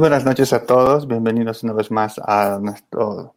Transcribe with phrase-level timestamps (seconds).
[0.00, 3.36] Buenas noches a todos, bienvenidos una vez más a nuestro,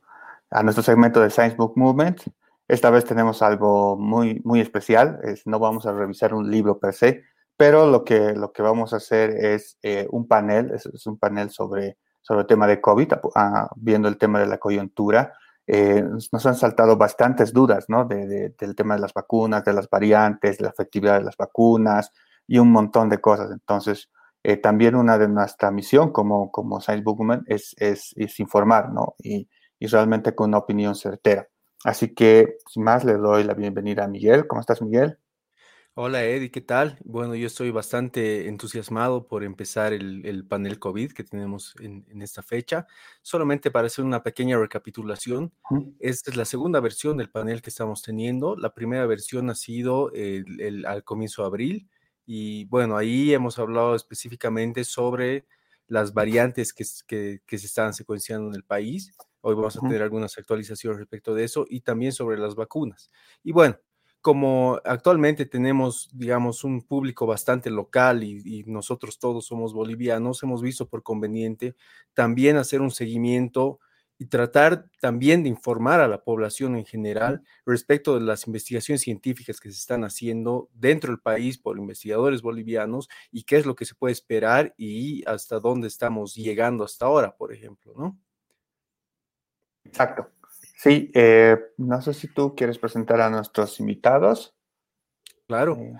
[0.50, 2.22] a nuestro segmento de Science Book Movement.
[2.70, 6.94] Esta vez tenemos algo muy, muy especial, es, no vamos a revisar un libro per
[6.94, 7.24] se,
[7.58, 11.18] pero lo que, lo que vamos a hacer es eh, un panel, es, es, un
[11.18, 15.34] panel sobre, sobre el tema de COVID, uh, viendo el tema de la coyuntura.
[15.68, 18.06] Eh, nos han saltado bastantes dudas ¿no?
[18.06, 21.36] De, de, del tema de las vacunas, de las variantes, de la efectividad de las
[21.36, 22.14] vacunas
[22.48, 23.52] y un montón de cosas.
[23.52, 24.10] Entonces,
[24.44, 29.16] eh, también una de nuestra misión como, como Science Bookman es, es, es informar, ¿no?
[29.20, 29.48] Y,
[29.80, 31.48] y, realmente con una opinión certera.
[31.84, 34.48] Así que, sin más, le doy la bienvenida a Miguel.
[34.48, 35.18] ¿Cómo estás, Miguel?
[35.96, 36.98] Hola, Eddie, ¿qué tal?
[37.04, 42.24] Bueno, yo estoy bastante entusiasmado por empezar el, el panel COVID que tenemos en, en,
[42.24, 42.88] esta fecha.
[43.22, 45.96] Solamente para hacer una pequeña recapitulación, -huh.
[46.00, 48.56] esta es la segunda versión del panel que estamos teniendo.
[48.56, 51.90] La primera versión ha sido el, el, al comienzo de abril,
[52.26, 55.46] y bueno, ahí hemos hablado específicamente sobre
[55.88, 59.14] las variantes que, que, que, se están secuenciando en el país.
[59.42, 63.12] Hoy vamos a tener algunas actualizaciones respecto de eso y también sobre las vacunas.
[63.44, 63.78] Y bueno,
[64.22, 70.62] como actualmente tenemos, digamos, un público bastante local y, y nosotros todos somos bolivianos, hemos
[70.62, 71.76] visto por conveniente
[72.14, 73.82] también hacer un seguimiento
[74.24, 79.60] y tratar también de informar a la población en general respecto de las investigaciones científicas
[79.60, 83.84] que se están haciendo dentro del país por investigadores bolivianos y qué es lo que
[83.84, 88.18] se puede esperar y hasta dónde estamos llegando hasta ahora, por ejemplo, ¿no?
[89.84, 90.30] Exacto.
[90.78, 94.56] Sí, eh, no sé si tú quieres presentar a nuestros invitados.
[95.48, 95.76] Claro.
[95.76, 96.00] Eh.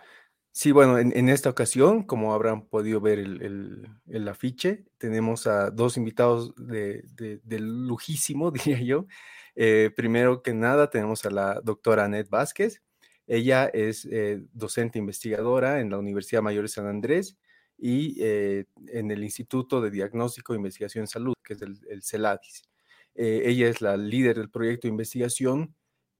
[0.56, 5.48] Sí, bueno, en, en, esta ocasión, como habrán podido ver el, el, el afiche, tenemos
[5.48, 9.08] a dos invitados de, de, de lujísimo, diría yo.
[9.56, 12.84] Eh, primero que nada, tenemos a la doctora Annette Vázquez.
[13.26, 17.36] Ella es eh, docente investigadora en la Universidad Mayor de San Andrés
[17.76, 22.04] y eh, en el Instituto de Diagnóstico e Investigación en Salud, que es el, el
[22.04, 22.70] CELADIS.
[23.16, 25.76] Ella es la líder del proyecto de investigación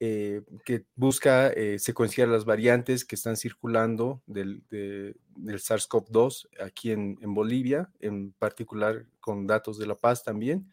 [0.06, 6.92] eh, que busca eh, secuenciar las variantes que están circulando del, de, del SARS-CoV-2 aquí
[6.92, 10.70] en, en, Bolivia, en particular con datos de La Paz también.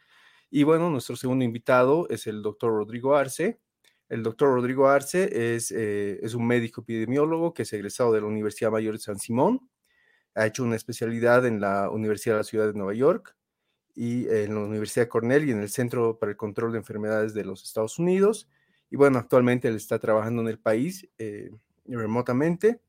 [0.51, 3.61] Y bueno, nuestro segundo invitado es el doctor Rodrigo Arce.
[4.09, 8.27] El doctor Rodrigo Arce es, eh, es un médico epidemiólogo que es egresado de la
[8.27, 9.61] Universidad Mayor de San Simón.
[10.35, 13.37] Ha hecho una especialidad en la Universidad de la Ciudad de Nueva York
[13.95, 17.33] y en la Universidad de Cornell y en el Centro para el Control de Enfermedades
[17.33, 18.49] de los Estados Unidos
[18.91, 21.51] y bueno, actualmente él está trabajando en el país eh,
[21.87, 22.81] remotamente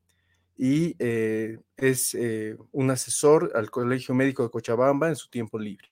[0.56, 5.88] y eh, es eh, un asesor al Colegio Médico de Cochabamba en su tiempo libre.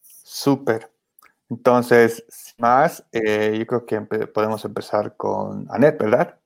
[0.00, 0.90] Súper.
[1.50, 2.24] Entonces,
[2.56, 6.38] más, eh, yo creo que empe podemos empezar con Anet, ¿verdad?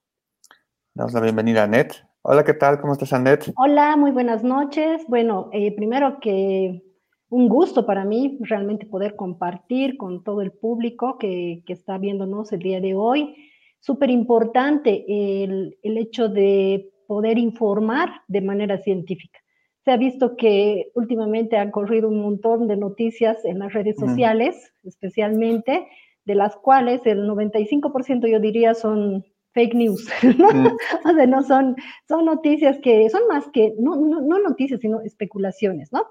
[0.94, 2.04] Damos la bienvenida a Anet.
[2.22, 2.80] Hola, ¿qué tal?
[2.80, 3.52] ¿Cómo estás, Anet?
[3.56, 5.02] Hola, muy buenas noches.
[5.06, 6.85] Bueno, eh, primero que
[7.28, 12.52] un gusto para mí realmente poder compartir con todo el público que, que está viéndonos
[12.52, 13.34] el día de hoy.
[13.80, 19.38] Súper importante el, el hecho de poder informar de manera científica.
[19.84, 24.72] Se ha visto que últimamente han corrido un montón de noticias en las redes sociales,
[24.82, 24.88] mm.
[24.88, 25.86] especialmente,
[26.24, 30.08] de las cuales el 95% yo diría son fake news,
[30.38, 30.50] ¿no?
[30.50, 30.76] Mm.
[31.04, 31.76] o sea, no son,
[32.08, 36.04] son noticias que son más que, no, no, no noticias, sino especulaciones, ¿no?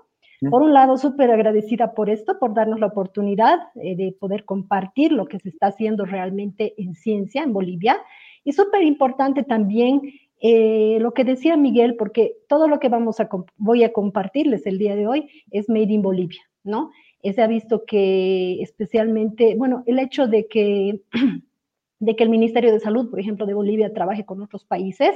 [0.50, 5.12] Por un lado, súper agradecida por esto, por darnos la oportunidad eh, de poder compartir
[5.12, 7.98] lo que se está haciendo realmente en ciencia en Bolivia.
[8.44, 10.02] Y súper importante también
[10.42, 14.78] eh, lo que decía Miguel, porque todo lo que vamos a voy a compartirles el
[14.78, 16.92] día de hoy es Made in Bolivia, ¿no?
[17.24, 21.02] Se ha visto que especialmente, bueno, el hecho de que,
[22.00, 25.16] de que el Ministerio de Salud, por ejemplo, de Bolivia trabaje con otros países,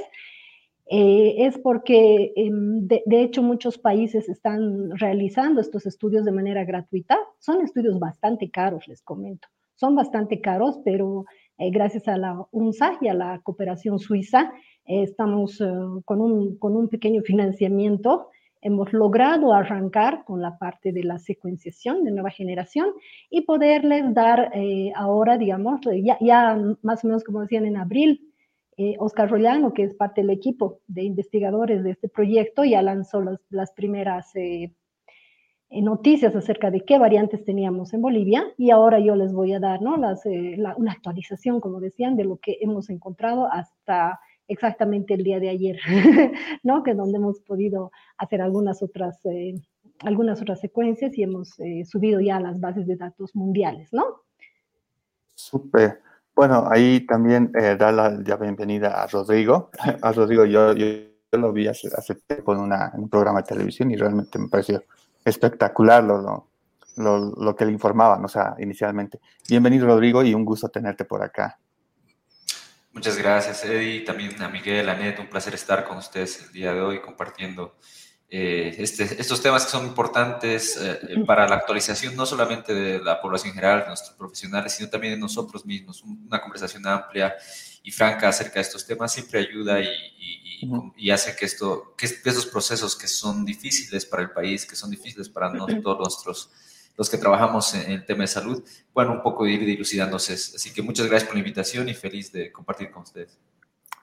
[0.92, 7.16] eh, es porque eh, de, hecho muchos países están realizando estos estudios de manera gratuita.
[7.38, 9.46] Son estudios bastante caros, les comento.
[9.76, 11.26] Son bastante caros, pero
[11.58, 14.52] eh, gracias a la UNSA y a la cooperación suiza
[14.84, 15.62] eh, estamos
[16.04, 18.26] con, un, con un pequeño financiamiento.
[18.60, 22.88] Hemos logrado arrancar con la parte de la secuenciación de nueva generación
[23.30, 24.50] y poderles dar
[24.96, 28.29] ahora, digamos, ya, ya más o menos como decían en abril,
[28.82, 33.20] eh, Oscar Rollano, que es parte del equipo de investigadores de este proyecto, ya lanzó
[33.20, 34.72] los, las primeras eh,
[35.72, 39.60] eh, noticias acerca de qué variantes teníamos en Bolivia y ahora yo les voy a
[39.60, 39.96] dar ¿no?
[39.98, 44.18] Las, eh, la, una actualización, como decían, de lo que hemos encontrado hasta
[44.48, 45.78] exactamente el día de ayer,
[46.64, 46.82] ¿no?
[46.82, 49.60] que es donde hemos podido hacer algunas otras, eh,
[50.00, 54.22] algunas otras secuencias y hemos subido ya las bases de datos mundiales, ¿no?
[55.36, 56.00] Súper.
[56.40, 58.08] Bueno, ahí también eh, dar la,
[58.38, 59.68] bienvenida a Rodrigo.
[60.00, 60.86] A Rodrigo yo, yo,
[61.30, 64.48] yo lo vi hace, hace tiempo en, una, un programa de televisión y realmente me
[64.48, 64.82] pareció
[65.22, 66.48] espectacular lo,
[66.96, 69.20] lo, lo, que le informaban, o sea, inicialmente.
[69.50, 71.58] Bienvenido, Rodrigo, y un gusto tenerte por acá.
[72.94, 74.00] Muchas gracias, Eddie.
[74.00, 77.76] También a Miguel, a Net, un placer estar con ustedes el día de hoy compartiendo
[78.32, 83.20] eh, este, estos temas que son importantes eh, para la actualización no solamente de la
[83.20, 86.02] población general, de nuestros profesionales, sino también de nosotros mismos.
[86.02, 87.34] Una conversación amplia
[87.82, 89.88] y franca acerca de estos temas siempre ayuda y,
[90.96, 94.90] y, hace que, esto, que estos procesos que son difíciles para el país, que son
[94.90, 96.50] difíciles para nosotros, nuestros
[96.96, 98.62] los que trabajamos en el tema de salud,
[98.92, 100.34] puedan un poco ir dilucidándose.
[100.34, 103.38] Así que muchas gracias por la invitación y feliz de compartir con ustedes.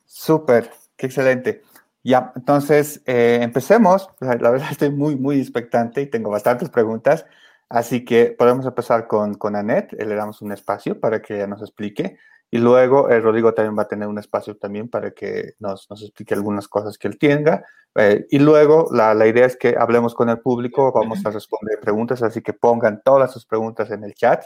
[0.03, 1.61] Súper, qué excelente.
[2.07, 4.09] Ya, entonces eh, empecemos.
[4.21, 7.25] La verdad estoy muy, muy expectante y tengo bastantes preguntas.
[7.67, 9.91] Así que podemos empezar con, con Annette.
[9.91, 12.17] Le damos un espacio para que nos explique.
[12.49, 16.01] Y luego eh, Rodrigo también va a tener un espacio también para que nos, nos
[16.01, 17.65] explique algunas cosas que él tenga.
[17.95, 21.77] Eh, y luego la, la, idea es que hablemos con el público, vamos a responder
[21.81, 24.45] preguntas, así que pongan todas sus preguntas en el chat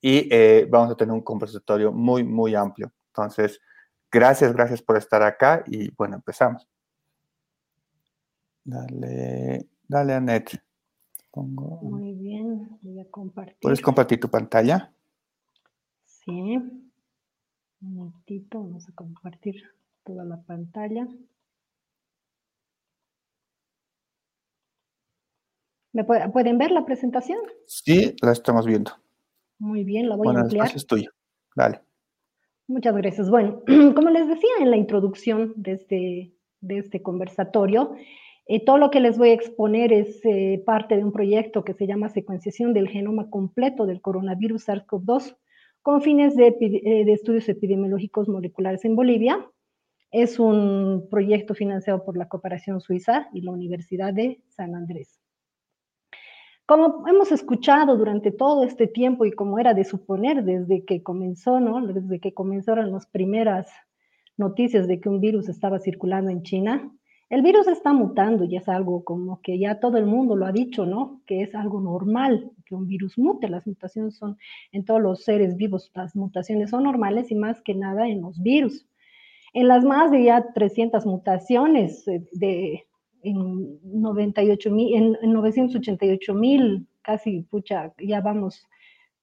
[0.00, 2.90] y eh, vamos a tener un conversatorio muy, muy amplio.
[3.08, 3.60] Entonces,
[4.10, 6.66] gracias, gracias por estar acá y bueno, empezamos.
[8.64, 10.62] Dale, dale, Annette.
[11.30, 11.80] Pongo...
[11.82, 13.58] Muy bien, voy a compartir.
[13.60, 14.92] ¿Puedes compartir tu pantalla?
[16.04, 16.32] Sí.
[16.32, 19.62] Un momentito, vamos a compartir
[20.04, 21.06] toda la pantalla.
[25.92, 27.38] ¿Me pueden ver la presentación?
[27.66, 28.90] Sí, la estamos viendo.
[29.58, 30.70] Muy bien, la voy a ampliar.
[30.70, 31.10] El es tuyo.
[31.54, 31.82] Dale.
[32.66, 33.30] Muchas gracias.
[33.30, 33.62] Bueno,
[33.94, 37.94] como les decía en la introducción de este, de este conversatorio,
[38.46, 41.72] eh, todo lo que les voy a exponer es eh, parte de un proyecto que
[41.72, 45.36] se llama Secuenciación del Genoma Completo del Coronavirus SARS-CoV-2
[45.80, 49.50] con fines de, eh, de, estudios epidemiológicos moleculares en Bolivia.
[50.10, 55.20] Es un proyecto financiado por la Cooperación Suiza y la Universidad de San Andrés.
[56.66, 61.60] Como hemos escuchado durante todo este tiempo y como era de suponer desde que comenzó,
[61.60, 61.86] ¿no?
[61.86, 63.68] Desde que comenzaron las primeras
[64.36, 66.90] noticias de que un virus estaba circulando en China,
[67.34, 70.52] el virus está mutando y es algo como que ya todo el mundo lo ha
[70.52, 71.20] dicho, ¿no?
[71.26, 73.48] Que es algo normal que un virus mute.
[73.48, 74.38] Las mutaciones son
[74.70, 78.40] en todos los seres vivos, las mutaciones son normales y más que nada en los
[78.40, 78.86] virus.
[79.52, 82.84] En las más de ya 300 mutaciones eh, de
[83.24, 88.68] en 98 en, 988 mil, casi, pucha, ya vamos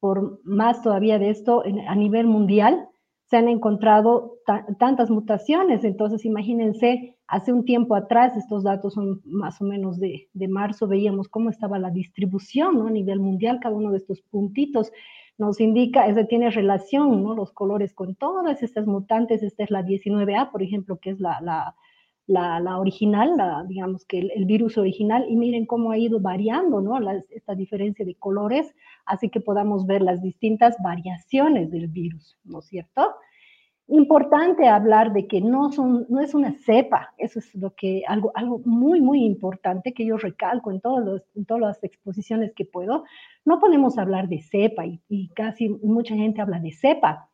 [0.02, 2.90] por más todavía de esto a nivel mundial,
[3.32, 4.40] se han encontrado
[4.78, 5.86] tantas mutaciones.
[5.86, 11.30] Entonces, imagínense, hace un tiempo atrás, estos datos son más o menos de, marzo, veíamos
[11.30, 12.88] cómo estaba la distribución ¿no?
[12.88, 14.92] a nivel mundial, cada uno de estos puntitos
[15.38, 17.34] nos indica, ese tiene relación, ¿no?
[17.34, 21.74] Los colores con todas estas mutantes, esta es la 19A, por ejemplo, que es la,
[22.78, 23.32] original,
[23.68, 27.00] digamos que el, virus original, y miren cómo ha ido variando, ¿no?
[27.30, 32.66] Esta diferencia de colores, así que podamos ver las distintas variaciones del virus, ¿no es
[32.66, 33.08] cierto?
[33.94, 38.32] Importante hablar de que no, son, no es una cepa, eso es lo que, algo,
[38.36, 42.64] algo muy, muy importante que yo recalco en, todos los, en todas las exposiciones que
[42.64, 43.04] puedo.
[43.44, 47.30] No podemos hablar de cepa y, y casi mucha gente habla de cepa.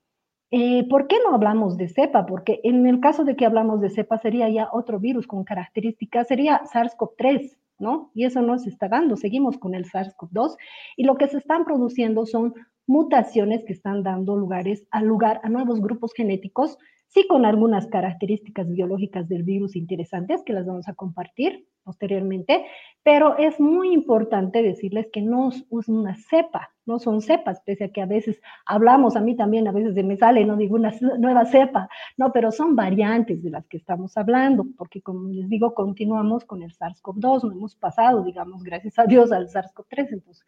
[0.50, 2.26] Eh, ¿Por qué no hablamos de cepa?
[2.26, 6.28] Porque en el caso de que hablamos de cepa sería ya otro virus con características,
[6.28, 8.10] sería SARS-CoV-3, ¿no?
[8.16, 10.56] Y eso no se está dando, seguimos con el SARS-CoV-2
[10.96, 12.56] y lo que se están produciendo son
[12.88, 16.77] mutaciones que están dando lugares a lugar a nuevos grupos genéticos,
[17.08, 22.65] sí con algunas características biológicas del virus interesantes que las vamos a compartir posteriormente,
[23.01, 27.89] pero es muy importante decirles que no es una cepa, no son cepas, pese a
[27.94, 30.91] que a veces hablamos, a mí también a veces se me sale, no digo una
[31.17, 35.74] nueva cepa, no, pero son variantes de las que estamos hablando, porque como les digo,
[35.74, 40.46] continuamos con el SARS-CoV-2, no hemos pasado, digamos, gracias a Dios al SARS-CoV-3, entonces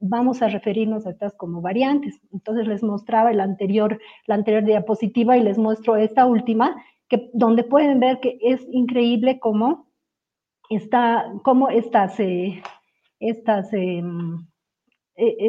[0.00, 2.20] vamos a referirnos a estas como variantes.
[2.32, 7.64] Entonces les mostraba el anterior, la anterior diapositiva y les muestro esta última, que, donde
[7.64, 9.86] pueden ver que es increíble cómo,
[10.70, 12.62] está, cómo estas, eh,
[13.20, 14.02] estas eh,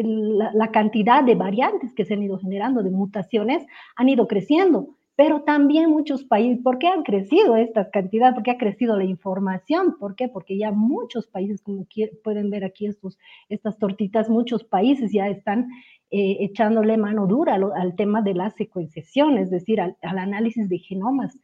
[0.04, 3.66] la, la, cantidad de variantes que se han ido generando, de mutaciones,
[3.96, 8.34] han ido creciendo pero también muchos países, ¿por qué han crecido esta cantidad?
[8.34, 9.96] ¿Por qué ha crecido la información?
[10.00, 10.28] ¿Por qué?
[10.28, 11.86] Porque ya muchos países, como
[12.24, 15.70] pueden ver aquí estos, estas tortitas, muchos países ya están
[16.10, 20.68] eh, echándole mano dura al, al, tema de la secuenciación, es decir, al, al análisis
[20.68, 21.38] de genomas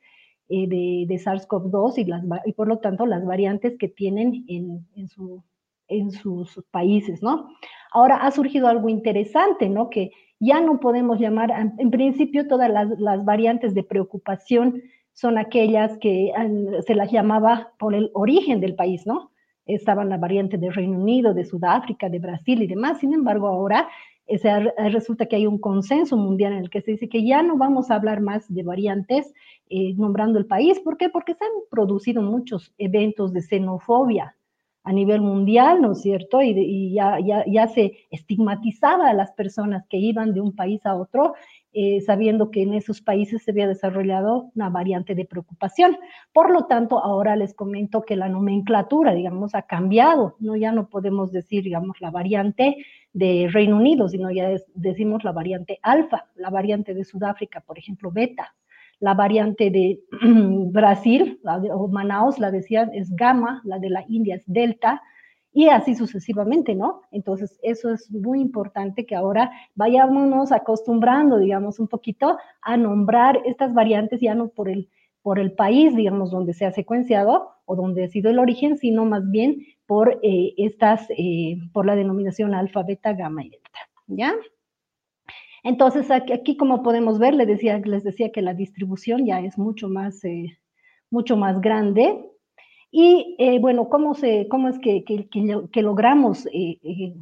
[0.50, 5.07] eh, de, de SARS-CoV-2 y, por lo tanto las variantes que tienen en, en,
[5.88, 7.48] en sus países, ¿no?
[7.98, 9.89] Ahora ha surgido algo interesante, ¿no?
[9.89, 15.98] Que ya no podemos llamar, en principio todas las, las variantes de preocupación son aquellas
[15.98, 16.32] que
[16.86, 19.32] se las llamaba por el origen del país, ¿no?
[19.66, 23.00] estaban la variante de Reino Unido, de Sudáfrica, de Brasil y demás.
[23.00, 23.89] Sin embargo, ahora
[24.92, 27.89] resulta que hay un consenso mundial en el que se dice que ya no vamos
[27.89, 29.34] a hablar más de variantes
[29.70, 30.80] eh, nombrando el país.
[30.80, 31.10] ¿Por qué?
[31.10, 34.37] Porque se han producido muchos eventos de xenofobia
[34.88, 36.41] a nivel mundial, ¿no es cierto?
[36.41, 41.34] Y, ya, ya, se estigmatizaba a las personas que iban de un país a otro,
[41.74, 45.98] eh, sabiendo que en esos países se había desarrollado una variante de preocupación.
[46.32, 50.56] Por lo tanto, ahora les comento que la nomenclatura, digamos, ha cambiado, ¿no?
[50.56, 52.77] Ya no podemos decir, digamos, la variante
[53.12, 58.10] de Reino Unido, sino ya decimos la variante alfa, la variante de Sudáfrica, por ejemplo,
[58.10, 58.56] beta,
[59.00, 60.01] la variante de
[60.72, 65.01] Brasil, la de, o Manaus, la decían, es gamma, la de la India es delta,
[65.54, 67.01] y así sucesivamente, ¿no?
[67.12, 73.74] Entonces, eso es muy importante que ahora vayámonos acostumbrando, digamos, un poquito a nombrar estas
[73.74, 74.89] variantes ya no por el,
[75.24, 79.06] por el país, digamos, donde se ha secuenciado o donde ha sido el origen, sino
[79.06, 84.34] más bien por eh, estas, eh, por la denominación alfa, beta, gamma y delta, ¿ya?
[85.64, 89.90] Entonces, aquí, como podemos ver, les decía, les decía que la distribución ya es mucho
[89.90, 90.58] más, eh,
[91.10, 92.30] mucho más grande.
[92.92, 97.16] Y eh, bueno, ¿cómo, se, cómo es que, que, logramos eh,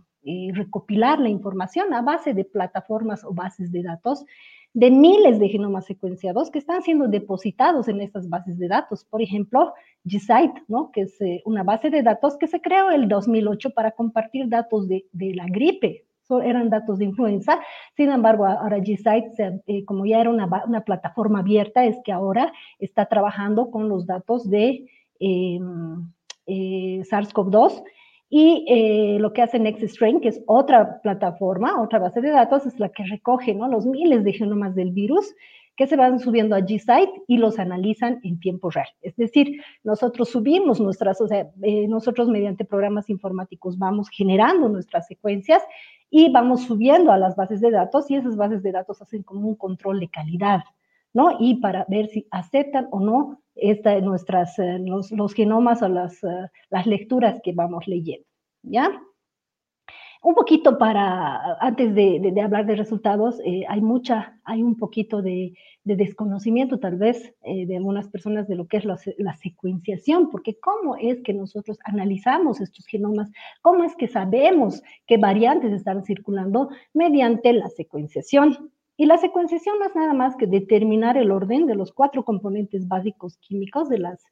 [0.53, 4.25] recopilar la información a base de plataformas o bases de datos
[4.73, 9.05] de miles de genomas secuenciados que están siendo depositados en estas bases de datos.
[9.05, 9.73] Por ejemplo,
[10.03, 10.91] GSite, ¿no?
[10.91, 14.89] que es una base de datos que se creó en el 2008 para compartir datos
[14.89, 16.05] de, de la gripe,
[16.43, 17.59] eran datos de influenza.
[17.95, 22.51] Sin embargo, ahora G-Site, eh, como ya era una, una, plataforma abierta, es que ahora
[22.79, 24.85] está trabajando con los datos de
[25.19, 26.11] em,
[26.47, 27.83] eh, SARS-CoV-2
[28.29, 32.79] y eh, lo que hace NextStrain, que es otra plataforma, otra base de datos, es
[32.79, 33.67] la que recoge ¿no?
[33.67, 35.33] los miles de genomas del virus
[35.77, 38.87] que se van subiendo a G-Site y los analizan en tiempo real.
[39.01, 41.49] Es decir, nosotros subimos nuestras, o sea,
[41.89, 45.61] nosotros mediante programas informáticos vamos generando nuestras secuencias
[46.09, 49.47] y vamos subiendo a las bases de datos y esas bases de datos hacen como
[49.47, 50.63] un control de calidad,
[51.13, 51.37] ¿no?
[51.39, 56.23] Y para ver si aceptan o no esta, nuestras, eh, los, los, genomas o las,
[56.23, 58.27] uh, las lecturas que vamos leyendo,
[58.63, 58.91] ¿ya?
[60.25, 65.53] Un poquito para, antes de, hablar de resultados, eh, hay mucha, hay un poquito de,
[65.83, 68.97] de desconocimiento tal vez eh, de algunas personas de lo que es la,
[69.35, 75.71] secuenciación, porque cómo es que nosotros analizamos estos genomas, cómo es que sabemos qué variantes
[75.71, 78.71] están circulando mediante la secuenciación.
[78.97, 82.87] Y la secuenciación no es nada más que determinar el orden de los cuatro componentes
[82.87, 84.23] básicos químicos de las,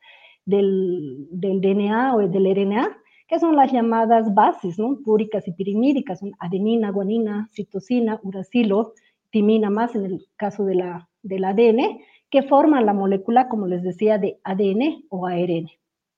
[0.45, 4.97] del DNA o del RNA, que son las llamadas bases, ¿no?
[5.03, 8.93] Púricas y pirimídicas, son adenina, guanina, citosina, uracilo,
[9.31, 11.99] timina más en el caso de la, del ADN,
[12.29, 15.69] que forman la molécula, como les decía, de ADN o ARN,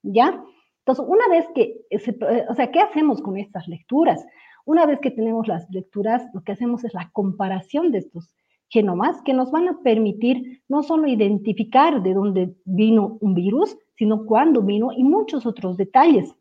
[0.03, 0.43] ¿ya?
[0.79, 4.25] Entonces, una vez que, se, o sea, ¿qué hacemos con estas lecturas?
[4.65, 8.35] Una vez que tenemos las lecturas, lo que hacemos es la comparación de estos
[8.69, 14.25] genomas que nos van a permitir no solo identificar de dónde vino un virus, sino
[14.25, 16.35] cuándo vino y muchos otros detalles.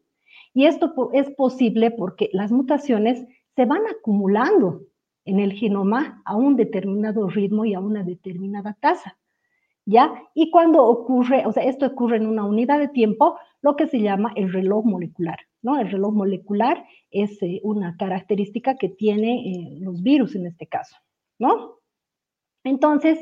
[0.54, 4.82] Y esto es posible porque las mutaciones se van acumulando
[5.24, 9.18] en el genoma a un determinado ritmo y a una determinada tasa.
[9.86, 10.14] ¿Ya?
[10.32, 14.00] Y cuando ocurre, o sea, esto ocurre en una unidad de tiempo, lo que se
[14.00, 15.78] llama el reloj molecular, ¿no?
[15.78, 20.96] El reloj molecular es eh, una característica que tiene eh, los virus en este caso,
[21.38, 21.80] ¿no?
[22.62, 23.18] Entonces,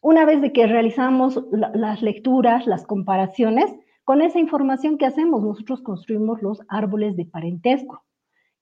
[0.00, 3.70] una vez de que realizamos la, las lecturas, las comparaciones,
[4.06, 8.04] con esa información que hacemos, nosotros construimos los árboles de parentesco,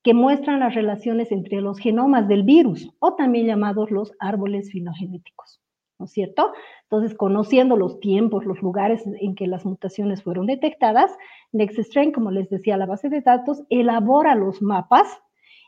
[0.02, 5.60] que muestran las relaciones entre los genomas del virus, o también llamados los árboles filogenéticos,
[5.98, 6.54] ¿no es cierto?
[6.84, 11.14] Entonces, conociendo los tiempos, los lugares en que las mutaciones fueron detectadas,
[11.52, 15.06] NextStrain, como les decía, la base de datos, elabora los mapas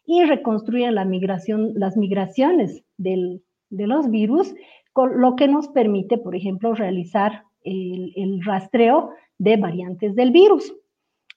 [0.06, 3.40] y reconstruye las migraciones de
[3.71, 4.54] los virus,
[4.95, 10.73] lo que nos permite, por ejemplo, realizar el rastreo de variantes del virus.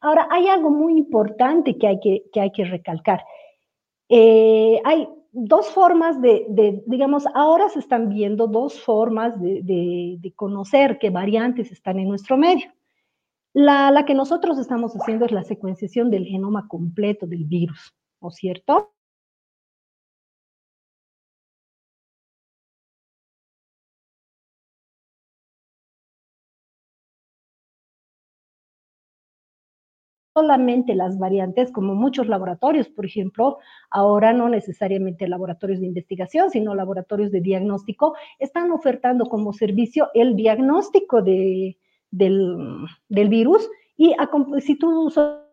[0.02, 3.24] Ahora, hay algo muy importante que hay que, que, hay que recalcar.
[4.08, 6.46] Eh, hay dos formas de,
[6.88, 12.08] digamos, ahora se están viendo dos formas de, de, de, conocer qué variantes están en
[12.08, 12.72] nuestro medio.
[13.54, 18.30] La, la que nosotros estamos haciendo es la secuenciación del genoma completo del virus, ¿no
[18.30, 18.94] es cierto?
[30.40, 33.58] Solamente las variantes, como muchos laboratorios, por ejemplo,
[33.90, 40.38] ahora no necesariamente laboratorios de investigación, sino laboratorios de diagnóstico, están ofertando como servicio el
[40.38, 41.78] diagnóstico de,
[42.10, 42.56] del,
[43.10, 44.30] del virus y a,
[44.62, 45.44] si tú ¿no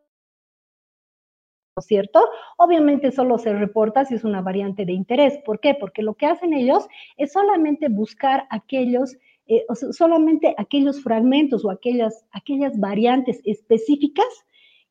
[1.81, 2.21] es cierto?
[2.57, 5.37] Obviamente solo se reporta si es una variante de interés.
[5.45, 5.75] ¿Por qué?
[5.75, 9.17] Porque lo que hacen ellos es solamente buscar aquellos,
[9.49, 14.46] eh, solamente aquellos fragmentos o aquellas, aquellas variantes específicas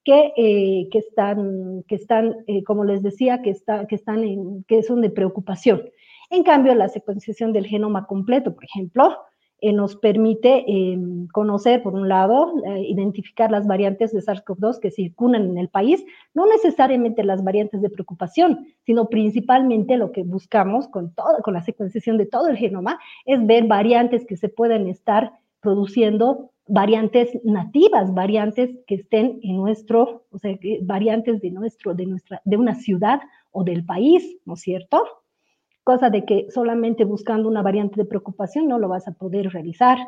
[0.05, 4.63] que, eh, que están, que están eh, como les decía, que, está, que, están en,
[4.65, 5.89] que son de preocupación.
[6.29, 9.17] En cambio, la secuenciación del genoma completo, por ejemplo,
[9.61, 12.53] eh, nos permite em, conocer, por un lado,
[12.87, 17.89] identificar las variantes de SARS-CoV-2 que circulan en el país, no necesariamente las variantes de
[17.89, 22.99] preocupación, sino principalmente lo que buscamos con, todo, con la secuenciación de todo el genoma,
[23.25, 25.31] es ver variantes que se pueden estar
[25.61, 32.41] produciendo variantes nativas, variantes que estén en nuestro, o sea, variantes de nuestro, de nuestra,
[32.43, 35.03] de una ciudad o del país, ¿no es cierto?
[35.85, 39.99] cosa de que solamente buscando una variante de preocupación no lo vas a poder realizar.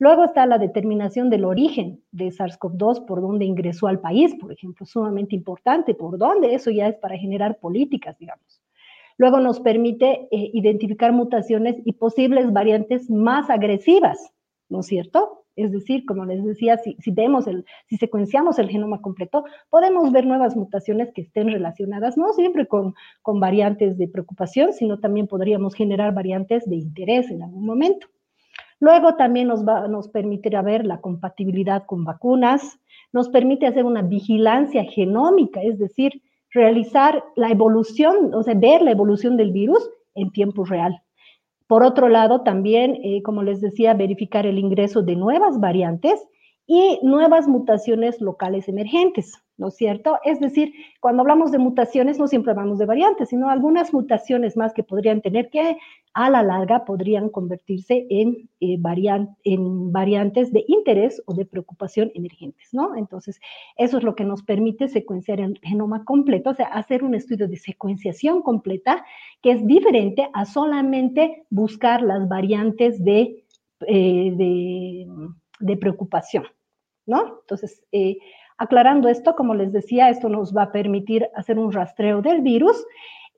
[0.00, 4.84] Luego está la determinación del origen de SARS-CoV-2, por dónde ingresó al país, por ejemplo,
[4.84, 8.60] sumamente importante, por dónde, eso ya es para generar políticas, digamos.
[9.18, 14.32] Luego nos permite eh, identificar mutaciones y posibles variantes más agresivas,
[14.70, 15.44] ¿no es cierto?
[15.56, 20.24] Es decir, como les decía, si, vemos el, si secuenciamos el genoma completo, podemos ver
[20.24, 25.74] nuevas mutaciones que estén relacionadas, no siempre con, con variantes de preocupación, sino también podríamos
[25.74, 28.06] generar variantes de interés en algún momento.
[28.78, 32.78] Luego también nos, va, nos permitirá ver la compatibilidad con vacunas,
[33.12, 38.92] nos permite hacer una vigilancia genómica, es decir, realizar la evolución, o sea, ver la
[38.92, 41.02] evolución del virus en tiempo real.
[41.70, 46.20] Por otro lado, también, eh, como les decía, verificar el ingreso de nuevas variantes
[46.66, 49.40] y nuevas mutaciones locales emergentes.
[49.60, 50.18] ¿No es cierto?
[50.24, 54.72] Es decir, cuando hablamos de mutaciones no siempre hablamos de variantes, sino algunas mutaciones más
[54.72, 55.76] que podrían tener que
[56.14, 58.78] a la larga podrían convertirse en, eh,
[59.44, 62.96] en variantes de interés o de preocupación emergentes, ¿no?
[62.96, 63.38] Entonces,
[63.76, 67.46] eso es lo que nos permite secuenciar el genoma completo, o sea, hacer un estudio
[67.46, 69.04] de secuenciación completa
[69.42, 73.44] que es diferente a solamente buscar las variantes de,
[73.86, 75.06] eh,
[75.60, 76.44] de preocupación,
[77.06, 77.40] ¿no?
[77.42, 78.18] Entonces, eh,
[78.60, 82.84] Aclarando esto, como les decía, esto nos va a permitir hacer un rastreo del virus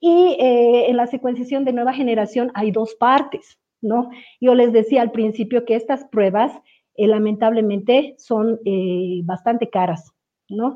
[0.01, 4.09] y eh, en la secuenciación de nueva generación hay dos partes, ¿no?
[4.41, 6.51] Yo les decía al principio que estas pruebas
[6.95, 10.11] eh, lamentablemente son eh, bastante caras,
[10.49, 10.75] ¿no?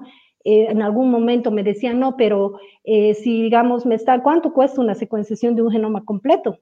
[0.49, 5.55] en algún momento me decían, no, pero si digamos, me está, ¿cuánto cuesta una secuenciación
[5.55, 6.59] de un genoma completo?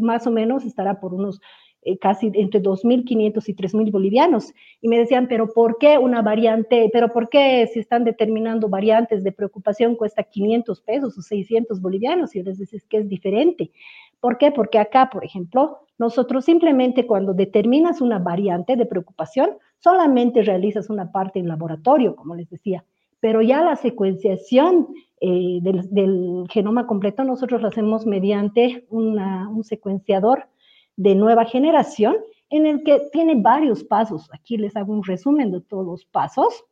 [0.00, 1.38] más o menos estará por unos
[1.82, 4.52] eh, casi entre 2.500 y 3.000 bolivianos.
[4.80, 6.90] Y me decían, pero ¿por qué una variante?
[6.92, 12.34] ¿Pero por qué si están determinando variantes de preocupación cuesta 500 pesos o 600 bolivianos?
[12.34, 13.70] Y les decía, es que es diferente.
[14.20, 14.50] ¿Por qué?
[14.50, 21.12] Porque acá, por ejemplo, nosotros simplemente cuando determinas una variante de preocupación, solamente realizas una
[21.12, 22.84] parte en laboratorio, como les decía,
[23.20, 24.88] pero ya la secuenciación
[25.20, 30.46] eh, del, genoma completo nosotros lo hacemos mediante un secuenciador
[30.98, 32.16] de nueva generación
[32.50, 34.28] en el que tiene varios pasos.
[34.32, 36.64] Aquí les hago un resumen de todos los pasos,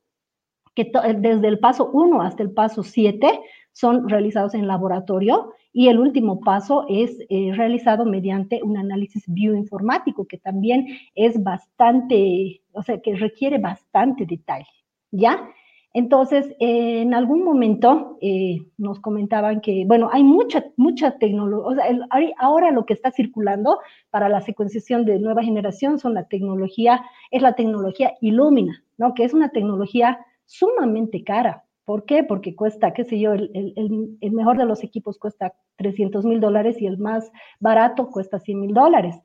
[0.75, 3.41] que desde el paso 1 hasta el paso 7
[3.73, 10.27] son realizados en laboratorio y el último paso es eh, realizado mediante un análisis bioinformático
[10.27, 14.67] que también es bastante, o sea, que requiere bastante detalle,
[15.13, 15.49] ¿ya?
[15.97, 22.07] Entonces, en algún momento eh, nos comentaban que, bueno, hay mucha, mucha tecnología, o sea,
[22.39, 23.79] ahora lo que está circulando
[24.11, 29.15] para la secuenciación de nueva generación son la tecnología, es la tecnología Illumina, ¿no?
[29.15, 31.65] Que es una tecnología sumamente cara.
[31.87, 32.25] ¿Por qué?
[32.25, 36.41] Porque cuesta, qué sé yo, el, el, el mejor de los equipos cuesta 300 mil
[36.41, 39.17] dólares y el más barato cuesta 100 mil dólares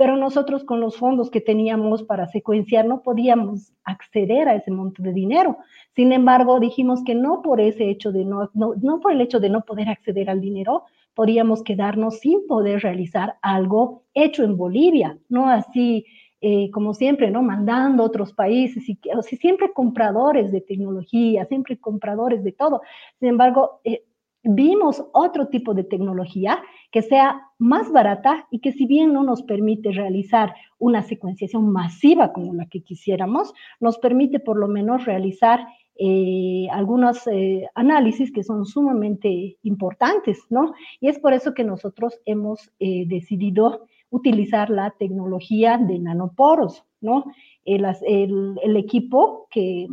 [0.00, 5.02] pero nosotros con los fondos que teníamos para secuenciar no podíamos acceder a ese monto
[5.02, 5.58] de dinero.
[5.94, 9.50] Sin embargo, dijimos que no por ese hecho de no, no, por el hecho de
[9.50, 15.50] no poder acceder al dinero, podríamos quedarnos sin poder realizar algo hecho en Bolivia, no
[15.50, 16.06] así
[16.40, 17.42] eh, como siempre, ¿no?
[17.42, 22.80] Mandando a otros países y, o siempre compradores de tecnología, siempre compradores de todo.
[23.18, 24.04] Sin embargo, eh,
[24.42, 29.42] vimos otro tipo de tecnología que sea más barata y que si bien no nos
[29.42, 35.66] permite realizar una secuenciación masiva como la que quisiéramos, nos permite por lo menos realizar
[36.02, 40.72] eh, algunos eh, análisis que son sumamente importantes, ¿no?
[40.98, 47.24] Y es por eso que nosotros hemos eh, decidido utilizar la tecnología de nanoporos, ¿no?
[47.64, 49.86] el equipo que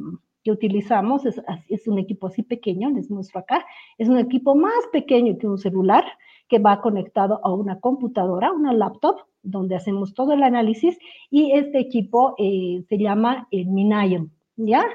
[0.47, 3.65] que utilizamos es, es, un equipo así pequeño, les muestro acá,
[3.97, 6.05] es un equipo más pequeño que un celular
[6.47, 10.97] que va conectado a una computadora, una laptop, donde hacemos todo el análisis
[11.29, 14.85] y este equipo eh, se llama el Minayon, ¿ya?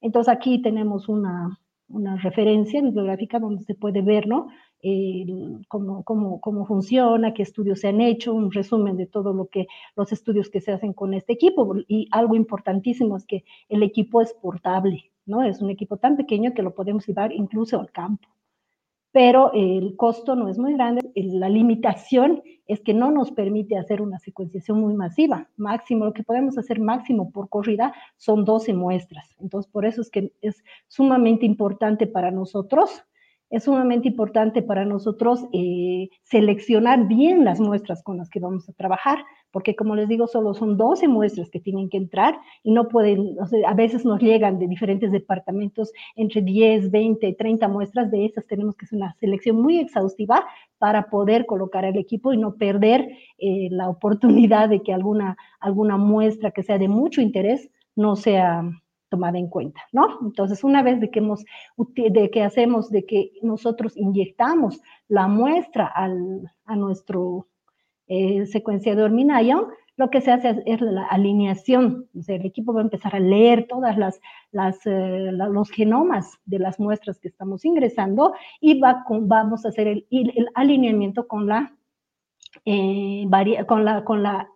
[0.00, 4.48] Entonces aquí tenemos una, una referencia bibliográfica donde se puede ver, ¿no?
[5.68, 9.66] Cómo, cómo, cómo, funciona, qué estudios se han hecho, un resumen de todo lo que,
[9.96, 11.74] los estudios que se hacen con este equipo.
[11.88, 15.42] Y algo importantísimo es que el equipo es portable, ¿no?
[15.42, 18.28] Es un equipo tan pequeño que lo podemos llevar incluso al campo
[19.14, 21.00] pero el costo no es muy grande.
[21.14, 25.48] La limitación es que no nos permite hacer una secuenciación muy masiva.
[25.56, 29.36] Máximo, lo que podemos hacer máximo por corrida son 12 muestras.
[29.38, 33.04] Entonces, por eso es que es sumamente importante para nosotros
[33.54, 38.72] es sumamente importante para nosotros eh, seleccionar bien las muestras con las que vamos a
[38.72, 39.18] trabajar,
[39.52, 43.36] porque como les digo, solo son 12 muestras que tienen que entrar y no pueden,
[43.64, 48.74] a veces nos llegan de diferentes departamentos entre 10, 20, 30 muestras, de esas tenemos
[48.74, 50.44] que hacer una selección muy exhaustiva
[50.78, 55.96] para poder colocar el equipo y no perder eh, la oportunidad de que alguna, alguna
[55.96, 58.64] muestra que sea de mucho interés no sea
[59.14, 60.18] tomada en cuenta, ¿no?
[60.22, 61.44] Entonces, una vez de que, hemos,
[61.76, 67.46] de que hacemos, de que nosotros inyectamos la muestra al, a nuestro
[68.08, 72.80] eh, secuenciador Minayon, lo que se hace es, la alineación, o sea, el equipo va
[72.80, 77.64] a empezar a leer todas las, las eh, los genomas de las muestras que estamos
[77.64, 81.72] ingresando y va vamos a hacer el, el alineamiento con la,
[82.64, 83.28] eh,
[83.68, 84.48] con la, con la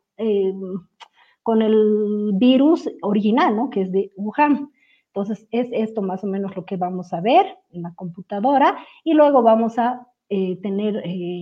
[1.48, 3.70] con el virus original, ¿no?
[3.70, 4.70] Que es de Wuhan.
[5.06, 9.14] Entonces, es esto más o menos lo que vamos a ver en la computadora y
[9.14, 11.40] luego vamos a eh, tener, eh,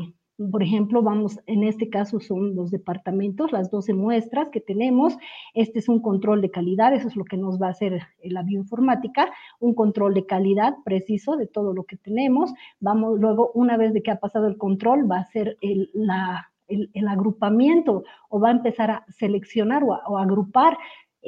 [0.48, 5.18] por ejemplo, vamos, en este caso son los departamentos, las 12 muestras que tenemos.
[5.54, 8.44] Este es un control de calidad, eso es lo que nos va a hacer la
[8.44, 12.54] bioinformática, un control de calidad preciso de todo lo que tenemos.
[12.78, 15.58] Vamos, luego, una vez de que ha pasado el control, va a ser
[15.92, 20.76] la el, agrupamiento o va a empezar a seleccionar o, a, agrupar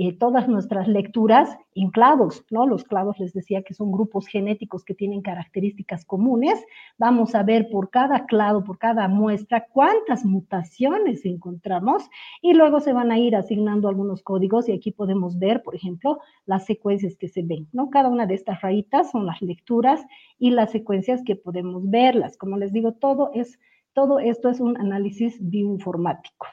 [0.01, 2.68] eh, todas nuestras lecturas en clavos, ¿no?
[2.68, 6.64] Los clavos les decía que son grupos genéticos que tienen características comunes.
[6.98, 12.09] Vamos a ver por cada clavo, por cada muestra, cuántas mutaciones encontramos
[12.40, 16.20] y luego se van a ir asignando algunos códigos y aquí podemos ver, por ejemplo,
[16.46, 17.90] las secuencias que se ven, ¿no?
[17.90, 20.07] Cada una de estas rayitas son las lecturas
[20.38, 22.37] y las secuencias que podemos verlas.
[22.37, 23.59] Como les digo, todo es
[23.98, 26.46] todo esto es un análisis bioinformático.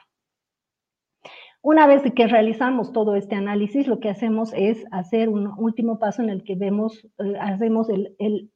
[1.62, 6.22] Una vez que realizamos todo este análisis, lo que hacemos es hacer un último paso
[6.22, 8.50] en el que vemos, eh, hacemos el,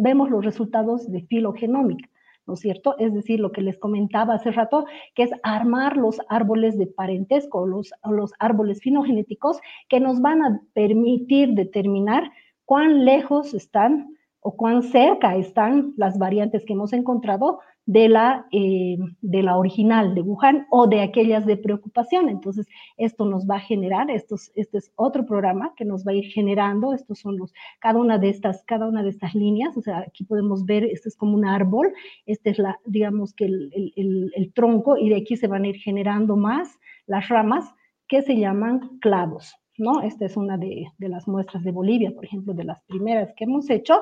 [0.00, 2.08] vemos los resultados de filogenómica,
[2.48, 2.98] ¿no es cierto?
[2.98, 7.64] Es decir, lo que les comentaba hace rato, que es armar los árboles de parentesco,
[7.64, 12.32] los, los árboles finogenéticos que nos van a permitir determinar
[12.64, 18.98] cuán lejos están o cuán cerca están las variantes que hemos encontrado de la, eh,
[19.20, 22.28] de la original de Wuhan o de aquellas de preocupación.
[22.28, 26.16] Entonces, esto nos va a generar, estos, este es otro programa que nos va a
[26.16, 29.82] ir generando, estos son los, cada una de estas, cada una de estas líneas, o
[29.82, 31.92] sea, aquí podemos ver, este es como un árbol,
[32.26, 35.68] este es la, digamos que el, el, el tronco y de aquí se van a
[35.68, 37.72] ir generando más las ramas
[38.08, 40.00] que se llaman clavos, ¿no?
[40.02, 43.44] Esta es una de, de las muestras de Bolivia, por ejemplo, de las primeras que
[43.44, 44.00] hemos hecho.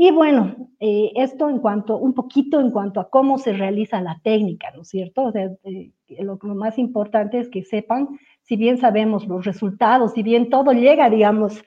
[0.00, 4.20] Y bueno, eh, esto en cuanto, un poquito en cuanto a cómo se realiza la
[4.22, 5.24] técnica, ¿no es cierto?
[5.24, 8.08] O sea, eh, lo, más importante es que sepan,
[8.42, 11.64] si bien sabemos los resultados, si bien todo llega, digamos,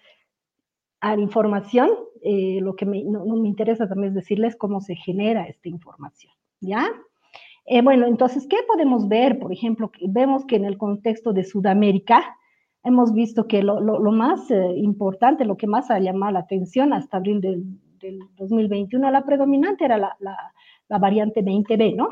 [1.02, 1.90] a la información,
[2.24, 6.88] eh, lo que no, me interesa también es decirles cómo se genera esta información, ¿ya?
[7.84, 9.40] bueno, entonces, ¿qué podemos ver?
[9.40, 12.38] Por ejemplo, vemos que en el contexto de Sudamérica,
[12.82, 17.18] hemos visto que lo, lo más importante, lo que más ha llamado la atención hasta
[17.18, 17.66] abril del
[18.02, 22.10] del 2021, la predominante era la, la, variante 20B, ¿no?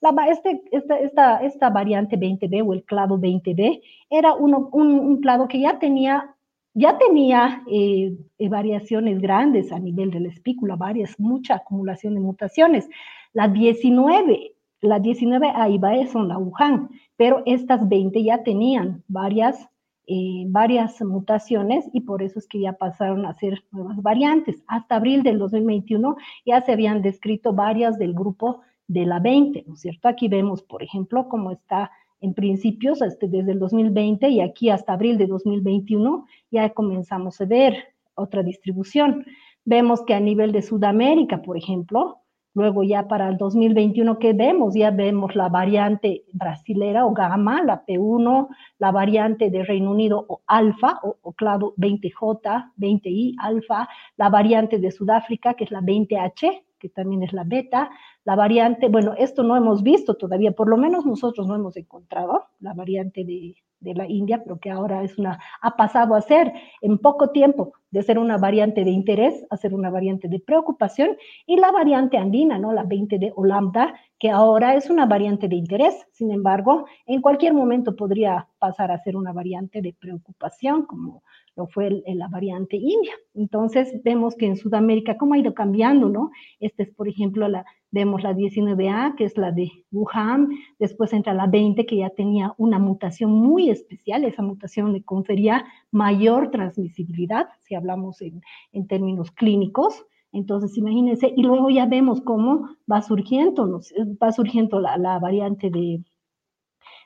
[0.00, 5.20] La, este, esta, esta, esta, variante 20B o el clado 20B era uno, un, un,
[5.20, 6.34] clado que ya tenía,
[6.74, 8.16] ya tenía eh,
[8.48, 12.88] variaciones grandes a nivel de la espícula, varias, mucha acumulación de mutaciones.
[13.32, 19.68] La 19, la 19 ahí va, son la Wuhan, pero estas 20 ya tenían varias
[20.12, 24.60] eh, varias mutaciones y por eso es que ya pasaron a ser nuevas variantes.
[24.66, 29.74] Hasta abril del 2021 ya se habían descrito varias del grupo de la 20, ¿no
[29.74, 30.08] es cierto?
[30.08, 34.94] Aquí vemos, por ejemplo, cómo está en principios este, desde el 2020 y aquí hasta
[34.94, 37.76] abril de 2021 ya comenzamos a ver
[38.16, 39.24] otra distribución.
[39.64, 42.19] Vemos que a nivel de Sudamérica, por ejemplo,
[42.52, 44.74] Luego ya para el 2021, ¿qué vemos?
[44.74, 50.42] Ya vemos la variante brasilera o gamma, la P1, la variante de Reino Unido o
[50.48, 56.88] alfa o, claro 20J, 20I, alfa, la variante de Sudáfrica, que es la 20H, que
[56.88, 57.90] también es la beta,
[58.24, 62.46] la variante, bueno, esto no hemos visto todavía, por lo menos nosotros no hemos encontrado
[62.58, 66.52] la variante de, de la India, pero que ahora es una, ha pasado a ser
[66.80, 71.16] en poco tiempo de ser una variante de interés a ser una variante de preocupación,
[71.46, 72.72] y la variante andina, ¿no?
[72.72, 77.54] La 20 de Olambda, que ahora es una variante de interés, sin embargo, en cualquier
[77.54, 81.22] momento podría pasar a ser una variante de preocupación, como
[81.56, 83.12] lo fue la variante india.
[83.34, 86.30] Entonces, vemos que en Sudamérica, cómo ha ido cambiando, ¿no?
[86.60, 90.48] Esta es, por ejemplo, la, vemos la 19A, que es la de Wuhan,
[90.78, 95.64] después entra la 20, que ya tenía una mutación muy especial, esa mutación le confería
[95.90, 102.68] mayor transmisibilidad, si hablamos en, en términos clínicos, entonces, imagínense, y luego ya vemos cómo
[102.90, 103.80] va surgiendo,
[104.22, 106.04] va surgiendo la, la variante de,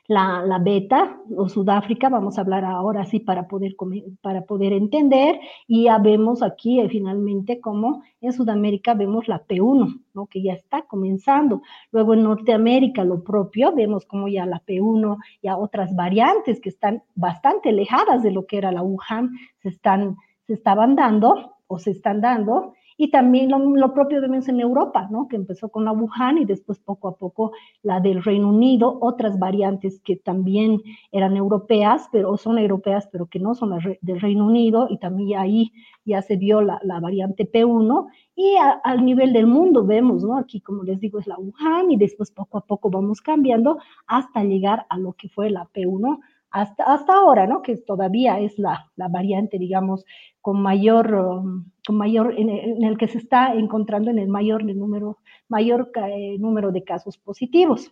[0.07, 3.75] la, beta o Sudáfrica, vamos a hablar ahora sí para poder,
[4.21, 10.01] para poder entender, y ya vemos aquí eh, finalmente cómo en Sudamérica vemos la P1,
[10.13, 10.27] ¿no?
[10.27, 11.61] que ya está comenzando.
[11.91, 17.03] Luego en Norteamérica lo propio, vemos como ya la P1, ya otras variantes que están
[17.15, 21.91] bastante alejadas de lo que era la Wuhan, se, están, se estaban dando o se
[21.91, 25.27] están dando, y también lo, propio vemos en Europa, ¿no?
[25.27, 27.51] que empezó con la Wuhan y después poco a poco
[27.83, 30.81] la del Reino Unido, otras variantes que también
[31.11, 35.39] eran europeas, pero son europeas, pero que no son las del Reino Unido, y también
[35.39, 35.73] ahí
[36.05, 40.37] ya se vio la, variante P1, y al nivel del mundo vemos, ¿no?
[40.37, 43.77] Aquí, como les digo, es la Wuhan, y después poco a poco vamos cambiando
[44.07, 46.19] hasta llegar a lo que fue la P1
[46.55, 47.61] hasta, hasta ahora, ¿no?
[47.61, 50.05] Que todavía es la, la variante, digamos,
[50.39, 55.17] con mayor, um, con mayor en, el, que se está encontrando en el mayor número,
[55.49, 57.91] mayor eh, número de casos positivos.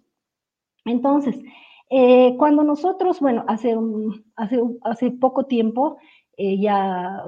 [0.85, 1.37] Entonces,
[1.89, 3.75] eh, cuando nosotros, bueno, hace,
[4.37, 5.97] hace, hace poco tiempo,
[6.37, 7.21] eh, ya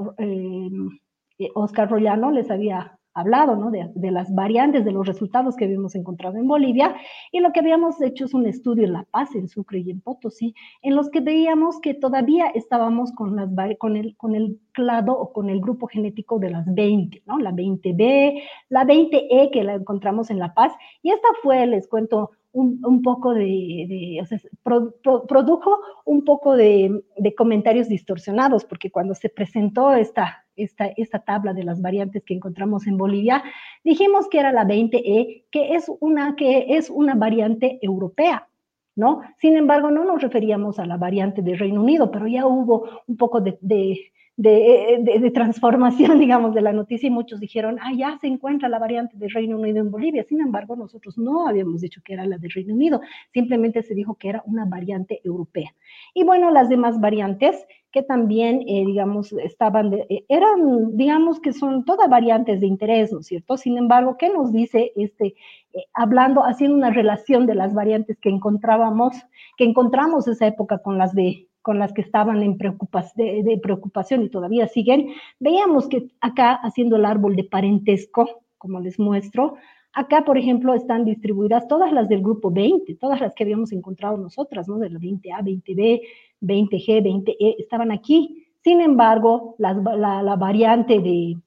[1.53, 3.71] Oscar Rollano les había hablado, ¿no?
[3.71, 6.95] De, las variantes, de los resultados que habíamos encontrado en Bolivia,
[7.31, 10.01] y lo que habíamos hecho es un estudio en La Paz, en Sucre y en
[10.01, 15.49] Potosí, en los que veíamos que todavía estábamos con, el, con el clado o con
[15.49, 17.39] el grupo genético de las 20, ¿no?
[17.39, 22.31] La 20B, la 20E que la encontramos en La Paz, y esta fue, les cuento,
[22.55, 24.23] un, un, poco de,
[24.63, 27.03] produjo un poco de,
[27.37, 32.87] comentarios distorsionados, porque cuando se presentó esta, esta, esta tabla de las variantes que encontramos
[32.87, 33.43] en Bolivia,
[33.83, 38.47] dijimos que era la 20E, que es una, que es una variante europea,
[38.95, 39.21] ¿no?
[39.37, 43.17] Sin embargo, no nos referíamos a la variante de Reino Unido, pero ya hubo un
[43.17, 43.99] poco de,
[44.37, 49.17] de, transformación, digamos, de la noticia y muchos dijeron, ah, ya se encuentra la variante
[49.17, 50.25] de Reino Unido en Bolivia.
[50.27, 53.01] Sin embargo, nosotros no habíamos dicho que era la de Reino Unido,
[53.33, 55.73] simplemente se dijo que era una variante europea.
[56.13, 61.85] Y bueno, las demás variantes que también, eh, digamos, estaban, eh, eran, digamos, que son
[61.85, 63.55] todas variantes de interés, ¿no es cierto?
[63.55, 65.27] Sin embargo, ¿qué nos dice este,
[65.71, 69.15] eh, hablando, haciendo una relación de las variantes que encontrábamos,
[69.55, 74.67] que encontramos esa época con las de con las que estaban en preocupación y todavía
[74.67, 75.07] siguen,
[75.39, 79.55] veíamos que acá haciendo el árbol de parentesco, como les muestro,
[79.97, 84.17] Acá, por ejemplo, están distribuidas todas las del grupo 20, todas las que habíamos encontrado
[84.17, 84.77] nosotras, ¿no?
[84.77, 86.01] De la 20A, 20B,
[86.41, 88.45] 20G, 20E, estaban aquí.
[88.61, 91.37] Sin embargo, la, la, variante de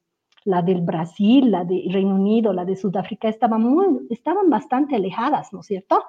[0.44, 5.52] la del Brasil, la de Reino Unido, la de Sudáfrica, estaban, muy, estaban bastante alejadas,
[5.52, 6.02] ¿no es cierto?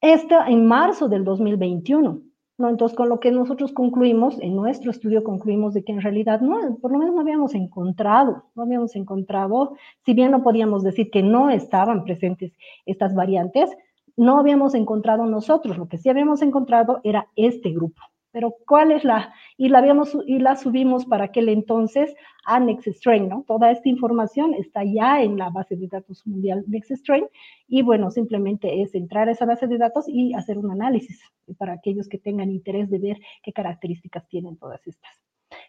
[0.00, 2.22] Esta en marzo del 2021.
[2.58, 2.68] ¿No?
[2.68, 6.76] Entonces, con lo que nosotros concluimos, en nuestro estudio concluimos de que en realidad no,
[6.80, 11.22] por lo menos no habíamos encontrado, no habíamos encontrado, si bien no podíamos decir que
[11.22, 12.52] no estaban presentes
[12.86, 13.70] estas variantes,
[14.16, 18.00] no habíamos encontrado nosotros, lo que sí habíamos encontrado era este grupo,
[18.36, 19.32] pero ¿cuál es la?
[19.56, 23.44] Y la, habíamos, y la subimos para aquel entonces a NextStrain, ¿no?
[23.46, 27.24] Toda esta información está ya en la base de datos mundial NextStrain
[27.66, 31.18] y bueno, simplemente es entrar a esa base de datos y hacer un análisis
[31.56, 35.12] para aquellos que tengan interés de ver qué características tienen todas estas.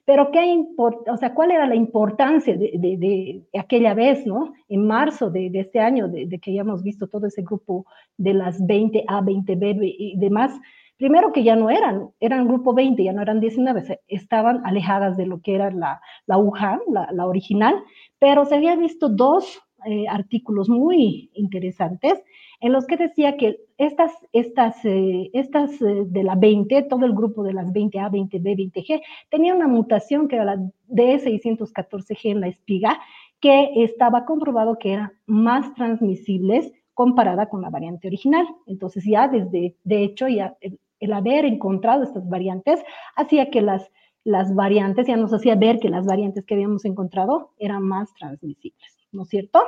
[0.03, 4.51] Pero qué o sea, ¿cuál era la importancia de, de, aquella vez, ¿no?
[4.67, 7.85] En marzo de, este año, de, que hayamos visto todo ese grupo
[8.17, 10.51] de las 20A, 20B y demás,
[10.97, 15.25] primero que ya no eran, eran grupo 20, ya no eran 19, estaban alejadas de
[15.25, 17.75] lo que era la, la Wuhan, la, original,
[18.19, 22.21] pero se habían visto dos eh, artículos muy interesantes
[22.59, 27.13] en los que decía que estas, estas, eh, estas eh, de la 20, todo el
[27.13, 30.57] grupo de las 20A, 20B, 20G, tenía una mutación que era la
[30.89, 32.99] D614G en la espiga,
[33.39, 38.47] que estaba comprobado que eran más transmisibles comparada con la variante original.
[38.65, 40.57] Entonces ya desde, de hecho, ya
[40.99, 42.83] el haber encontrado estas variantes
[43.15, 43.91] hacía que las,
[44.23, 48.97] las variantes, ya nos hacía ver que las variantes que habíamos encontrado eran más transmisibles,
[49.11, 49.61] ¿no es cierto?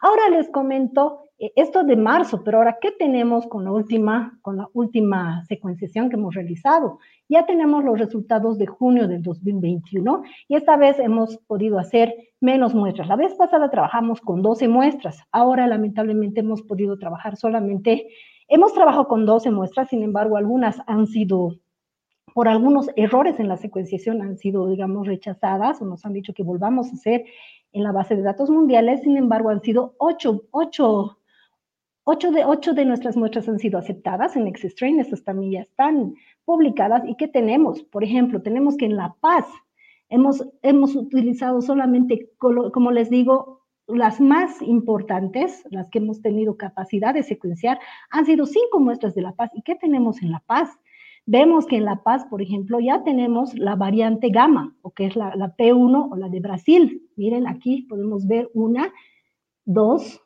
[0.00, 4.56] Ahora les comento eh, esto de marzo, pero ahora, ¿qué tenemos con la última, con
[4.56, 6.98] la última secuenciación que hemos realizado?
[7.28, 12.74] Ya tenemos los resultados de junio del 2021 y esta vez hemos podido hacer menos
[12.74, 13.08] muestras.
[13.08, 18.08] La vez pasada trabajamos con 12 muestras, ahora lamentablemente hemos podido trabajar solamente,
[18.48, 21.56] hemos trabajado con 12 muestras, sin embargo, algunas han sido
[22.34, 26.42] por algunos errores en la secuenciación han sido, digamos, rechazadas o nos han dicho que
[26.42, 27.24] volvamos a hacer
[27.72, 31.18] en la base de datos mundiales, sin embargo, han sido ocho, ocho
[32.06, 36.14] Ocho de, ocho de nuestras muestras han sido aceptadas en ExeStrain, estas también ya están
[36.44, 37.02] publicadas.
[37.08, 37.82] ¿Y qué tenemos?
[37.82, 39.46] Por ejemplo, tenemos que en La Paz
[40.10, 47.14] hemos, hemos utilizado solamente, como les digo, las más importantes, las que hemos tenido capacidad
[47.14, 47.78] de secuenciar,
[48.10, 49.50] han sido cinco muestras de La Paz.
[49.54, 50.70] ¿Y qué tenemos en La Paz?
[51.26, 55.16] Vemos que en La Paz, por ejemplo, ya tenemos la variante gamma, o que es
[55.16, 57.08] la, la P1 o la de Brasil.
[57.16, 58.92] Miren, aquí podemos ver una,
[59.64, 60.20] dos,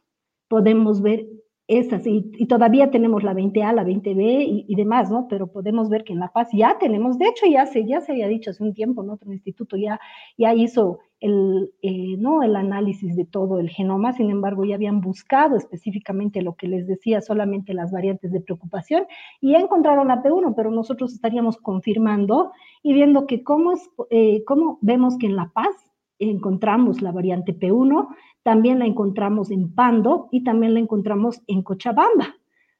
[0.48, 1.26] podemos ver
[1.68, 5.28] estas, y, y, todavía tenemos la 20A, la 20B y, y, demás, ¿no?
[5.28, 8.12] Pero podemos ver que en La Paz ya tenemos, de hecho ya se, ya se
[8.12, 9.12] había dicho hace un tiempo, ¿no?
[9.12, 10.00] Otro instituto ya,
[10.38, 12.42] ya hizo el, eh, ¿no?
[12.42, 16.86] el análisis de todo el genoma, sin embargo ya habían buscado específicamente lo que les
[16.86, 19.06] decía, solamente las variantes de preocupación,
[19.40, 22.52] y ya encontraron la P1, pero nosotros estaríamos confirmando
[22.82, 23.74] y viendo que cómo,
[24.10, 25.74] eh, cómo vemos que en La Paz
[26.18, 28.08] encontramos la variante P1,
[28.42, 32.34] también la encontramos en Pando y también la encontramos en Cochabamba.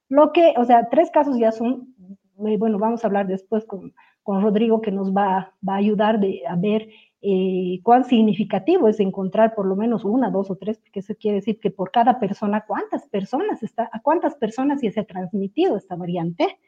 [0.09, 1.95] Lo que, o sea, tres casos ya son,
[2.47, 6.21] eh, bueno, vamos a hablar después con, con Rodrigo que nos va, va, a ayudar
[6.21, 6.89] de, a ver
[7.21, 11.37] eh, cuán significativo es encontrar por lo menos una, dos o tres, porque eso quiere
[11.37, 15.77] decir que por cada persona, cuántas personas está, a cuántas personas ya se ha transmitido
[15.77, 16.59] esta variante.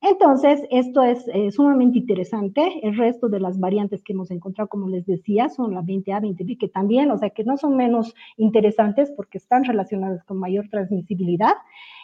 [0.00, 2.86] Entonces, esto es eh, sumamente interesante.
[2.86, 6.58] El resto de las variantes que hemos encontrado, como les decía, son la 20A, 20B,
[6.58, 11.54] que también, o sea, que no son menos interesantes porque están relacionadas con mayor transmisibilidad.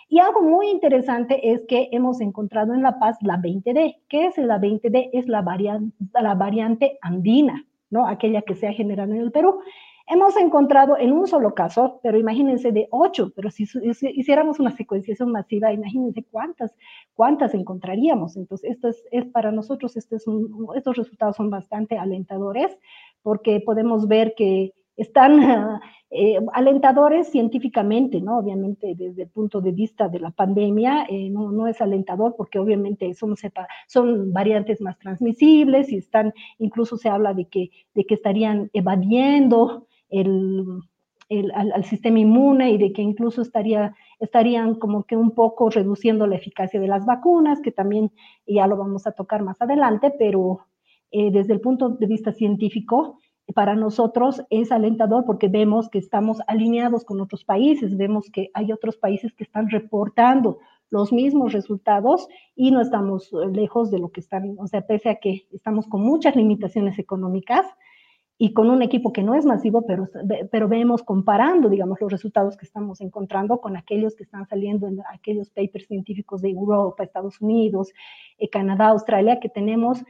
[0.08, 3.98] Y algo muy interesante es que hemos encontrado en La Paz la 20D.
[4.08, 5.10] ¿Qué es la 20D?
[5.12, 5.44] Es la,
[6.20, 8.06] la variante andina, ¿no?
[8.06, 9.60] Aquella que se ha generado en el Perú.
[10.06, 13.64] Hemos encontrado en un solo caso, pero imagínense de ocho, pero si,
[14.14, 16.74] hiciéramos una secuenciación masiva, imagínense cuántas,
[17.14, 18.36] cuántas encontraríamos.
[18.36, 22.76] Entonces, esto es, para nosotros, este estos resultados son bastante alentadores
[23.22, 28.38] porque podemos ver que están eh, alentadores científicamente, ¿no?
[28.38, 32.58] Obviamente desde el punto de vista de la pandemia eh, no, no, es alentador porque
[32.58, 33.34] obviamente son,
[33.86, 39.86] son variantes más transmisibles y están, incluso se habla de que, de que estarían evadiendo
[40.10, 40.64] el,
[41.28, 45.70] el, al, al, sistema inmune y de que incluso estaría, estarían como que un poco
[45.70, 48.10] reduciendo la eficacia de las vacunas, que también
[48.46, 50.66] ya lo vamos a tocar más adelante, pero
[51.12, 53.18] eh, desde el punto de vista científico,
[53.52, 58.72] para nosotros es alentador porque vemos que estamos alineados con otros países, vemos que hay
[58.72, 60.58] otros países que están reportando
[60.90, 65.16] los mismos resultados y no estamos lejos de lo que están, o sea, pese a
[65.16, 67.66] que estamos con muchas limitaciones económicas,
[68.42, 70.08] y con un equipo que no es masivo, pero,
[70.50, 75.02] pero vemos comparando, digamos, los resultados que estamos encontrando con aquellos que están saliendo en
[75.12, 77.92] aquellos papers científicos de Europa, Estados Unidos,
[78.38, 80.02] eh, Canadá, Australia, que tenemos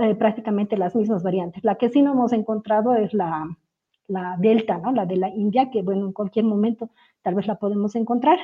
[0.00, 1.64] eh, prácticamente las mismas variantes.
[1.64, 3.46] La que sí no hemos encontrado es la,
[4.08, 4.92] la Delta, ¿no?
[4.92, 6.90] La de la India, que bueno, en cualquier momento
[7.22, 8.38] tal vez la podemos encontrar,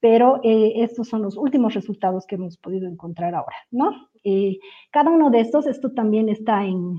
[0.00, 4.08] pero eh, estos son los últimos resultados que hemos podido encontrar ahora, ¿no?
[4.24, 4.58] Eh,
[4.90, 6.98] cada uno de estos, esto también está en,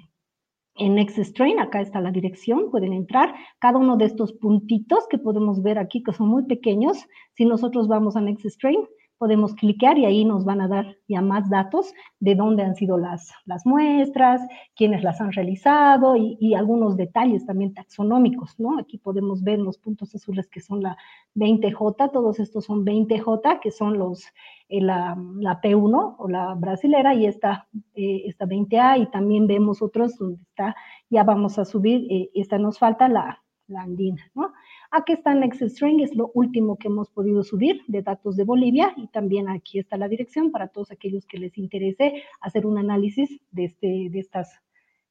[0.75, 3.35] en NextStrain, acá está la dirección, pueden entrar.
[3.59, 7.87] Cada uno de estos puntitos que podemos ver aquí, que son muy pequeños, si nosotros
[7.87, 8.79] vamos a NextStrain,
[9.23, 12.97] podemos clicar y ahí nos van a dar ya más datos de dónde han sido
[12.97, 14.41] las, las muestras,
[14.75, 18.77] quiénes las han realizado y, y, algunos detalles también taxonómicos, ¿no?
[18.77, 20.97] Aquí podemos ver los puntos azules que son la
[21.35, 24.25] 20J, todos estos son 20J, que son los,
[24.67, 29.81] eh, la, la, P1 o la brasilera y esta, eh, esta 20A y también vemos
[29.81, 30.75] otros donde está,
[31.09, 34.51] ya vamos a subir, eh, esta nos falta la, la andina, ¿no?
[34.95, 39.07] Aquí está NextString, es lo último que hemos podido subir de datos de Bolivia y
[39.07, 43.65] también aquí está la dirección para todos aquellos que les interese hacer un análisis de,
[43.65, 44.61] este, de estas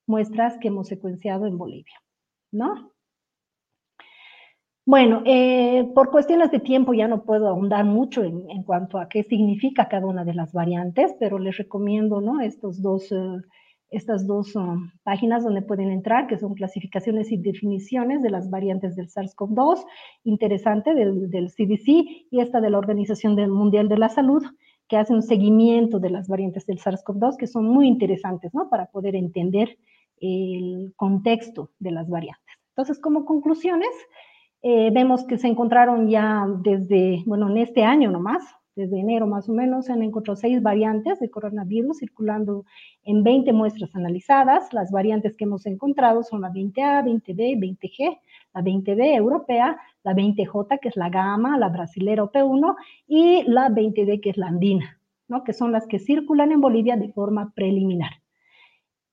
[0.06, 2.00] muestras que hemos secuenciado en Bolivia,
[2.52, 2.92] ¿no?
[4.86, 9.24] Bueno, eh, por cuestiones de tiempo ya no puedo ahondar mucho en, cuanto a qué
[9.24, 12.40] significa cada una de las variantes, pero les recomiendo ¿no?
[12.40, 13.42] estos dos uh,
[13.92, 18.96] estas dos um, páginas donde pueden entrar, que son clasificaciones y definiciones de las variantes
[18.96, 19.84] del SARS-CoV-2,
[20.24, 21.86] interesante del, CDC,
[22.30, 24.42] y esta de la Organización Mundial de la Salud,
[24.88, 28.68] que hace un seguimiento de las variantes del SARS-CoV-2, que son muy interesantes, ¿no?
[28.68, 29.78] Para poder entender
[30.20, 32.54] el contexto de las variantes.
[32.70, 33.90] Entonces, como conclusiones,
[34.64, 38.44] Eh, vemos que se encontraron ya desde, bueno, en este año nomás,
[38.74, 42.64] desde enero más o menos, se han encontrado seis variantes de coronavirus circulando
[43.04, 44.72] en 20 muestras analizadas.
[44.72, 48.18] Las variantes que hemos encontrado son la 20A, 20B, 20G,
[48.54, 52.74] la 20B europea, la 20J, que es la gama, la brasilera P1,
[53.06, 54.98] y la 20D, que es la andina,
[55.28, 55.44] ¿no?
[55.44, 58.12] que son las que circulan en Bolivia de forma preliminar.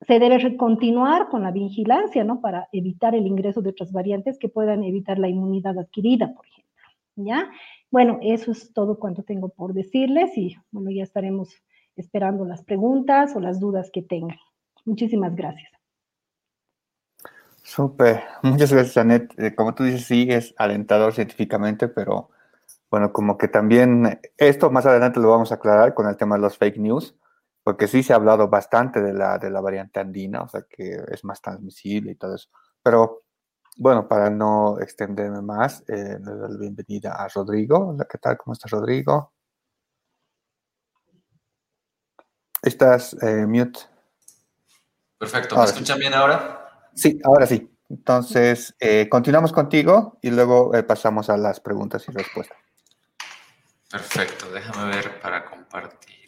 [0.08, 2.40] Se debe continuar con la vigilancia ¿no?
[2.40, 6.70] para evitar el ingreso de otras variantes que puedan evitar la inmunidad adquirida, por ejemplo.
[7.18, 7.50] ¿ya?
[7.92, 11.50] Bueno, eso es todo cuanto tengo por decirles y bueno, ya estaremos
[11.96, 14.38] esperando las preguntas o las dudas que tengan.
[14.86, 15.72] Muchísimas gracias.
[17.64, 19.40] Súper, muchas gracias, Anet.
[19.40, 22.30] Eh, como tú dices, sí, es alentador científicamente, pero
[22.90, 26.42] bueno, como que también esto más adelante lo vamos a aclarar con el tema de
[26.42, 27.16] los fake news,
[27.64, 30.98] porque sí se ha hablado bastante de la, de la variante andina, o sea, que
[31.12, 32.50] es más transmisible y todo eso.
[32.82, 33.24] Pero
[33.80, 37.90] bueno, para no extenderme más, eh, le doy la bienvenida a Rodrigo.
[37.90, 38.38] Hola, ¿qué tal?
[38.38, 39.32] ¿Cómo estás, Rodrigo?
[42.62, 43.80] Estás eh, mute.
[45.18, 45.58] Perfecto.
[45.58, 46.90] ¿Me escuchan bien ahora?
[46.94, 47.70] Sí, ahora sí.
[47.90, 52.58] Entonces, eh, continuamos contigo y luego eh, pasamos a las preguntas y respuestas.
[53.90, 54.52] Perfecto.
[54.52, 56.19] Déjame ver para compartir.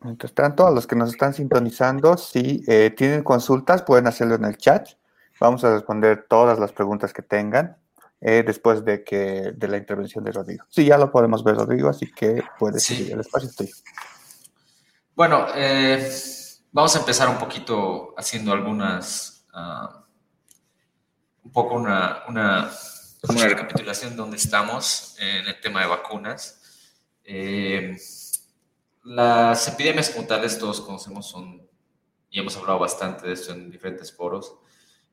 [0.00, 2.64] Mientras tanto, a los que nos están sintonizando, si
[2.96, 4.88] tienen consultas, pueden hacerlo en el chat.
[5.40, 7.76] Vamos a responder todas las preguntas que tengan.
[8.20, 10.64] Eh, después de que de la intervención de Rodrigo.
[10.68, 13.72] Sí, ya lo podemos ver, Rodrigo, así que puedes seguir el espacio tuyo.
[15.14, 16.10] Bueno, eh,
[16.72, 20.00] vamos a empezar un poquito haciendo algunas, uh,
[21.44, 22.68] un poco una, una,
[23.28, 26.60] una, recapitulación de dónde estamos en el tema de vacunas.
[27.22, 27.96] Eh,
[29.08, 31.66] las epidemias como tales todos conocemos son,
[32.30, 34.54] y hemos hablado bastante de esto en diferentes foros,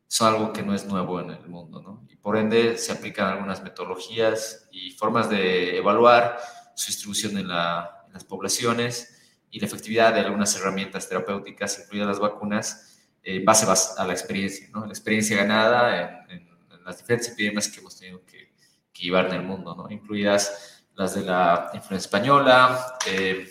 [0.08, 2.06] son algo que no es nuevo en el mundo, ¿no?
[2.10, 6.38] Y por ende se aplican algunas metodologías y formas de evaluar
[6.76, 13.00] su distribución en, las poblaciones y la efectividad de algunas herramientas terapéuticas, incluidas las vacunas,
[13.24, 13.66] en base
[13.98, 14.86] a la experiencia, ¿no?
[14.86, 16.46] La experiencia ganada en,
[16.84, 18.54] las diferentes epidemias que hemos tenido que,
[18.94, 19.90] llevar en el mundo, ¿no?
[19.90, 23.46] Incluidas las de la influenza española, eh,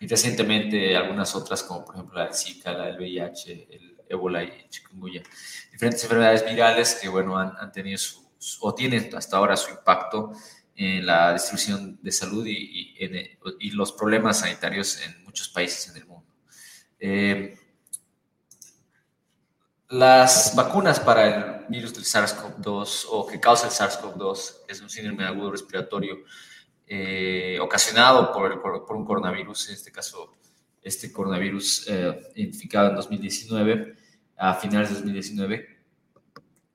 [0.00, 4.68] y recientemente algunas otras como por ejemplo la Zika, la del VIH, el ébola y
[4.68, 5.22] chikungunya.
[5.72, 7.98] Diferentes enfermedades virales que, bueno, han, tenido
[8.60, 10.32] o tienen hasta ahora su impacto
[10.76, 12.96] en la distribución de salud y,
[13.60, 16.34] y, los problemas sanitarios en muchos países en el mundo.
[16.98, 17.56] Eh,
[19.88, 25.24] las vacunas para el virus del SARS-CoV-2 o que causa el SARS-CoV-2 es un síndrome
[25.24, 26.24] agudo respiratorio
[26.86, 30.32] eh, ocasionado por, por, un coronavirus, en este caso
[30.82, 33.96] este coronavirus eh, identificado en 2019,
[34.36, 35.74] a finales de 2019,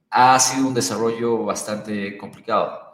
[0.09, 2.91] ha sido un desarrollo bastante complicado,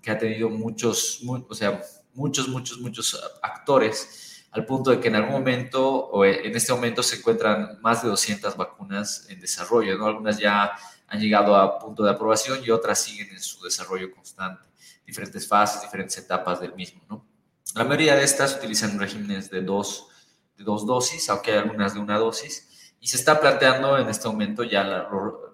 [0.00, 1.82] que ha tenido muchos, o sea,
[2.14, 7.02] muchos, muchos, muchos actores, al punto de que en algún momento, o en este momento,
[7.02, 10.06] se encuentran más de 200 vacunas en desarrollo, ¿no?
[10.06, 10.72] Algunas ya
[11.08, 14.65] han llegado a punto de aprobación y otras siguen en su desarrollo constante,
[15.06, 17.26] diferentes fases, diferentes etapas del mismo, ¿no?
[17.74, 20.08] La mayoría de estas utilizan regímenes de dos
[20.56, 24.26] de dos dosis, aunque hay algunas de una dosis, y se está planteando en este
[24.26, 25.08] momento ya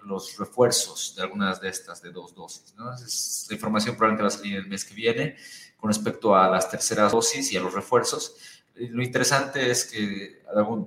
[0.05, 2.73] los refuerzos de algunas de estas de dos dosis.
[2.75, 2.93] ¿no?
[2.93, 5.35] Es, la información probablemente va a salir el mes que viene
[5.77, 8.35] con respecto a las terceras dosis y a los refuerzos.
[8.75, 10.41] Lo interesante es que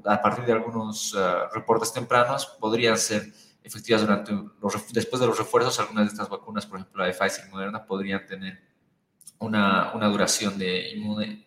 [0.07, 3.33] a partir de algunos uh, reportes tempranos podrían ser
[3.67, 5.79] efectivas durante los, después de los refuerzos.
[5.81, 8.63] Algunas de estas vacunas, por ejemplo la de Pfizer y Moderna, podrían tener
[9.39, 11.47] una, una duración de inmune,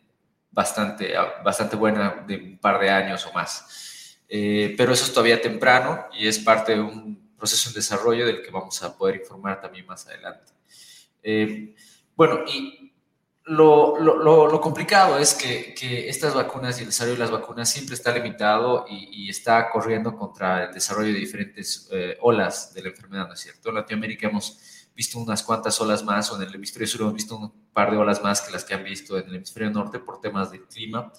[0.51, 1.13] bastante,
[1.43, 4.17] bastante buena de un par de años o más.
[4.27, 8.43] Eh, pero eso es todavía temprano y es parte de un proceso de desarrollo del
[8.43, 10.51] que vamos a poder informar también más adelante.
[11.23, 11.73] Eh,
[12.15, 12.88] bueno, y
[13.49, 17.67] lo, lo, lo, complicado es que, que, estas vacunas y el desarrollo de las vacunas
[17.67, 22.83] siempre está limitado y, y está corriendo contra el desarrollo de diferentes eh, olas de
[22.83, 23.69] la enfermedad, ¿no es cierto?
[23.69, 24.59] En Latinoamérica hemos
[24.95, 27.97] visto unas cuantas olas más, o en el hemisferio sur hemos visto un par de
[27.97, 31.11] olas más que las que han visto en el hemisferio norte por temas de clima.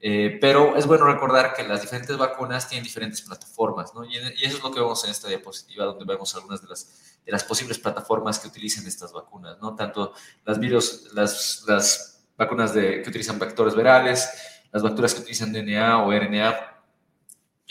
[0.00, 4.04] Eh, pero es bueno recordar que las diferentes vacunas tienen diferentes plataformas, ¿no?
[4.04, 7.32] Y, eso es lo que vemos en esta diapositiva, donde vemos algunas de las, de
[7.32, 9.74] las posibles plataformas que utilizan estas vacunas, ¿no?
[9.74, 10.12] Tanto
[10.44, 14.30] las virus, las, las vacunas de, que utilizan vectores virales,
[14.70, 16.78] las vacunas que utilizan DNA o RNA,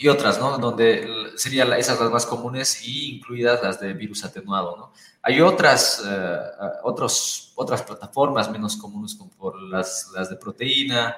[0.00, 0.58] y otras, ¿no?
[0.58, 4.92] Donde serían esas las más comunes y incluidas las de virus atenuado, ¿no?
[5.22, 6.38] Hay otras, eh,
[6.84, 11.16] otros, otras plataformas menos comunes como por las, las de proteína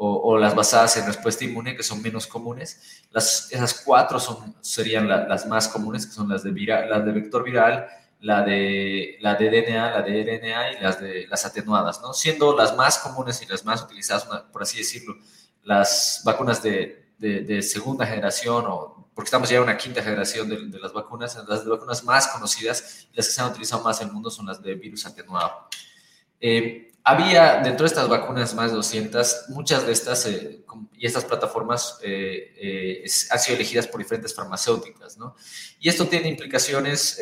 [0.00, 3.02] o, las basadas en respuesta inmune, que son menos comunes.
[3.10, 7.10] Las, esas cuatro son, serían las más comunes, que son las de, viral, las de
[7.10, 7.88] vector viral,
[8.20, 12.12] la de, la de DNA, la de RNA y las de las atenuadas, ¿no?
[12.14, 15.16] Siendo las más comunes y las más utilizadas, por así decirlo,
[15.64, 20.78] las vacunas de, de, segunda generación o porque estamos ya en una quinta generación de,
[20.78, 24.14] las vacunas, las de vacunas más conocidas, las que se han utilizado más en el
[24.14, 25.68] mundo son las de virus atenuado.
[26.40, 30.60] Eh, había dentro de estas vacunas más de 200, muchas de estas eh,
[30.92, 35.34] y estas plataformas eh, eh, han sido elegidas por diferentes farmacéuticas, ¿no?
[35.80, 37.18] Y esto tiene implicaciones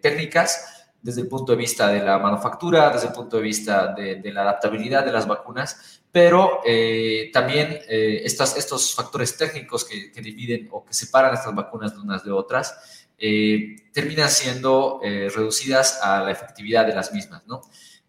[0.00, 4.22] técnicas desde el punto de vista de la manufactura, desde el punto de vista de,
[4.32, 6.62] la adaptabilidad de las vacunas, pero
[7.32, 12.24] también estas, estos factores técnicos que, que, dividen o que separan estas vacunas de unas
[12.24, 13.08] de otras
[13.92, 17.62] terminan siendo reducidas a la efectividad de las mismas, ¿no?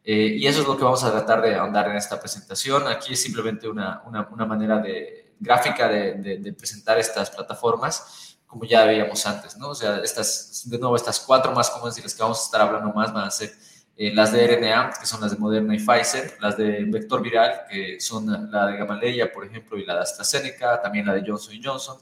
[0.03, 2.87] Eh, y eso es lo que vamos a tratar de ahondar en esta presentación.
[2.87, 9.25] Aquí es simplemente una, una, manera de, gráfica de, presentar estas plataformas, como ya veíamos
[9.25, 9.69] antes, ¿no?
[9.69, 12.61] O sea, estas, de nuevo, estas cuatro más comunes y las que vamos a estar
[12.61, 13.53] hablando más van a ser
[13.95, 17.61] eh, las de RNA, que son las de Moderna y Pfizer, las de vector viral,
[17.69, 21.55] que son la de Gamaleya, por ejemplo, y la de AstraZeneca, también la de Johnson
[21.63, 21.97] Johnson,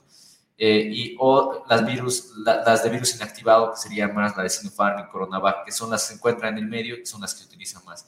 [0.62, 5.00] eh, y o las, virus, las de virus inactivado, que serían más la de Sinopharm
[5.00, 7.46] y Coronavac, que son las que se encuentran en el medio y son las que
[7.46, 8.06] utilizan más.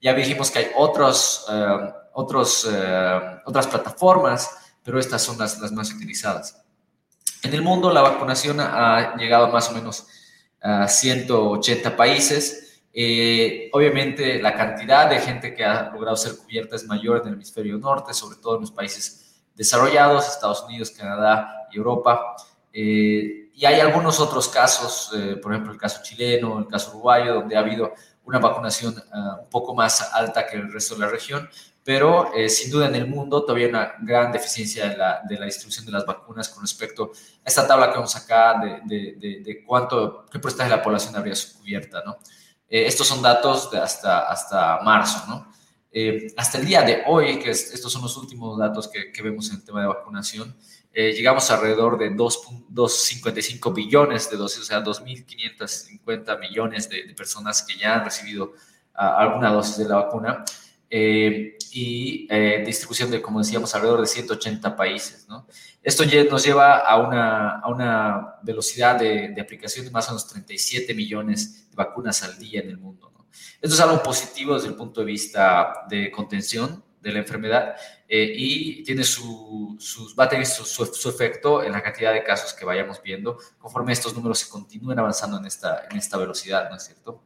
[0.00, 4.50] Ya dijimos que hay otros, eh, otros, eh, otras plataformas,
[4.82, 6.60] pero estas son las, las más utilizadas.
[7.44, 10.08] En el mundo la vacunación ha llegado más o menos
[10.60, 12.80] a 180 países.
[13.72, 17.78] obviamente la cantidad de gente que ha logrado ser cubierta es mayor en el hemisferio
[17.78, 22.36] norte, sobre todo en los países desarrollados, Estados Unidos, Canadá Europa.
[22.72, 27.34] Eh, y hay algunos otros casos, eh, por ejemplo el caso chileno, el caso uruguayo,
[27.34, 27.92] donde ha habido
[28.24, 31.48] una vacunación ah, un poco más alta que el resto de la región,
[31.84, 35.38] pero eh, sin duda en el mundo todavía hay una gran deficiencia de la, de
[35.38, 37.10] la, distribución de las vacunas con respecto
[37.44, 41.16] a esta tabla que vemos acá de, de, de, cuánto, qué porcentaje de la población
[41.16, 42.18] habría cubierta, ¿no?
[42.68, 45.52] estos son datos de hasta, hasta marzo, ¿no?
[45.94, 49.56] Eh, hasta el día de hoy, que estos son los últimos datos que, vemos en
[49.56, 50.56] el tema de vacunación,
[50.92, 57.76] eh, llegamos alrededor de 2.55 billones de dosis, o sea, 2.550 millones de, personas que
[57.76, 58.52] ya han recibido
[58.94, 60.44] ah, alguna dosis de la vacuna
[60.90, 62.28] eh, y
[62.66, 65.26] distribución de, como decíamos, alrededor de 180 países.
[65.28, 65.46] ¿no?
[65.82, 70.28] Esto nos lleva a una, a una velocidad de, de aplicación de más o menos
[70.28, 73.12] 37 millones de vacunas al día en el mundo.
[73.60, 77.74] Esto es algo positivo desde el punto de vista de contención de la enfermedad
[78.08, 79.76] eh, y tiene su,
[80.18, 84.14] va a tener su, efecto en la cantidad de casos que vayamos viendo conforme estos
[84.14, 87.22] números se continúen avanzando en esta, en esta velocidad, ¿no es cierto?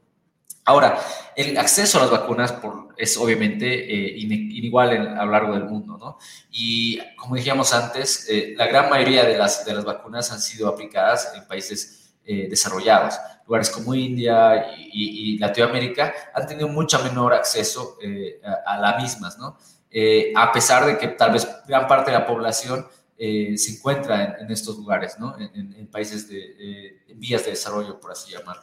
[0.69, 0.99] Ahora,
[1.37, 2.55] el acceso a las vacunas
[2.97, 6.19] es obviamente eh, inigual a lo largo del mundo, ¿no?
[6.51, 10.67] Y como dijimos antes, eh, la gran mayoría de las, de las vacunas han sido
[10.67, 11.96] aplicadas en países
[12.27, 13.15] desarrollados
[13.47, 19.57] lugares como India y, Latinoamérica han tenido mucho menor acceso eh, a, las mismas, ¿no?
[19.91, 24.37] Eh, a pesar de que tal vez gran parte de la población eh, se encuentra
[24.41, 25.37] en, estos lugares, ¿no?
[25.39, 28.63] En, países de vías de desarrollo, por así llamarlo.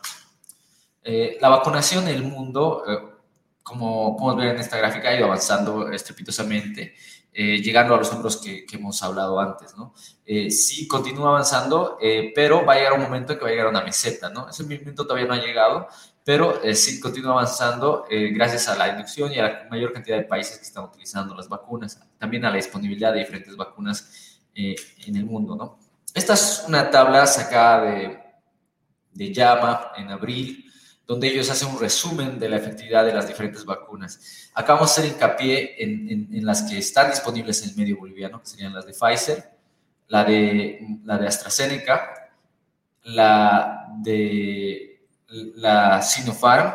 [1.03, 2.83] la vacunación en el mundo,
[3.63, 6.93] como podemos ver en esta gráfica, ha ido avanzando estrepitosamente.
[7.35, 9.95] Eh, llegando a los números que, hemos hablado antes, ¿no?
[10.23, 13.53] Eh, sí, continúa avanzando, eh, pero va a llegar un momento en que va a
[13.53, 14.47] llegar una meseta, ¿no?
[14.47, 15.87] Ese momento todavía no ha llegado,
[16.23, 20.57] pero sí continúa avanzando gracias a la inducción y a la mayor cantidad de países
[20.57, 25.55] que están utilizando las vacunas, también a la disponibilidad de diferentes vacunas en el mundo,
[25.55, 25.79] ¿no?
[26.13, 28.19] Esta es una tabla sacada de,
[29.11, 30.62] de Llama en abril
[31.05, 34.49] donde ellos hacen un resumen de la efectividad de las diferentes vacunas.
[34.53, 38.39] Acá vamos a hacer hincapié en, en, las que están disponibles en el medio boliviano,
[38.39, 39.51] que serían las de Pfizer,
[40.07, 42.31] la de, la de AstraZeneca,
[43.03, 45.01] la de
[45.55, 46.73] la Sinopharm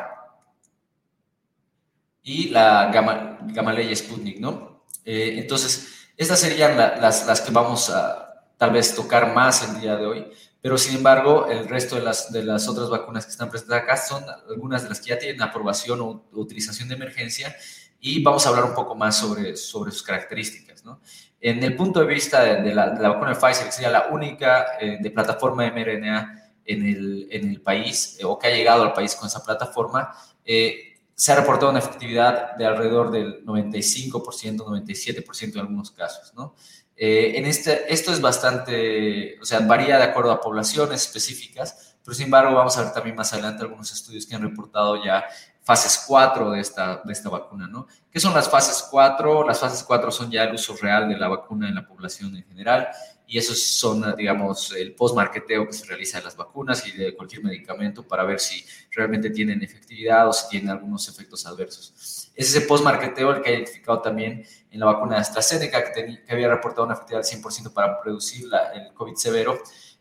[2.22, 4.84] y la Gamma, Gamaleya Sputnik, ¿no?
[5.04, 9.96] Eh, entonces, estas serían las, las que vamos a tal vez tocar más el día
[9.96, 13.48] de hoy pero sin embargo, el resto de las, de las otras vacunas que están
[13.48, 17.54] presentes acá son algunas de las que ya tienen aprobación o, utilización de emergencia
[18.00, 20.84] y vamos a hablar un poco más sobre, sobre sus características.
[20.84, 21.00] ¿no?
[21.40, 24.98] En el punto de vista de, la, vacuna de Pfizer, que sería la única eh,
[25.00, 28.92] de plataforma de mRNA en el, en el país eh, o que ha llegado al
[28.92, 30.12] país con esa plataforma,
[30.44, 36.32] eh, se ha reportado una efectividad de alrededor del 95%, 97% en algunos casos.
[36.34, 36.54] ¿no?
[37.00, 42.12] Eh, en este, esto es bastante, o sea, varía de acuerdo a poblaciones específicas, pero
[42.12, 45.24] sin embargo vamos a ver también más adelante algunos estudios que han reportado ya
[45.62, 47.86] fases 4 de esta, de esta vacuna, ¿no?
[48.10, 49.46] ¿Qué son las fases 4?
[49.46, 52.44] Las fases 4 son ya el uso real de la vacuna en la población en
[52.44, 52.88] general
[53.30, 57.44] y esos son, digamos, el post-marketeo que se realiza de las vacunas y de cualquier
[57.44, 62.30] medicamento para ver si realmente tienen efectividad o si tienen algunos efectos adversos.
[62.34, 66.32] Es ese post-marketeo el que ha identificado también en la vacuna de AstraZeneca, que, que
[66.32, 69.58] había reportado una efectividad del 100% para reducir la, el COVID severo,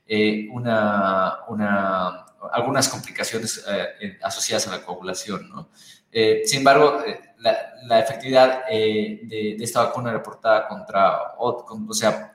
[0.07, 3.61] eh, una, una, algunas complicaciones
[3.99, 5.69] eh, asociadas a la coagulación, ¿no?
[6.11, 6.99] Eh, sin embargo,
[7.39, 12.33] la, efectividad de, esta vacuna reportada contra, o, sea,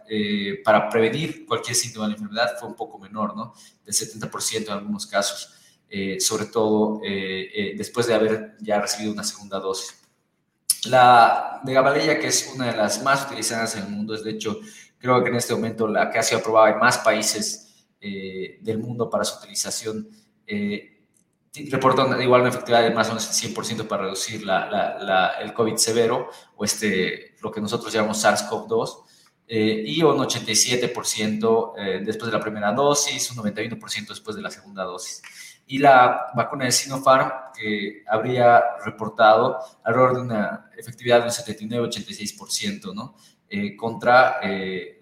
[0.64, 3.54] para prevenir cualquier síntoma de la enfermedad fue un poco menor, ¿no?
[3.84, 5.54] Del 70% en algunos casos,
[6.20, 7.00] sobre todo
[7.76, 10.02] después de haber ya recibido una segunda dosis.
[10.86, 14.30] La de Gabaleya, que es una de las más utilizadas en el mundo, es de
[14.30, 14.58] hecho,
[14.98, 18.78] creo que en este momento la que ha sido aprobada en más países eh, del
[18.78, 20.08] mundo para su utilización,
[20.44, 20.91] eh,
[21.70, 25.76] reportan igual una efectividad de más o menos el 100% para reducir la, el COVID
[25.76, 29.04] severo, o este, lo que nosotros llamamos SARS-CoV-2,
[29.48, 34.50] eh, y un 87% eh, después de la primera dosis, un 91% después de la
[34.50, 35.22] segunda dosis
[35.66, 42.94] y la vacuna de Sinopharm, que habría reportado alrededor de una efectividad de un 79-86%,
[42.94, 43.16] ¿no?
[43.48, 45.01] Eh, contra eh,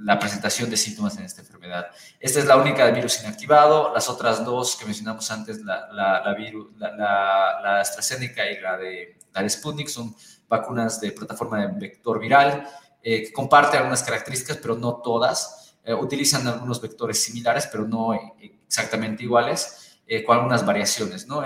[0.00, 1.86] la presentación de síntomas en esta enfermedad.
[2.18, 3.92] Esta es la única de virus inactivado.
[3.94, 9.18] Las otras dos que mencionamos antes, la, la, la, virus, la AstraZeneca y la de,
[9.32, 10.14] la de Sputnik, son
[10.48, 12.66] vacunas de plataforma de vector viral
[13.02, 15.76] eh, que comparten algunas características, pero no todas.
[16.00, 19.86] utilizan algunos vectores similares, pero no exactamente iguales.
[20.12, 21.36] Eh, con algunas variaciones, ¿no?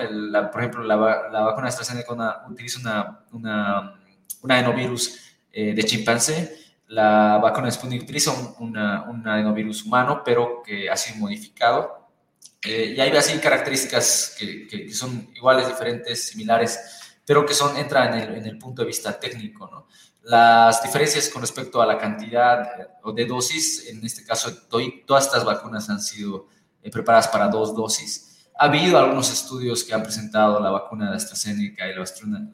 [0.51, 0.97] por ejemplo, la,
[1.31, 4.01] la vacuna AstraZeneca utiliza una, una,
[4.41, 5.21] un adenovirus
[5.53, 10.97] eh, de chimpancé, la vacuna de Sputnik utiliza un, un adenovirus humano, pero que ha
[10.97, 12.09] sido modificado.
[12.65, 16.81] Eh, y hay así características que, que, son iguales, diferentes, similares,
[17.27, 19.87] pero que son, entran en el, en el punto de vista técnico, ¿no?
[20.23, 22.67] Las diferencias con respecto a la cantidad
[23.03, 24.51] o de dosis, en este caso,
[25.07, 26.49] todas estas vacunas han sido
[26.91, 28.47] preparadas para dos dosis.
[28.59, 32.05] Ha habido algunos estudios que han presentado la vacuna de AstraZeneca y la,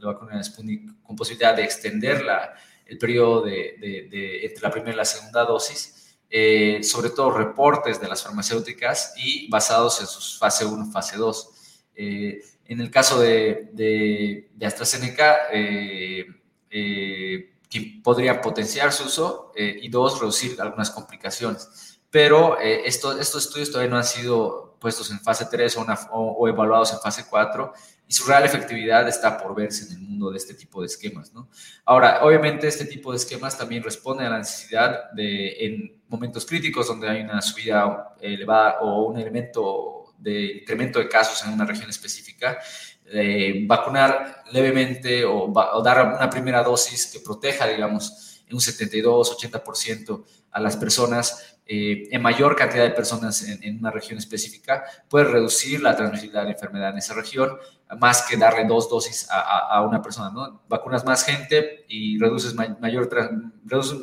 [0.03, 2.55] vacuna de Sputnik con posibilidad de extender la,
[2.91, 3.77] el periodo de,
[4.11, 9.15] de, entre la primera y la segunda dosis, eh, sobre todo reportes de las farmacéuticas
[9.17, 11.51] y basados en sus fase 1, fase 2.
[11.95, 16.27] Eh, en el caso de, AstraZeneca, eh,
[16.69, 22.01] que podría potenciar su uso y dos, reducir algunas complicaciones.
[22.11, 25.79] Pero estos estudios todavía no han sido puestos en fase 3
[26.11, 27.73] o, evaluados en fase 4
[28.09, 31.33] y su real efectividad está por verse en el mundo de este tipo de esquemas.
[31.33, 31.49] ¿no?
[31.85, 36.89] Ahora, obviamente este tipo de esquemas también responde a la necesidad de, en momentos críticos
[36.89, 41.89] donde hay una subida elevada o un elemento de incremento de casos en una región
[41.89, 42.59] específica,
[43.07, 50.61] eh, vacunar levemente o, o, dar una primera dosis que proteja, digamos, un 72-80% a
[50.61, 55.95] las personas eh, en mayor cantidad de personas en, una región específica, puede reducir la
[55.95, 57.57] transmisibilidad de la enfermedad en esa región,
[57.97, 60.63] más que darle dos dosis a, una persona, ¿no?
[60.69, 63.09] Vacunas más gente y reduces, mayor,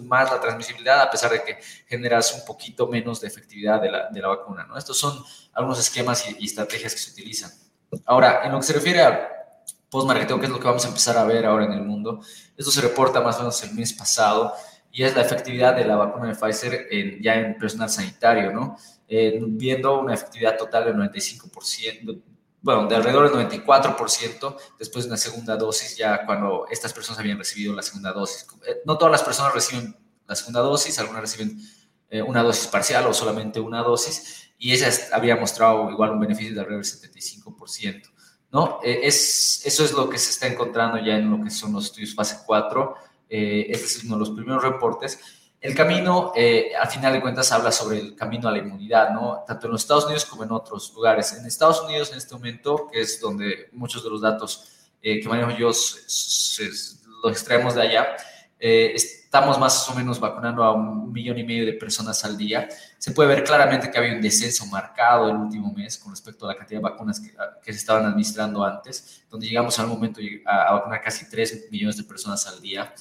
[0.04, 4.10] más la transmisibilidad a pesar de que generas un poquito menos de efectividad de la,
[4.10, 4.78] de la vacuna, ¿no?
[4.78, 5.22] Estos son
[5.52, 7.52] algunos esquemas y, estrategias que se utilizan.
[8.06, 9.37] Ahora, en lo que se refiere a
[9.90, 12.22] post-marketing, que es lo que vamos a empezar a ver ahora en el mundo,
[12.56, 14.54] esto se reporta más o menos el mes pasado,
[14.92, 16.88] y es la efectividad de la vacuna de Pfizer
[17.22, 18.78] ya en personal sanitario, ¿no?
[19.08, 22.22] Eh, viendo una efectividad total del 95%,
[22.62, 27.38] bueno, de alrededor del 94% después de una segunda dosis, ya cuando estas personas habían
[27.38, 28.48] recibido la segunda dosis.
[28.66, 29.96] Eh, no todas las personas reciben
[30.28, 31.62] la segunda dosis, algunas reciben
[32.10, 36.56] eh, una dosis parcial o solamente una dosis, y esa había mostrado igual un beneficio
[36.56, 38.10] de alrededor del 75%.
[38.52, 38.80] ¿No?
[38.84, 42.16] es, eso es lo que se está encontrando ya en lo que son los estudios
[42.16, 42.96] fase 4
[43.30, 45.20] eh, este es uno de los primeros reportes.
[45.60, 49.44] El camino, eh, al final de cuentas, habla sobre el camino a la inmunidad, ¿no?
[49.46, 51.34] Tanto en los Estados Unidos como en otros lugares.
[51.34, 54.70] En Estados Unidos, en este momento, que es donde muchos de los datos
[55.02, 56.60] eh, que manejo yo los
[57.32, 58.08] extraemos de allá,
[58.60, 62.68] estamos más o menos vacunando a un millón y medio de personas al día.
[62.98, 66.54] Se puede ver claramente que había un descenso marcado el último mes con respecto a
[66.54, 70.70] la cantidad de vacunas que, que se estaban administrando antes, donde llegamos al momento a,
[70.70, 72.94] a vacunar casi 3 millones de personas al día.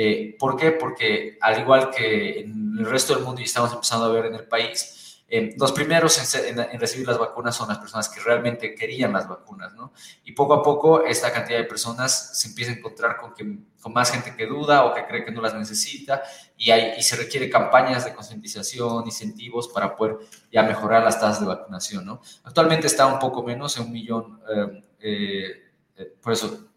[0.00, 0.70] Eh, ¿Por qué?
[0.70, 4.36] Porque al igual que en el resto del mundo y estamos empezando a ver en
[4.36, 4.97] el país,
[5.30, 9.74] eh, los primeros en, recibir las vacunas son las personas que realmente querían las vacunas,
[9.74, 9.92] ¿no?
[10.24, 13.92] Y poco a poco esta cantidad de personas se empieza a encontrar con, que, con
[13.92, 16.22] más gente que duda o que cree que no las necesita
[16.56, 20.16] y, hay, y se requiere campañas de concientización, incentivos para poder
[20.50, 22.22] ya mejorar las tasas de vacunación, ¿no?
[22.44, 24.40] Actualmente está un poco menos, en un millón,
[24.98, 25.62] eh,
[26.22, 26.70] por eso,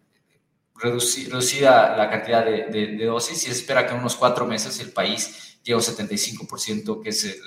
[0.75, 5.59] reducida la cantidad de, dosis y se espera que en unos cuatro meses el país
[5.63, 7.39] llegue a un 75%, que es el,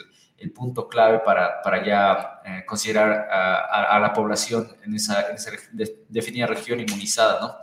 [0.45, 5.27] el punto clave para, para ya eh, considerar a, la población en esa,
[6.09, 7.41] definida región inmunizada.
[7.41, 7.55] ¿no?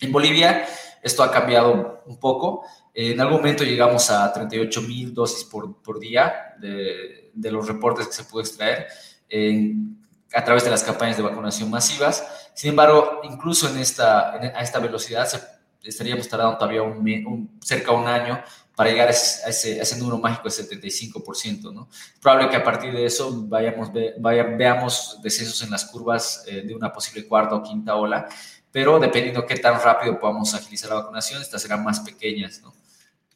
[0.00, 0.64] En Bolivia
[1.02, 2.64] esto ha cambiado un poco.
[2.94, 8.12] En algún momento llegamos a 38 mil dosis por, por día de, los reportes que
[8.12, 8.86] se pudo extraer
[10.32, 12.50] a través de las campañas de vacunación masivas.
[12.54, 15.26] Sin embargo, incluso en esta, a esta velocidad
[15.82, 18.44] estaríamos tardando todavía un, cerca de un año
[18.82, 21.72] para llegar a ese, número mágico de 75%.
[21.72, 21.88] ¿no?
[22.20, 26.92] Probable que a partir de eso vayamos, veamos descensos en las curvas eh, de una
[26.92, 28.28] posible cuarta o quinta ola,
[28.72, 32.60] pero dependiendo qué tan rápido podamos agilizar la vacunación, estas serán más pequeñas.
[32.60, 32.74] ¿no?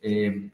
[0.03, 0.51] Eh,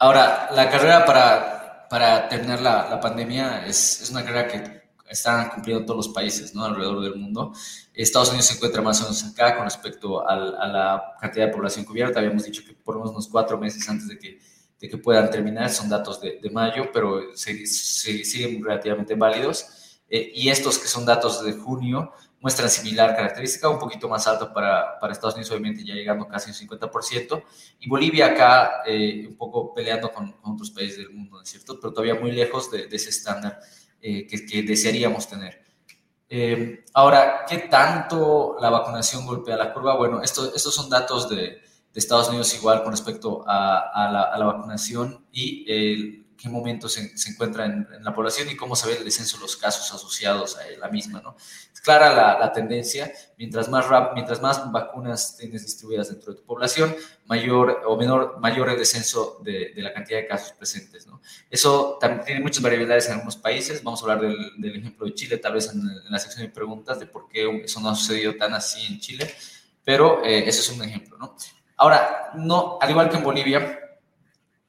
[0.00, 4.77] ahora, la carrera para, para terminar la, pandemia es una carrera que
[5.10, 6.64] están cumpliendo todos los países ¿no?
[6.64, 7.52] alrededor del mundo.
[7.94, 11.84] Estados Unidos se encuentra más o menos acá con respecto a la cantidad de población
[11.84, 12.20] cubierta.
[12.20, 14.40] Habíamos dicho que por unos cuatro meses antes de que,
[14.80, 20.00] de que puedan terminar, son datos de, de mayo, pero se, siguen relativamente válidos.
[20.08, 24.52] Eh, y estos que son datos de junio muestran similar característica, un poquito más alto
[24.52, 27.42] para, para Estados Unidos, obviamente ya llegando casi un 50%,
[27.80, 31.78] y Bolivia acá eh, un poco peleando con, otros países del mundo, ¿no es cierto?
[31.80, 33.58] Pero todavía muy lejos de, de ese estándar
[34.00, 35.62] eh, que, desearíamos tener.
[36.28, 39.96] Eh, ahora, ¿qué tanto la vacunación golpea la curva?
[39.96, 41.62] Bueno, esto, estos son datos de,
[41.94, 47.66] Estados Unidos igual con respecto a la, vacunación y el qué momento se, se encuentra
[47.66, 50.88] en, la población y cómo se ve el descenso de los casos asociados a la
[50.88, 51.36] misma, ¿no?
[51.72, 56.38] Es clara la, la tendencia, mientras más, rap, mientras más vacunas tienes distribuidas dentro de
[56.38, 56.94] tu población,
[57.26, 61.20] mayor o menor, mayor el descenso de, de la cantidad de casos presentes, ¿no?
[61.50, 65.14] Eso también tiene muchas variabilidades en algunos países, vamos a hablar del, del ejemplo de
[65.14, 67.96] Chile, tal vez en, en, la sección de preguntas de por qué eso no ha
[67.96, 69.34] sucedido tan así en Chile,
[69.84, 71.34] pero eh, ese es un ejemplo, ¿no?
[71.76, 73.87] Ahora, no, al igual que en Bolivia,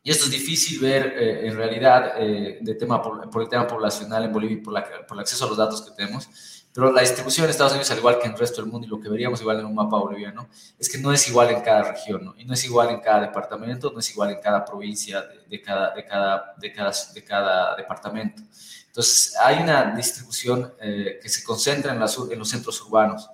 [0.01, 4.23] y esto es difícil ver eh, en realidad eh, de tema por, el tema poblacional
[4.23, 6.29] en Bolivia y por, la, por el acceso a los datos que tenemos.
[6.73, 8.89] Pero la distribución en Estados Unidos, al igual que en el resto del mundo, y
[8.89, 10.47] lo que veríamos igual en un mapa boliviano,
[10.77, 12.35] es que no es igual en cada región, ¿no?
[12.37, 15.93] y no es igual en cada departamento, no es igual en cada provincia de, cada,
[15.93, 18.43] de, cada, de, cada, de cada departamento.
[18.85, 23.29] Entonces, hay una distribución eh, que se concentra en, en los centros urbanos.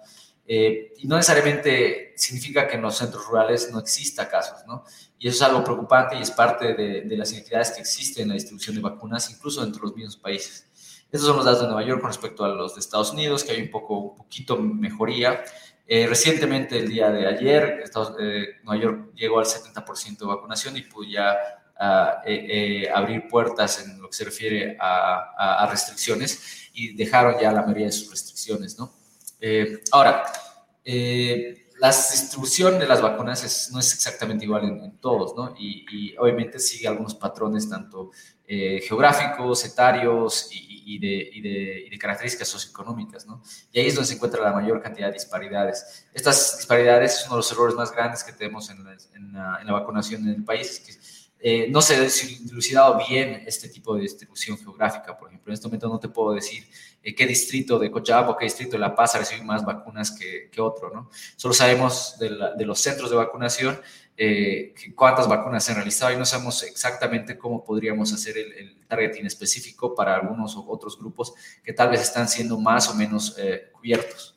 [0.48, 4.86] y no necesariamente significa que en los centros rurales no exista casos, ¿no?
[5.26, 8.28] Y eso es algo preocupante y es parte de, de las inequidades que existen en
[8.28, 10.70] la distribución de vacunas, incluso dentro de los mismos países.
[11.12, 13.54] Estos son los datos de Nueva York con respecto a los de Estados Unidos, que
[13.54, 15.44] hay un poco, un poquito mejoría.
[15.88, 20.78] Eh, recientemente, el día de ayer, Estados, eh, Nueva York llegó al 70% de vacunación
[20.78, 21.36] y pudo ya
[21.80, 27.34] uh, eh, abrir puertas en lo que se refiere a, a, a, restricciones y dejaron
[27.42, 28.94] ya la mayoría de sus restricciones, ¿no?
[29.92, 30.24] ahora,
[31.78, 35.54] la distribución de las vacunas no es exactamente igual en, todos, ¿no?
[35.58, 38.12] Y, y, obviamente sigue algunos patrones tanto
[38.48, 43.42] eh, geográficos, etarios y, de, y, de, de, características socioeconómicas, ¿no?
[43.72, 46.06] Y ahí es donde se encuentra la mayor cantidad de disparidades.
[46.14, 49.58] Estas disparidades son uno de los errores más grandes que tenemos en la, en la,
[49.60, 50.94] en la vacunación en el país, que
[51.48, 55.16] eh, no se ha dilucidado bien este tipo de distribución geográfica.
[55.16, 56.68] Por ejemplo, en este momento no te puedo decir
[57.04, 60.10] eh, qué distrito de Cochabamba o qué distrito de La Paz ha recibido más vacunas
[60.10, 61.12] que, otro, ¿no?
[61.36, 63.80] Solo sabemos de, la, de, los centros de vacunación
[64.18, 68.88] eh, cuántas vacunas se han realizado y no sabemos exactamente cómo podríamos hacer el, el,
[68.88, 71.34] targeting específico para algunos u otros grupos
[71.64, 74.35] que tal vez están siendo más o menos eh, cubiertos.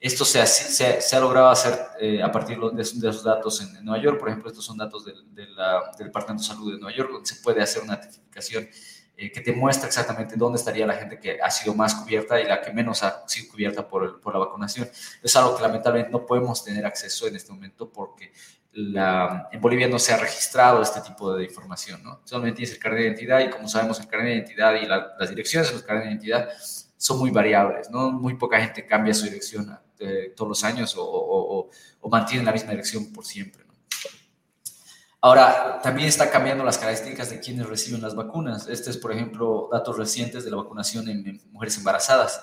[0.00, 3.60] Esto se ha, se, se ha logrado hacer eh, a partir de, de, esos datos
[3.62, 4.18] en, en, Nueva York.
[4.18, 7.10] Por ejemplo, estos son datos de, de la, del Departamento de Salud de Nueva York,
[7.10, 8.68] donde se puede hacer una notificación
[9.16, 12.44] eh, que te muestra exactamente dónde estaría la gente que ha sido más cubierta y
[12.44, 14.88] la que menos ha sido cubierta por, el, por la vacunación.
[15.20, 18.32] Es algo que lamentablemente no podemos tener acceso en este momento porque
[18.74, 22.04] la, en Bolivia no se ha registrado este tipo de información.
[22.04, 22.20] ¿no?
[22.22, 25.16] Solamente tienes el carnet de identidad y como sabemos el carnet de identidad y la,
[25.18, 26.50] las direcciones de los carnet de identidad
[26.96, 28.12] son muy variables, ¿no?
[28.12, 31.70] Muy poca gente cambia su dirección eh, todos los años o, o,
[32.00, 33.64] o, mantiene la misma dirección por siempre.
[33.64, 33.74] ¿no?
[35.20, 38.68] Ahora, también está cambiando las características de quienes reciben las vacunas.
[38.68, 42.40] Este es, por ejemplo, datos recientes de la vacunación en, en mujeres embarazadas,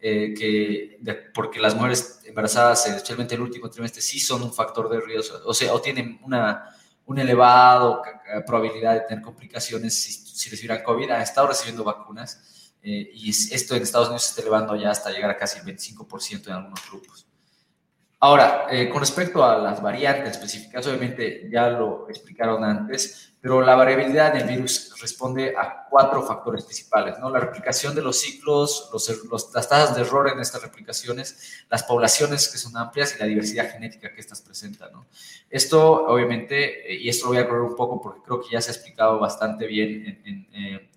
[0.00, 4.88] eh, que de, porque las mujeres embarazadas, especialmente el último trimestre, sí son un factor
[4.88, 6.76] de riesgo, o sea, o tienen una,
[7.06, 8.02] una elevada
[8.44, 12.55] probabilidad de tener complicaciones si, si recibieran COVID, han estado recibiendo vacunas
[12.88, 15.64] eh, y esto en Estados Unidos se está elevando ya hasta llegar a casi el
[15.64, 17.26] 25% en algunos grupos.
[18.20, 23.76] Ahora, eh, con respecto a las variantes específicas, obviamente ya lo explicaron antes, pero la
[23.76, 27.30] variabilidad del virus responde a cuatro factores principales, ¿no?
[27.30, 29.08] La replicación de los ciclos, los,
[29.54, 33.70] las tasas de error en estas replicaciones, las poblaciones que son amplias y la diversidad
[33.70, 35.06] genética que estas presentan, ¿no?
[35.48, 38.60] Esto, obviamente, eh, y esto lo voy a correr un poco porque creo que ya
[38.60, 40.48] se ha explicado bastante bien en,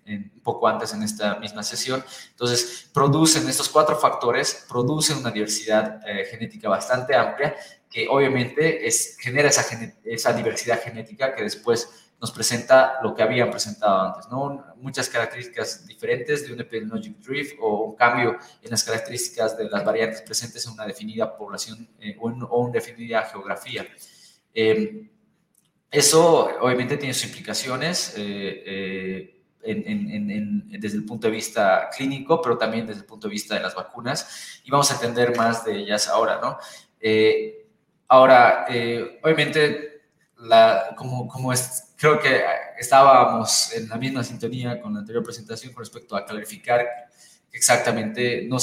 [0.04, 2.02] en, un poco antes en esta misma sesión.
[2.30, 7.54] Entonces, producen estos cuatro factores, producen una diversidad eh, genética bastante amplia
[7.88, 9.64] que obviamente es, genera esa,
[10.04, 14.62] esa diversidad genética que después nos presenta lo que habían presentado antes, ¿no?
[14.76, 19.82] Muchas características diferentes de un epidemiologic drift o un cambio en las características de las
[19.82, 23.86] variantes presentes en una definida población eh, o, en, una definida geografía.
[24.52, 25.08] Eh,
[25.90, 33.00] eso obviamente tiene sus implicaciones eh, desde el punto de vista clínico, pero también desde
[33.00, 36.38] el punto de vista de las vacunas, y vamos a entender más de ellas ahora,
[36.40, 36.58] ¿no?
[38.08, 38.66] ahora,
[39.22, 39.89] obviamente,
[40.42, 42.42] la, como, como es, creo que
[42.78, 46.86] estábamos en la misma sintonía con la anterior presentación con respecto a clarificar
[47.52, 48.58] exactamente, no,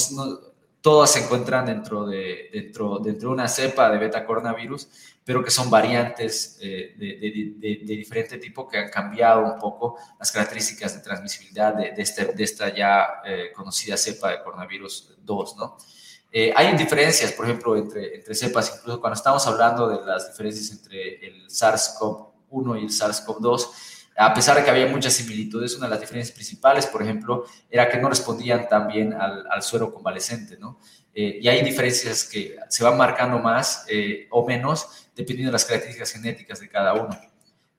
[0.82, 4.88] todas se encuentran dentro de, dentro, dentro de una cepa de beta coronavirus,
[5.24, 10.32] pero que son variantes eh, de, de, diferente tipo que han cambiado un poco las
[10.32, 15.78] características de transmisibilidad de, este, de esta ya eh, conocida cepa de coronavirus 2, ¿no?
[16.32, 20.72] Eh, hay diferencias, por ejemplo, entre, entre cepas, incluso cuando estamos hablando de las diferencias
[20.72, 23.68] entre el SARS-CoV 1 y el SARS-CoV-2,
[24.20, 27.88] a pesar de que había muchas similitudes, una de las diferencias principales, por ejemplo, era
[27.88, 30.80] que no respondían tan bien al, suero convalescente, ¿no?
[31.14, 35.66] Eh, y hay diferencias que se van marcando más eh, o menos dependiendo de las
[35.66, 37.18] características genéticas de cada uno.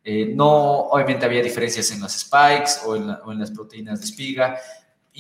[0.05, 4.59] Eh, no, obviamente había diferencias en las spikes o en, las proteínas de espiga.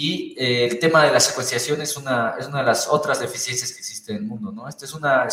[0.01, 3.80] Y el tema de la secuenciación es una, es una de las otras deficiencias que
[3.80, 4.68] existe en el mundo, ¿no?
[4.68, 5.26] Esta es una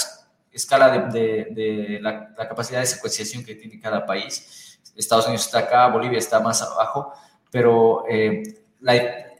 [0.51, 4.79] escala de, la, capacidad de secuenciación que tiene cada país.
[4.95, 7.13] Estados Unidos está acá, Bolivia está más abajo,
[7.51, 8.41] pero eh,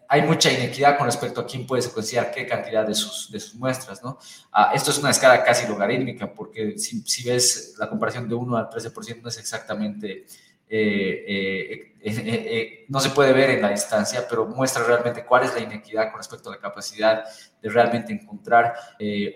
[0.08, 3.56] hay mucha inequidad con respecto a quién puede secuenciar qué cantidad de sus, de sus
[3.56, 4.20] muestras, ¿no?
[4.52, 8.58] Ah, esto es una escala casi logarítmica, porque si, si, ves la comparación de 1
[8.58, 10.28] al 13% no es exactamente
[10.68, 15.54] eh, eh, eh, no se puede ver en la distancia, pero muestra realmente cuál es
[15.54, 17.24] la inequidad con respecto a la capacidad
[17.62, 18.74] de realmente encontrar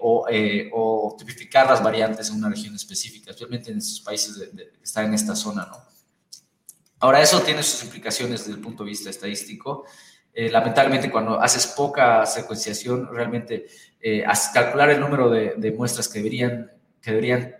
[0.01, 5.13] o, tipificar las variantes en una región específica, especialmente en esos países que están en
[5.13, 5.65] esta zona.
[5.65, 5.77] ¿no?
[6.99, 9.85] Ahora, eso tiene sus implicaciones desde el punto de vista estadístico.
[10.33, 13.65] lamentablemente, cuando haces poca secuenciación, realmente
[14.53, 16.71] calcular el número de, de muestras que deberían,
[17.01, 17.59] que deberían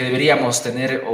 [0.00, 1.12] que deberíamos tener o,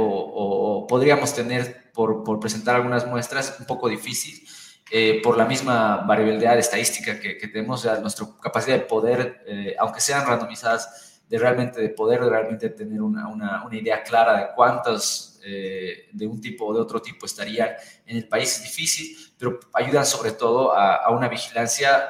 [0.87, 4.47] podríamos tener por, por, presentar algunas muestras un poco difícil
[4.91, 9.99] eh, por la misma variabilidad estadística que, tenemos, o nuestra capacidad de poder, eh, aunque
[9.99, 15.41] sean randomizadas, de realmente de poder realmente tener una, una, una idea clara de cuántas
[15.43, 17.69] eh, de un tipo o de otro tipo estarían
[18.05, 22.05] en el país es difícil, pero ayudan sobre todo a, a una vigilancia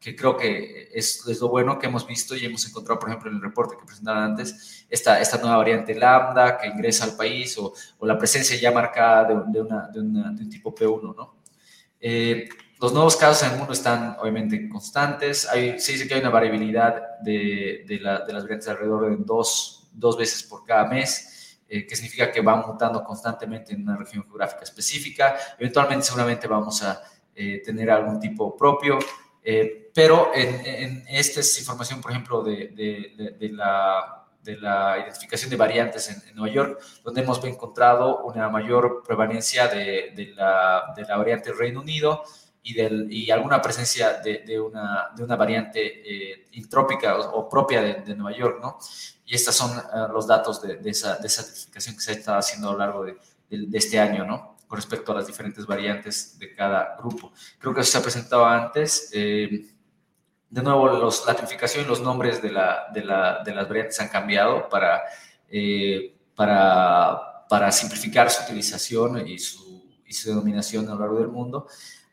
[0.00, 3.30] que creo que es, es, lo bueno que hemos visto y hemos encontrado, por ejemplo,
[3.30, 7.58] en el reporte que presentaron antes, esta, esta nueva variante lambda que ingresa al país
[7.58, 11.14] o, o la presencia ya marcada de, de, una, de, una, de un tipo P1,
[11.14, 11.40] ¿no?
[12.00, 12.48] Eh,
[12.80, 15.46] los nuevos casos en el mundo están obviamente constantes.
[15.46, 19.22] Hay, se dice que hay una variabilidad de, de, la, de las variantes alrededor de
[19.22, 23.98] dos, dos veces por cada mes, eh, que significa que van mutando constantemente en una
[23.98, 25.36] región geográfica específica.
[25.58, 27.02] Eventualmente seguramente vamos a
[27.34, 28.98] eh, tener algún tipo propio.
[29.50, 32.68] Eh, pero en, esta es información, por ejemplo, de,
[33.36, 39.02] de, la, de la, identificación de variantes en, Nueva York, donde hemos encontrado una mayor
[39.04, 42.22] prevalencia de, la, la, variante Reino Unido
[42.62, 48.14] y, del, y alguna presencia de, una, de una variante eh, intrópica o, propia de,
[48.14, 48.78] Nueva York, ¿no?
[49.26, 49.82] Y estos son eh,
[50.12, 53.16] los datos de, esa, de esa identificación que se estado haciendo a lo largo de,
[53.72, 54.56] este año, ¿no?
[54.70, 57.32] Con respecto a las diferentes variantes de cada grupo.
[57.58, 59.10] Creo que eso se ha presentado antes.
[59.12, 59.66] Eh,
[60.48, 64.06] de nuevo, la tipificación y los nombres de, la, de, la, de las variantes han
[64.06, 65.02] cambiado para,
[65.48, 71.28] eh, para, para, simplificar su utilización y su, y su, denominación a lo largo del
[71.30, 71.66] mundo.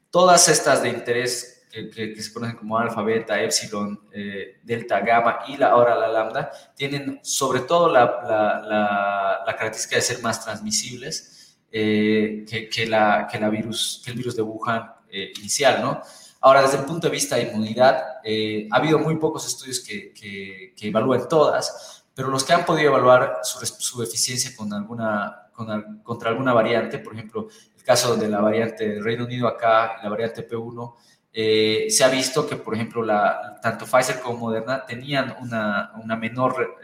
[0.09, 5.41] Todas estas de interés que, que, se conocen como alfa, beta, epsilon, eh, delta, gamma
[5.47, 10.43] y la, ahora la lambda, tienen sobre todo la, la, la característica de ser más
[10.43, 11.35] transmisibles
[11.69, 16.01] eh, que, la, que, la virus, que el virus de Wuhan eh, inicial, ¿no?
[16.39, 20.13] Ahora, desde el punto de vista de inmunidad, eh, ha habido muy pocos estudios que,
[20.13, 25.49] que, que, evalúen todas, pero los que han podido evaluar su, su eficiencia con alguna,
[25.51, 30.09] con, contra alguna variante, por ejemplo, el caso de la variante Reino Unido acá, la
[30.09, 30.95] variante P1,
[31.33, 36.79] se ha visto que, por ejemplo, la, tanto Pfizer como Moderna tenían una, una menor,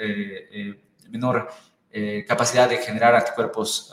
[1.10, 1.48] menor
[2.28, 3.92] capacidad de generar anticuerpos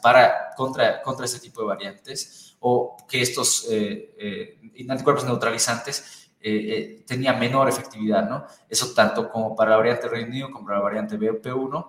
[0.00, 3.66] para, contra, contra este tipo de variantes o que estos
[4.88, 8.46] anticuerpos neutralizantes tenían menor efectividad, ¿no?
[8.68, 11.86] Eso tanto como para la variante Reino Unido como para la variante BP1.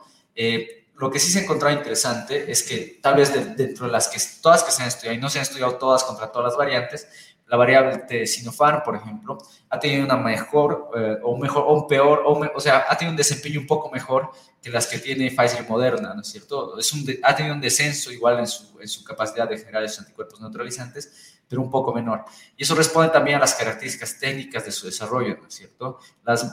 [0.95, 4.19] Lo que sí se ha encontrado interesante es que tal vez dentro de las que
[4.41, 7.07] todas que se han estudiado, y no se han estudiado todas contra todas las variantes,
[7.49, 9.39] la variable de Sinopharm, por ejemplo,
[9.69, 13.17] ha tenido una mejor eh, o mejor o un peor, o, sea, ha tenido un
[13.17, 14.29] desempeño un poco mejor
[14.61, 16.77] que las que tiene Pfizer Moderna, ¿no es cierto?
[16.77, 19.99] Es un ha tenido un descenso igual en su, en su capacidad de generar esos
[19.99, 22.23] anticuerpos neutralizantes, pero un poco menor.
[22.55, 25.97] Y eso responde también a las características técnicas de su desarrollo, ¿no es cierto?
[26.23, 26.45] Las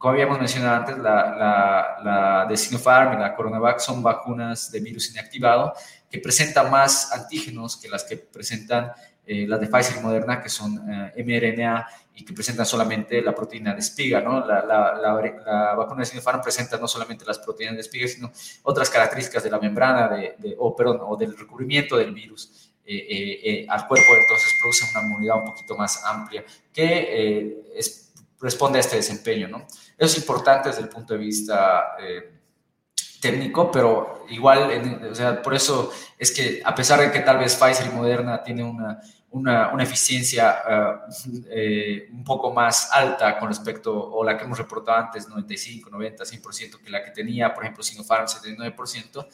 [0.00, 5.10] como habíamos mencionado antes, la, la, de Sinopharm y la Coronavac son vacunas de virus
[5.10, 5.74] inactivado
[6.10, 8.92] que presentan más antígenos que las que presentan
[9.26, 10.78] eh, las de Pfizer y Moderna, que son
[11.16, 14.20] eh, mRNA y que presentan solamente la proteína de espiga.
[14.20, 14.44] ¿no?
[14.44, 19.42] La, la, vacuna de Sinopharm presenta no solamente las proteínas de espiga, sino otras características
[19.44, 22.66] de la membrana de, o, perdón, o del recubrimiento del virus.
[22.92, 28.10] Eh, al cuerpo, entonces produce una inmunidad un poquito más amplia que es,
[28.40, 29.48] responde a este desempeño.
[29.48, 29.58] ¿no?
[29.58, 32.32] Eso es importante desde el punto de vista eh,
[33.20, 37.56] técnico, pero igual, o sea, por eso es que a pesar de que tal vez
[37.56, 39.00] Pfizer y Moderna tienen una,
[39.30, 40.94] una, una eficiencia eh,
[41.50, 46.24] eh, un poco más alta con respecto, o la que hemos reportado antes, 95, 90,
[46.24, 49.26] 100%, que la que tenía, por ejemplo, Sinopharm, 79%,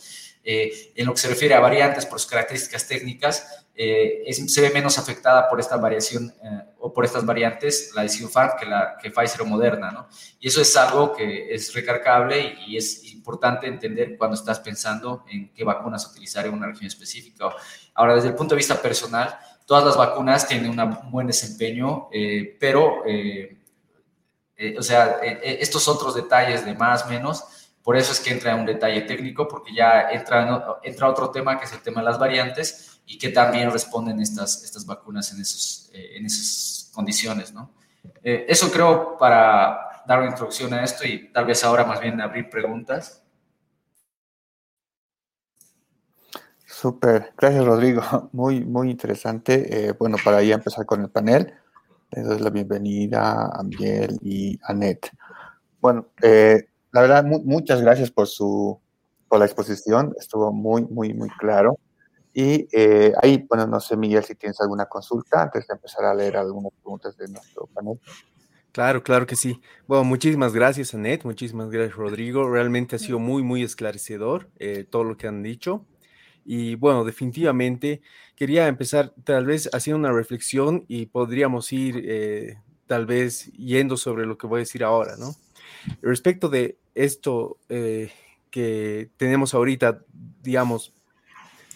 [0.45, 4.97] en lo que se refiere a variantes por sus características técnicas, eh, se ve menos
[4.97, 9.11] afectada por esta variación eh, o por estas variantes, la de Sinopharm, que, la, que
[9.11, 10.09] Pfizer o Moderna, ¿no?
[10.41, 15.53] Y eso es algo que es recargable y, es importante entender cuando estás pensando en
[15.53, 17.51] qué vacunas utilizar en una región específica.
[17.95, 22.57] Ahora, desde el punto de vista personal, todas las vacunas tienen un buen desempeño, eh,
[22.61, 23.03] pero,
[24.79, 27.45] o sea, estos otros detalles de más, menos,
[27.83, 31.67] por eso es que entra un detalle técnico, porque ya entra, entra otro tema, que
[31.67, 35.91] es el tema de las variantes, y que también responden estas, estas vacunas en, esos,
[35.95, 37.71] eh, en esas condiciones, ¿no?
[38.23, 42.21] Eh, eso creo para dar una introducción a esto y tal vez ahora más bien
[42.21, 43.23] abrir preguntas.
[46.87, 48.01] Súper, gracias Rodrigo,
[48.33, 49.89] muy, muy interesante.
[49.89, 51.53] Eh, bueno, para ya empezar con el panel,
[52.13, 55.01] les doy la bienvenida a Miguel y a Net.
[55.81, 58.79] Bueno, la verdad, muchas gracias por su
[59.27, 61.81] por la exposición, estuvo muy, muy, muy claro.
[62.33, 66.15] Y eh, ahí, bueno, no sé, Miguel, si tienes alguna consulta antes de empezar a
[66.15, 67.99] leer algunas preguntas de nuestro panel.
[68.71, 69.61] Claro, claro que sí.
[69.89, 72.49] Bueno, muchísimas gracias, Anet, muchísimas gracias, Rodrigo.
[72.49, 75.85] Realmente ha sido muy, muy esclarecedor eh, todo lo que han dicho.
[76.47, 78.01] Y bueno, definitivamente
[78.37, 84.27] quería empezar tal vez haciendo una reflexión y podríamos ir eh, tal vez yendo sobre
[84.27, 85.35] lo que voy a decir ahora, ¿no?
[86.03, 90.03] Respecto de esto que tenemos ahorita,
[90.43, 90.93] digamos,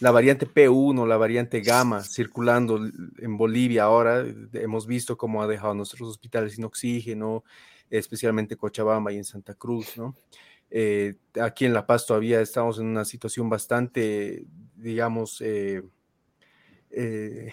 [0.01, 2.81] la variante P1, la variante gamma circulando
[3.19, 4.25] en Bolivia ahora.
[4.55, 7.45] Hemos visto cómo ha dejado nuestros hospitales sin oxígeno,
[7.91, 10.17] especialmente Cochabamba y en Santa Cruz, ¿no?
[10.71, 14.47] Eh, aquí en La Paz todavía estamos en una situación bastante,
[14.77, 15.83] digamos, eh,
[16.91, 17.53] eh,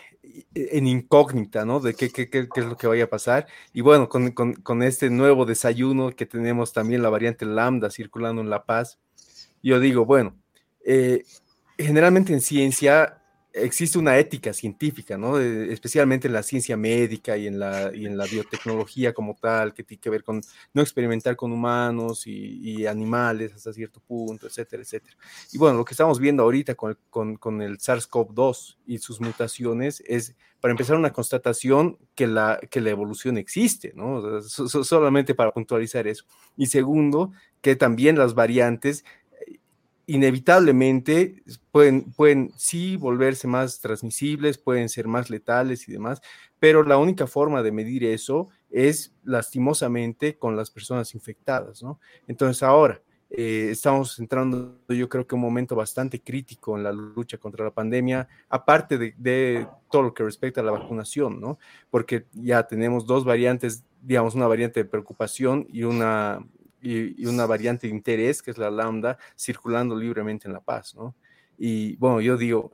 [0.53, 1.79] en incógnita, ¿no?
[1.79, 3.47] De qué, es lo que vaya a pasar.
[3.73, 8.65] Y bueno, con, este nuevo desayuno que tenemos también la variante lambda circulando en La
[8.65, 8.99] Paz,
[9.63, 10.35] yo digo, bueno,
[11.77, 13.16] generalmente en ciencia
[13.63, 15.39] existe una ética científica, ¿no?
[15.39, 19.83] especialmente en la ciencia médica y en la, y en la biotecnología como tal, que
[19.83, 20.41] tiene que ver con
[20.73, 25.17] no experimentar con humanos y, animales hasta cierto punto, etcétera, etcétera.
[25.51, 30.35] Y bueno, lo que estamos viendo ahorita con, con, el SARS-CoV-2 y sus mutaciones es,
[30.59, 34.41] para empezar, una constatación que la, que la evolución existe, ¿no?
[34.41, 36.25] solamente para puntualizar eso.
[36.55, 37.31] Y segundo,
[37.61, 39.03] que también las variantes
[40.07, 46.21] inevitablemente pueden, pueden sí volverse más transmisibles, pueden ser más letales y demás,
[46.59, 51.99] pero la única forma de medir eso es lastimosamente con las personas infectadas, ¿no?
[52.25, 57.37] Entonces ahora eh, estamos entrando, yo creo que un momento bastante crítico en la lucha
[57.37, 61.59] contra la pandemia, aparte de, de todo lo que respecta a la vacunación, ¿no?
[61.89, 66.39] Porque ya tenemos dos variantes, digamos, una variante de preocupación y una,
[66.81, 71.15] y, una variante de interés, que es la lambda, circulando libremente en La Paz, ¿no?
[71.57, 72.71] Y bueno, yo digo,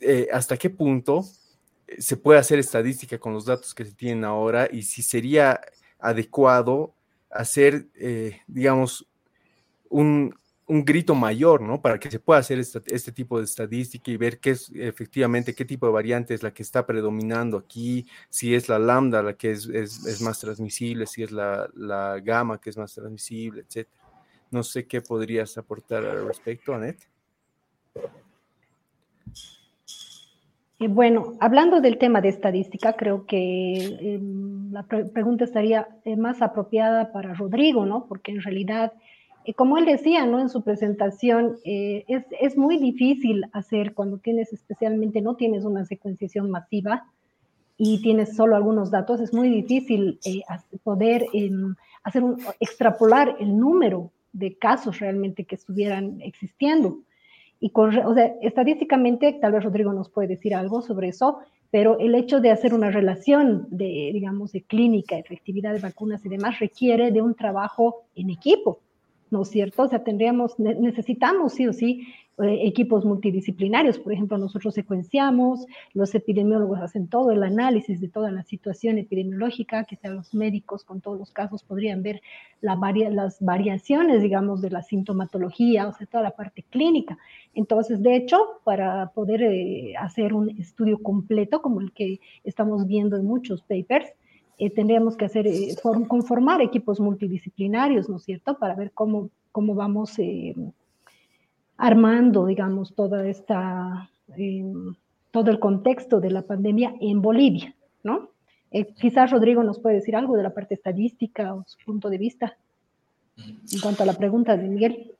[0.00, 1.24] eh, ¿hasta qué punto
[1.98, 5.60] se puede hacer estadística con los datos que se tienen ahora y si sería
[5.98, 6.94] adecuado
[7.30, 9.06] hacer, eh, digamos,
[9.88, 10.34] un,
[10.66, 11.80] un grito mayor, ¿no?
[11.80, 15.64] Para que se pueda hacer este tipo de estadística y ver qué es efectivamente qué
[15.64, 19.50] tipo de variante es la que está predominando aquí, si es la lambda la que
[19.50, 24.02] es, es, más transmisible, si es la, la, gamma que es más transmisible, etcétera.
[24.50, 27.08] No sé qué podrías aportar al respecto, Anet.
[30.80, 36.42] Eh, bueno, hablando del tema de estadística, creo que em, la pregunta estaría eh, más
[36.42, 38.06] apropiada para Rodrigo, ¿no?
[38.06, 38.98] Porque en realidad, eh,
[39.52, 40.40] como él decía, ¿no?
[40.40, 46.50] En su presentación, es, es, muy difícil hacer cuando tienes, especialmente, no tienes una secuenciación
[46.50, 47.04] masiva
[47.76, 50.18] y tienes solo algunos datos, es muy difícil
[50.82, 51.74] poder em,
[52.04, 57.00] hacer un, extrapolar el número de casos realmente que estuvieran existiendo.
[57.60, 61.38] Y con, o sea, estadísticamente, tal vez Rodrigo nos puede decir algo sobre eso,
[61.70, 66.28] pero el hecho de hacer una relación de, digamos, de clínica, efectividad de vacunas y
[66.28, 68.80] demás requiere de un trabajo en equipo,
[69.30, 69.82] ¿no es cierto?
[69.82, 72.06] O sea, tendríamos, necesitamos sí o sí
[72.42, 73.98] eh, equipos multidisciplinarios.
[74.00, 79.84] Por ejemplo, nosotros secuenciamos, los epidemiólogos hacen todo el análisis de toda la situación epidemiológica,
[79.84, 82.20] que sean los médicos con todos los casos podrían ver
[82.60, 82.76] la
[83.10, 87.18] las variaciones, digamos, de la sintomatología, o sea, toda la parte clínica.
[87.54, 93.16] Entonces, de hecho, para poder eh, hacer un estudio completo como el que estamos viendo
[93.16, 94.12] en muchos papers,
[94.58, 95.46] eh, tendríamos que hacer,
[96.08, 100.18] conformar equipos multidisciplinarios, ¿no es cierto?, para ver cómo, cómo vamos
[101.76, 104.94] armando, digamos, toda esta, em,
[105.30, 108.30] todo el contexto de la pandemia en Bolivia, ¿no?
[108.70, 112.18] Eh, quizás Rodrigo nos puede decir algo de la parte estadística o su punto de
[112.18, 112.56] vista
[113.36, 115.12] en cuanto a la pregunta de Miguel.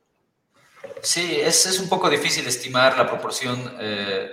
[1.01, 4.27] Sí, es, es un poco difícil estimar la proporción, eh,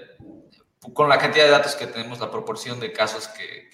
[0.92, 3.70] con la cantidad de datos que tenemos, la proporción de casos que,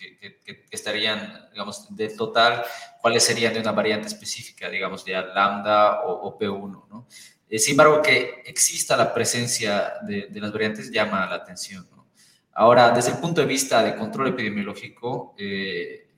[0.71, 2.65] estarían, digamos, del total,
[3.01, 7.07] cuáles serían de una variante específica, digamos, de lambda o, o P1, ¿no?
[7.49, 11.89] Eh, sin embargo, que exista la presencia de, las variantes llama la atención.
[12.53, 16.09] Ahora, desde el punto de vista de control epidemiológico, eh,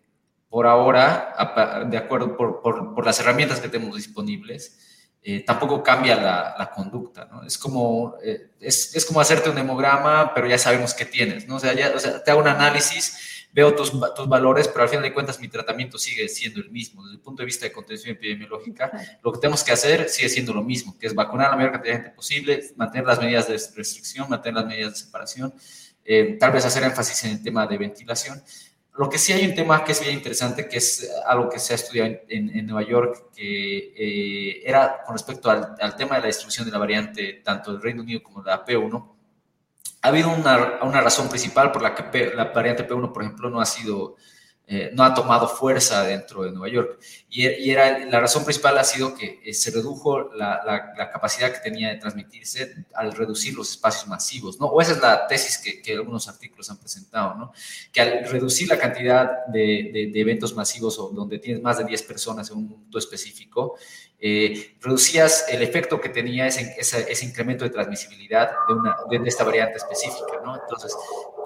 [0.49, 4.90] por ahora, de acuerdo por, por, las herramientas que tenemos disponibles,
[5.23, 7.43] eh, tampoco cambia la, conducta, ¿no?
[7.45, 8.17] Es como,
[8.61, 11.57] es, es, como hacerte un hemograma, pero ya sabemos qué tienes, ¿no?
[11.57, 14.89] O sea, ya, o sea, te hago un análisis veo tus, tus, valores, pero al
[14.89, 17.03] final de cuentas mi tratamiento sigue siendo el mismo.
[17.03, 18.91] Desde el punto de vista de contención epidemiológica,
[19.23, 21.73] lo que tenemos que hacer sigue siendo lo mismo, que es vacunar a la mayor
[21.73, 25.55] cantidad de gente posible, mantener las medidas de restricción, mantener las medidas de separación,
[26.05, 28.43] eh, tal vez hacer énfasis en el tema de ventilación.
[29.01, 31.73] Lo que sí hay un tema que es bien interesante, que es algo que se
[31.73, 36.67] ha estudiado en, Nueva York, que eh, era con respecto al, tema de la distribución
[36.67, 39.13] de la variante tanto del Reino Unido como de la P1,
[40.03, 43.59] ha habido una, una, razón principal por la que la variante P1, por ejemplo, no
[43.63, 44.17] ha sido,
[44.73, 47.01] eh, no ha tomado fuerza dentro de Nueva York.
[47.29, 51.59] Y, y, era, la razón principal ha sido que eh, se redujo la, capacidad que
[51.59, 54.67] tenía de transmitirse al reducir los espacios masivos, ¿no?
[54.67, 57.53] O esa es la tesis que, que algunos artículos han presentado, ¿no?
[57.91, 62.05] Que al reducir la cantidad de, de, eventos masivos o donde tienes más de 10
[62.05, 63.77] personas en un punto específico,
[64.21, 69.45] eh, reducías el efecto que tenía ese, ese, incremento de transmisibilidad de, una, de, esta
[69.45, 70.55] variante específica, ¿no?
[70.61, 70.95] Entonces,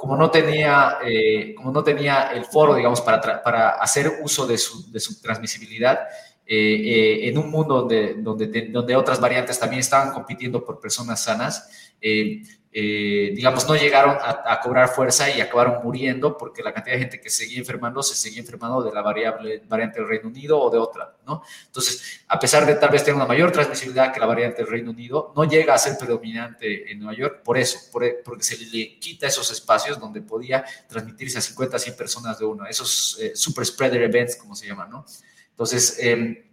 [0.01, 4.59] como no tenía, eh, como no tenía el foro, digamos, para, para hacer uso de
[4.59, 6.01] su, de su transmisibilidad,
[6.47, 11.95] eh, en un mundo donde, donde, donde otras variantes también estaban compitiendo por personas sanas,
[12.03, 12.43] eh,
[12.75, 17.31] digamos, no llegaron a, cobrar fuerza y acabaron muriendo porque la cantidad de gente que
[17.31, 21.17] seguía enfermando se seguía enfermando de la variable, variante del Reino Unido o de otra,
[21.25, 21.43] ¿no?
[21.67, 24.91] Entonces, a pesar de tal vez tener una mayor transmisibilidad que la variante del Reino
[24.91, 29.29] Unido, no llega a ser predominante en Nueva York por eso, porque se le quita
[29.29, 34.03] esos espacios donde podía transmitirse a 50, 100 personas de uno, esos eh, super spreader
[34.03, 35.05] events, como se llaman, ¿no?
[35.51, 36.51] Entonces, eh,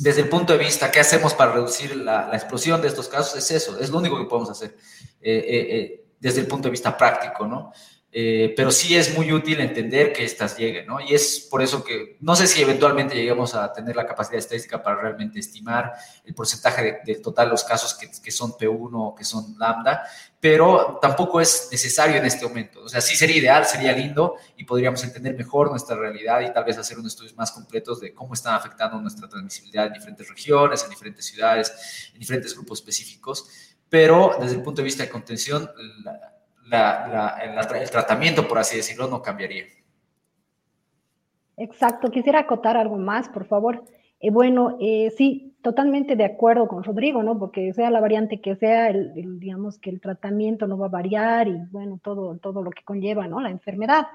[0.00, 3.36] desde el punto de vista, ¿qué hacemos para reducir la, explosión de estos casos?
[3.36, 4.74] Es eso, es lo único que podemos hacer
[5.20, 7.70] eh, eh, eh, desde el punto de vista práctico, ¿no?
[8.12, 11.00] Pero sí es muy útil entender que estas lleguen, ¿no?
[11.00, 14.82] Y es por eso que no sé si eventualmente lleguemos a tener la capacidad estadística
[14.82, 15.92] para realmente estimar
[16.24, 20.02] el porcentaje del total de los casos que, que son P1 o que son lambda,
[20.40, 22.82] pero tampoco es necesario en este momento.
[22.82, 26.64] O sea, sí sería ideal, sería lindo y podríamos entender mejor nuestra realidad y tal
[26.64, 30.82] vez hacer unos estudios más completos de cómo están afectando nuestra transmisibilidad en diferentes regiones,
[30.82, 33.48] en diferentes ciudades, en diferentes grupos específicos.
[33.88, 35.70] Pero desde el punto de vista de contención,
[36.70, 39.64] el tratamiento, por así decirlo, no cambiaría.
[41.56, 42.10] Exacto.
[42.10, 43.84] Quisiera acotar algo más, por favor.
[44.20, 47.38] Eh, bueno, eh, sí, totalmente de acuerdo con Rodrigo, ¿no?
[47.38, 51.48] Porque sea la variante que sea, el, digamos que el tratamiento no va a variar
[51.48, 53.40] y bueno, todo, todo lo que conlleva, ¿no?
[53.40, 54.06] La enfermedad.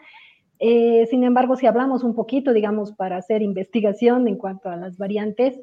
[0.60, 4.98] Eh, sin embargo, si hablamos un poquito, digamos, para hacer investigación en cuanto a las
[4.98, 5.60] variantes,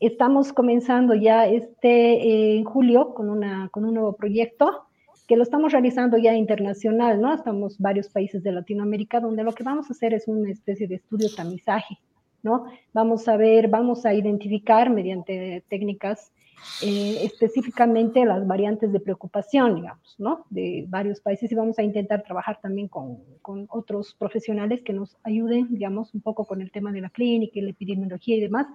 [0.00, 4.86] estamos comenzando ya este eh, en julio con, una, con un nuevo proyecto
[5.32, 7.32] que lo estamos realizando ya internacional, ¿no?
[7.32, 10.96] Estamos varios países de Latinoamérica donde lo que vamos a hacer es una especie de
[10.96, 11.98] estudio tamizaje
[12.42, 12.66] ¿no?
[12.92, 16.32] Vamos a ver, vamos a identificar mediante técnicas
[16.82, 20.44] eh, específicamente las variantes de preocupación, digamos, ¿no?
[20.50, 25.16] De varios países y vamos a intentar trabajar también con, con, otros profesionales que nos
[25.24, 28.66] ayuden, digamos, un poco con el tema de la clínica y la epidemiología y demás,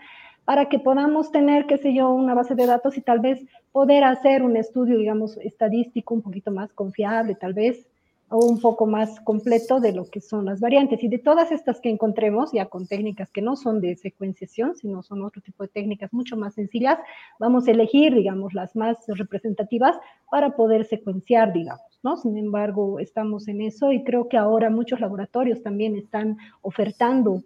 [0.47, 4.05] para que podamos tener, qué sé yo, una base de datos y tal vez poder
[4.05, 7.85] hacer un estudio, digamos, estadístico un poquito más confiable, tal vez,
[8.29, 11.03] o un poco más completo de lo que son las variantes.
[11.03, 15.03] Y de todas estas que encontremos, ya con técnicas que no son de secuenciación, sino
[15.03, 16.97] son otro tipo de técnicas mucho más sencillas,
[17.39, 19.97] vamos a elegir, digamos, las más representativas
[20.31, 22.15] para poder secuenciar, digamos, ¿no?
[22.15, 27.43] Sin embargo, estamos en eso y creo que ahora muchos laboratorios también están ofertando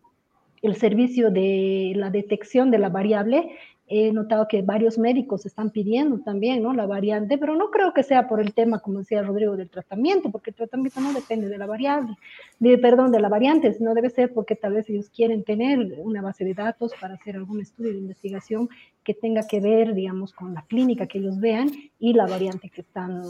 [0.61, 3.57] el servicio de la detección de la variable
[3.93, 6.73] he notado que varios médicos están pidiendo también, ¿no?
[6.73, 10.31] La variante, pero no creo que sea por el tema, como decía Rodrigo, del tratamiento,
[10.31, 12.15] porque el tratamiento no depende de la variable,
[12.59, 16.21] de, perdón, de la variante, sino debe ser porque tal vez ellos quieren tener una
[16.21, 18.69] base de datos para hacer algún estudio de investigación
[19.03, 21.69] que tenga que ver, digamos, con la clínica que ellos vean
[21.99, 23.23] y la variante que están,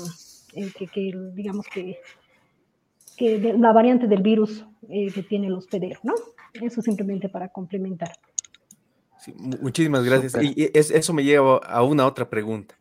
[0.54, 1.98] eh, que, digamos que,
[3.18, 6.14] que la variante del virus eh, que tiene el hospedero, ¿no?
[6.54, 8.12] Eso simplemente para complementar
[9.36, 10.36] muchísimas gracias.
[10.42, 12.76] Y eso me lleva a una otra pregunta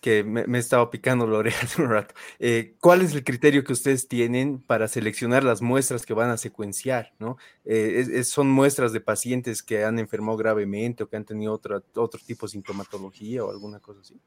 [0.00, 2.14] que me, me estaba picando la oreja hace un rato.
[2.38, 6.36] Eh, ¿Cuál es el criterio que ustedes tienen para seleccionar las muestras que van a
[6.36, 7.14] secuenciar?
[7.18, 7.38] ¿no?
[7.64, 12.20] Eh, ¿Son muestras de pacientes que han enfermado gravemente o que han tenido otro, otro
[12.24, 14.20] tipo de sintomatología o alguna cosa así?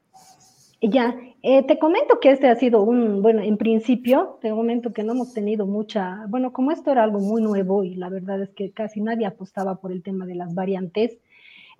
[0.80, 5.02] Ya, eh, te comento que este ha sido un, bueno, en principio, te comento que
[5.02, 8.50] no hemos tenido mucha, bueno, como esto era algo muy nuevo y la verdad es
[8.50, 11.18] que casi nadie apostaba por el tema de las variantes,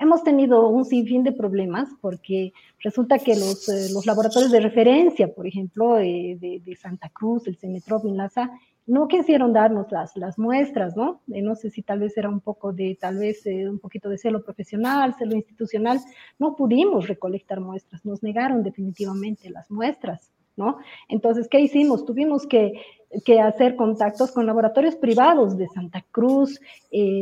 [0.00, 5.34] Hemos tenido un sinfín de problemas porque resulta que los, eh, los laboratorios de referencia,
[5.34, 8.48] por ejemplo, eh, de, Santa Cruz, el CENETROP en LASA,
[8.86, 11.20] no quisieron darnos las, las muestras, ¿no?
[11.32, 14.18] Eh, no sé si tal vez era un poco de, tal vez un poquito de
[14.18, 16.00] celo profesional, celo institucional.
[16.38, 20.78] No pudimos recolectar muestras, nos negaron definitivamente las muestras, ¿no?
[21.08, 22.04] Entonces, ¿qué hicimos?
[22.04, 22.72] Tuvimos que,
[23.24, 26.60] que hacer contactos con laboratorios privados de Santa Cruz,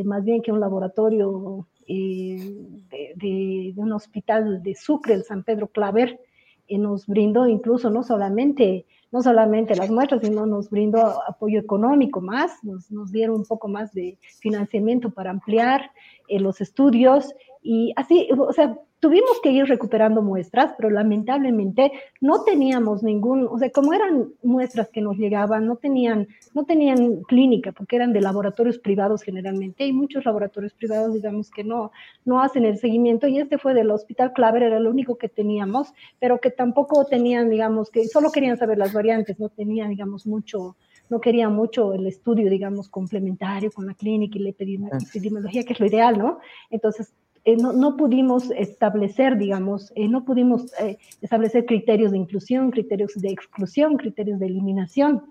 [0.04, 6.20] más bien que un laboratorio de, un hospital de Sucre, el San Pedro Claver,
[6.68, 12.62] nos brindó incluso no solamente, no solamente las muestras, sino nos brindó apoyo económico más,
[12.64, 15.90] nos, nos dieron un poco más de financiamiento para ampliar
[16.28, 22.44] eh, los estudios y así, o sea, tuvimos que ir recuperando muestras, pero lamentablemente no
[22.44, 27.72] teníamos ningún, o sea, como eran muestras que nos llegaban, no tenían, no tenían clínica,
[27.72, 31.92] porque eran de laboratorios privados generalmente, y muchos laboratorios privados, digamos, que no,
[32.24, 35.92] no hacen el seguimiento, y este fue del Hospital Claver, era el único que teníamos,
[36.18, 40.76] pero que tampoco tenían, digamos, que solo querían saber las variantes, no tenían, digamos, mucho,
[41.08, 45.80] no querían mucho el estudio, digamos, complementario con la clínica y la epidemiología, que es
[45.80, 46.38] lo ideal, ¿no?
[46.70, 47.12] Entonces,
[47.46, 53.28] eh, no, pudimos establecer, digamos, eh, no pudimos eh, establecer criterios de inclusión, criterios de
[53.28, 55.22] exclusión, criterios de eliminación.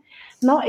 [0.42, 0.60] ¿no?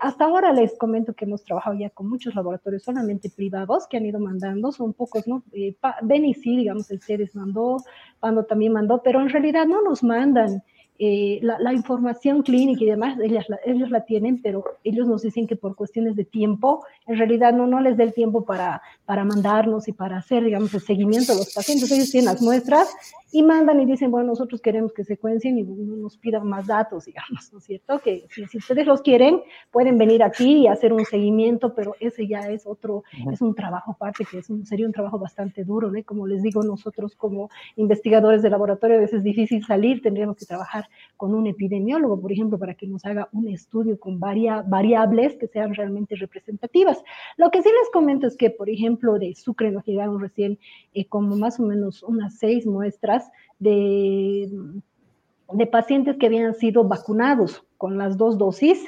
[0.00, 4.04] hasta ahora les comento que hemos trabajado ya con muchos laboratorios solamente privados que han
[4.06, 5.42] ido mandando, son pocos, ¿no?
[6.02, 7.78] Beni sí, digamos, el CEDES mandó,
[8.20, 10.62] Pando también mandó, pero en realidad no nos mandan
[10.98, 15.56] eh, la, información clínica y demás, ellas ellos la tienen, pero ellos nos dicen que
[15.56, 19.88] por cuestiones de tiempo, en realidad no, no les da el tiempo para, para mandarnos
[19.88, 21.90] y para hacer, digamos, el seguimiento de los pacientes.
[21.90, 22.94] Ellos tienen las muestras
[23.34, 27.52] y mandan y dicen, bueno, nosotros queremos que secuencien y nos pidan más datos, digamos,
[27.52, 27.98] ¿no es cierto?
[27.98, 29.42] Que si, ustedes los quieren,
[29.72, 33.02] pueden venir aquí y hacer un seguimiento, pero ese ya es otro,
[33.32, 36.00] es un trabajo aparte, que es sería un trabajo bastante duro, ¿no?
[36.04, 40.46] Como les digo, nosotros como investigadores de laboratorio a veces es difícil salir, tendríamos que
[40.46, 45.48] trabajar con un epidemiólogo, por ejemplo, para que nos haga un estudio con variables que
[45.48, 47.02] sean realmente representativas.
[47.36, 50.60] Lo que sí les comento es que, por ejemplo, de Sucre nos llegaron recién
[50.92, 53.23] eh, como más o menos unas seis muestras
[53.58, 54.50] de,
[55.52, 58.78] de pacientes que habían sido vacunados con las dos dosis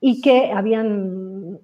[0.00, 1.58] y que habían,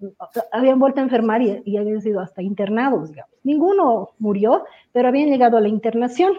[0.52, 3.32] habían vuelto a enfermar y, habían sido hasta internados, digamos.
[3.44, 6.34] Ninguno murió, pero habían llegado a la internación.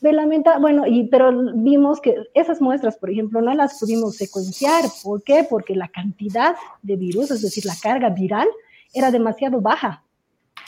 [0.00, 4.84] Lamenta, bueno, y, pero vimos que esas muestras, por ejemplo, no las pudimos secuenciar.
[5.02, 5.46] ¿Por qué?
[5.48, 8.46] Porque la cantidad de virus, es decir, la carga viral,
[8.92, 10.04] era demasiado baja.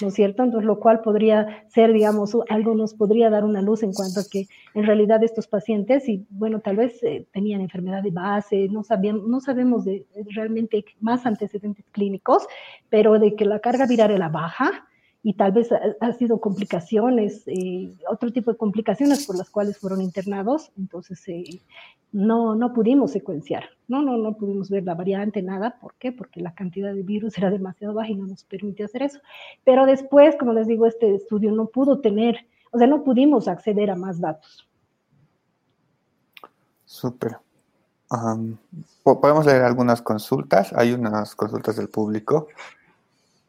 [0.01, 0.43] ¿No es cierto?
[0.43, 4.25] Entonces, lo cual podría ser, digamos, algo nos podría dar una luz en cuanto a
[4.31, 8.83] que en realidad estos pacientes, y bueno, tal vez eh, tenían enfermedad de base, no,
[8.83, 12.47] sabían, no sabemos de, realmente más antecedentes clínicos,
[12.89, 14.87] pero de que la carga viral era baja,
[15.23, 20.01] y tal vez ha, sido complicaciones, eh, otro tipo de complicaciones por las cuales fueron
[20.01, 21.61] internados, entonces eh,
[22.11, 26.11] no, no pudimos secuenciar, no, no, no pudimos ver la variante, nada, ¿por qué?
[26.11, 29.21] Porque la cantidad de virus era demasiado baja y no nos permitió hacer eso.
[29.63, 33.91] Pero después, como les digo, este estudio no pudo tener, o sea, no pudimos acceder
[33.91, 34.67] a más datos.
[36.87, 37.37] Súper.
[39.05, 42.49] podemos leer algunas consultas, hay unas consultas del público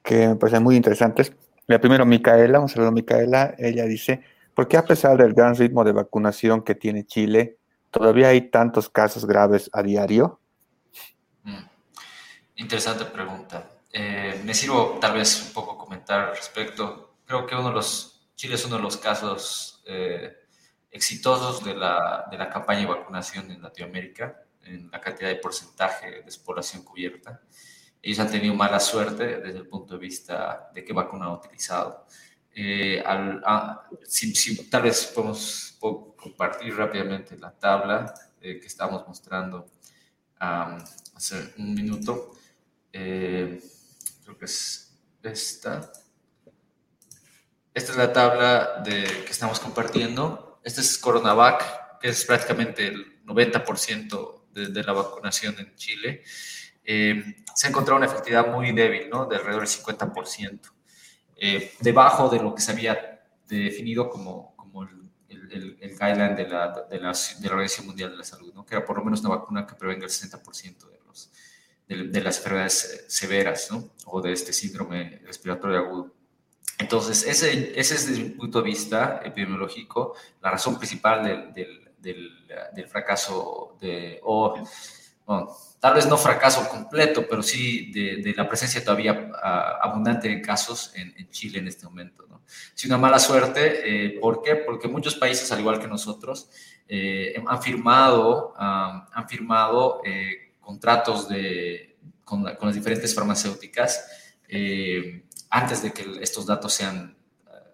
[0.04, 1.34] que me parecen muy interesantes.
[1.80, 4.22] Primero, Micaela, un saludo a Micaela, ella dice,
[4.54, 7.58] ¿por qué a pesar del gran ritmo de vacunación que tiene Chile,
[7.90, 10.40] todavía hay tantos casos graves a diario?
[11.44, 11.64] Mm,
[12.56, 13.70] interesante pregunta.
[13.92, 17.16] Eh, me sirvo tal vez un poco comentar al respecto.
[17.26, 20.34] Creo que uno de los, Chile es uno de los casos eh,
[20.90, 26.24] exitosos de la, de la campaña de vacunación en Latinoamérica, en la cantidad de porcentaje
[26.24, 27.42] de población cubierta
[28.02, 32.08] ellos han tenido mala suerte desde el punto de vista de qué vacuna han utilizado.
[32.54, 33.02] Eh,
[34.70, 35.78] tal vez podemos
[36.18, 39.68] compartir rápidamente la tabla eh, que estamos mostrando
[40.40, 42.32] hace un minuto.
[42.92, 43.62] Eh,
[44.24, 45.92] creo que es esta.
[47.74, 50.60] Esta es la tabla de, que estamos compartiendo.
[50.64, 56.24] Este es Coronavac, que es prácticamente el 90% de, de la vacunación en Chile.
[56.84, 59.26] Eh, se ha encontrado una efectividad muy débil, ¿no?
[59.26, 60.60] De alrededor del 50%,
[61.38, 66.48] eh, debajo de lo que se había definido como, como el, el, el guideline de
[66.48, 68.66] la, de, la, de la, Organización Mundial de la Salud, ¿no?
[68.66, 71.32] Que era por lo menos una vacuna que prevenga el 60% de, los,
[71.88, 73.90] de, las enfermedades severas, ¿no?
[74.06, 76.16] O de este síndrome respiratorio agudo.
[76.80, 81.92] Entonces, ese, ese es desde mi punto de vista epidemiológico la razón principal del, del,
[82.00, 84.56] del, del fracaso de, o,
[85.80, 90.94] tal vez no fracaso completo, pero sí de, la presencia todavía ah, abundante de casos
[90.96, 92.26] en, Chile en este momento.
[92.30, 92.42] ¿no?
[92.86, 93.82] Una mala suerte.
[93.84, 94.56] Eh, ¿Por qué?
[94.56, 96.50] Porque muchos países, al igual que nosotros,
[96.88, 104.06] eh, han firmado, han firmado eh, contratos de, con, las diferentes farmacéuticas
[105.50, 107.16] antes de que estos datos sean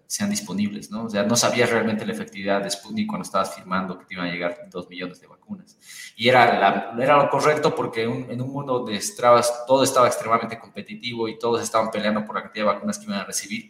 [0.08, 1.04] sean disponibles, ¿no?
[1.04, 4.28] O sea, no sabías realmente la efectividad de Sputnik cuando estabas firmando que te iban
[4.28, 5.78] a llegar dos millones de vacunas.
[6.16, 11.28] Y era, era lo correcto porque en un mundo de trabas todo estaba extremadamente competitivo
[11.28, 13.70] y todos estaban peleando por la cantidad de vacunas que iban a recibir.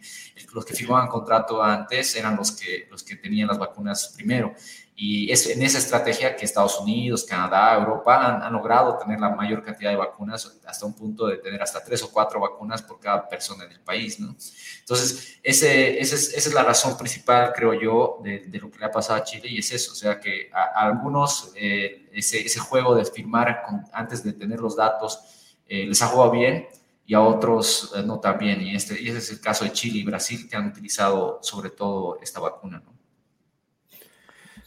[0.54, 4.54] Los que firmaban contrato antes eran los que, los que tenían las vacunas primero.
[5.00, 9.62] Y es en esa estrategia que Estados Unidos, Canadá, Europa han, logrado tener la mayor
[9.62, 13.28] cantidad de vacunas, hasta un punto de tener hasta tres o cuatro vacunas por cada
[13.28, 14.34] persona en el país, ¿no?
[14.80, 18.80] Entonces, ese, ese es, esa es la razón principal, creo yo, de, de, lo que
[18.80, 22.08] le ha pasado a Chile y es eso, o sea, que a, a algunos eh,
[22.12, 26.32] ese, ese, juego de firmar con, antes de tener los datos eh, les ha jugado
[26.32, 26.66] bien
[27.06, 28.62] y a otros eh, no tan bien.
[28.62, 31.70] Y, este, y ese es el caso de Chile y Brasil, que han utilizado sobre
[31.70, 32.97] todo esta vacuna, ¿no?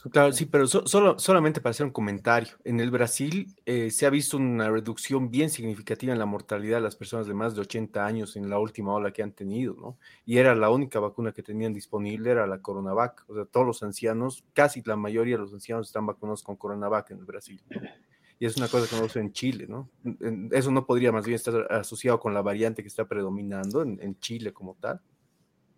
[0.09, 2.57] Claro, sí, pero solo, solamente para hacer un comentario.
[2.63, 6.81] En el Brasil eh, se ha visto una reducción bien significativa en la mortalidad de
[6.81, 9.99] las personas de más de 80 años en la última ola que han tenido, ¿no?
[10.25, 13.25] Y era la única vacuna que tenían disponible, era la Coronavac.
[13.27, 17.11] O sea, todos los ancianos, casi la mayoría de los ancianos están vacunados con Coronavac
[17.11, 17.61] en el Brasil.
[18.39, 19.87] Y es una cosa que no se en Chile, ¿no?
[20.49, 24.51] Eso no podría más bien estar asociado con la variante que está predominando en Chile
[24.51, 24.99] como tal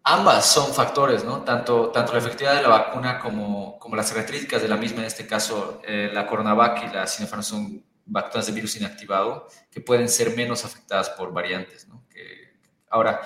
[0.03, 1.43] ambas son factores, ¿no?
[1.43, 5.05] Tanto, tanto la efectividad de la vacuna como, como las características de la misma, en
[5.05, 10.09] este caso eh, la Coronavac y la Sinopharm son vacunas de virus inactivado que pueden
[10.09, 12.03] ser menos afectadas por variantes, ¿no?
[12.89, 13.21] Ahora,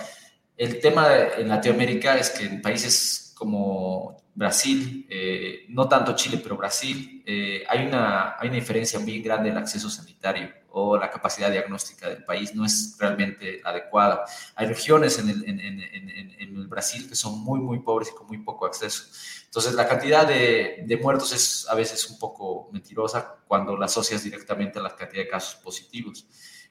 [0.55, 6.39] el tema de, en Latinoamérica es que en países como Brasil, eh, no tanto Chile,
[6.41, 10.49] pero Brasil, eh, hay, una, hay una diferencia muy grande en el acceso sanitario
[10.79, 14.25] o la capacidad diagnóstica del país no es realmente adecuada.
[14.55, 18.15] Hay regiones en el, en, en, en el Brasil que son muy, muy pobres y
[18.15, 19.05] con muy poco acceso.
[19.45, 24.23] Entonces, la cantidad de, de, muertos es a veces un poco mentirosa cuando la asocias
[24.23, 26.27] directamente a la cantidad de casos positivos.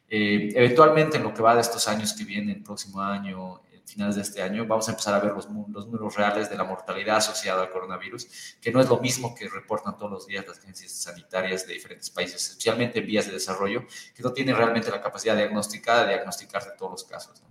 [0.08, 4.16] Eh, eventualmente, en lo que va de estos años que vienen, el próximo año, finales
[4.16, 7.16] de este año, vamos a empezar a ver los, los, números reales de la mortalidad
[7.16, 10.92] asociada al coronavirus, que no es lo mismo que reportan todos los días las agencias
[10.92, 15.36] sanitarias de diferentes países, especialmente en vías de desarrollo, que no tienen realmente la capacidad
[15.36, 17.48] diagnóstica de diagnosticar de todos los casos, ¿no?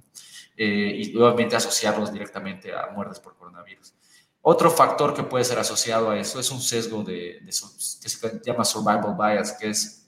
[0.57, 3.93] eh, y obviamente asociarlos directamente a muertes por coronavirus.
[4.41, 8.41] Otro factor que puede ser asociado a eso es un sesgo de, de, que se
[8.45, 10.07] llama survival bias, que es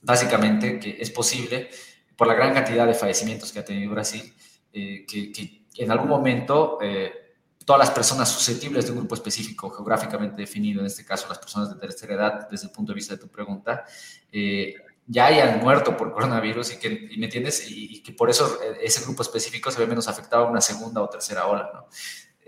[0.00, 1.68] básicamente que es posible,
[2.16, 4.34] por la gran cantidad de fallecimientos que ha tenido Brasil,
[4.72, 7.28] eh, que, en algún momento eh,
[7.68, 11.68] todas las personas susceptibles de un grupo específico geográficamente definido, en este caso las personas
[11.68, 13.84] de tercera edad, desde el punto de vista de tu pregunta,
[14.32, 14.74] eh,
[15.06, 17.70] ya hayan muerto por coronavirus y que, ¿me entiendes?
[17.70, 21.02] Y, que por eso eh, ese grupo específico se ve menos afectado a una segunda
[21.02, 21.88] o tercera ola, ¿no?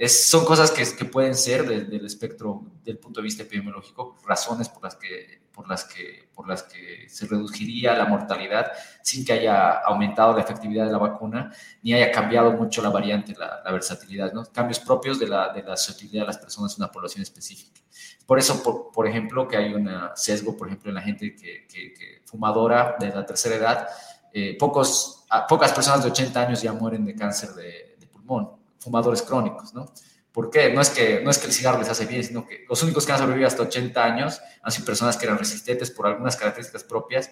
[0.00, 4.70] Es, son cosas que, que pueden ser del espectro del punto de vista epidemiológico, razones
[4.70, 8.72] por las que por las que, por las que se reduciría la mortalidad
[9.02, 11.52] sin que haya aumentado la efectividad de la vacuna
[11.82, 14.44] ni haya cambiado mucho la variante, la, versatilidad, ¿no?
[14.46, 17.78] cambios propios de la, de la de las personas en una población específica.
[18.24, 21.66] Por eso, por, por ejemplo, que hay un sesgo, por ejemplo, en la gente que,
[21.68, 23.88] que, fumadora de la tercera edad,
[24.32, 29.22] eh, pocos, pocas personas de 80 años ya mueren de cáncer de, de pulmón, fumadores
[29.22, 29.92] crónicos, ¿no?
[30.32, 30.72] ¿Por qué?
[30.72, 33.04] No es, que, no es que el cigarro les hace bien, sino que los únicos
[33.04, 36.84] que han sobrevivido hasta 80 años han sido personas que eran resistentes por algunas características
[36.84, 37.30] propias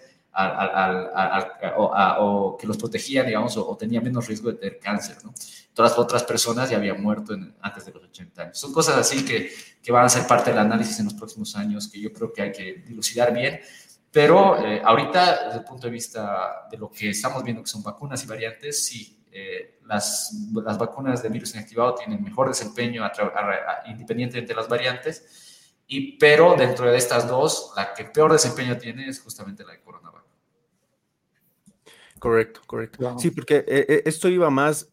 [1.77, 5.33] o, que los protegían, digamos, o, tenían menos riesgo de tener cáncer, ¿no?
[5.73, 8.59] Todas las otras personas ya habían muerto antes de los 80 años.
[8.59, 11.87] Son cosas así que, que, van a ser parte del análisis en los próximos años,
[11.89, 13.61] que yo creo que hay que dilucidar bien.
[14.11, 17.83] Pero eh, ahorita, desde el punto de vista de lo que estamos viendo, que son
[17.83, 23.02] vacunas y variantes, sí, eh, las, las, vacunas de virus inactivado tienen mejor desempeño
[23.86, 29.09] independientemente de las variantes, y, pero dentro de estas dos, la que peor desempeño tiene
[29.09, 30.27] es justamente la de coronavirus.
[32.19, 33.19] Correcto, correcto.
[33.19, 34.89] Sí, porque eh, eh, esto iba más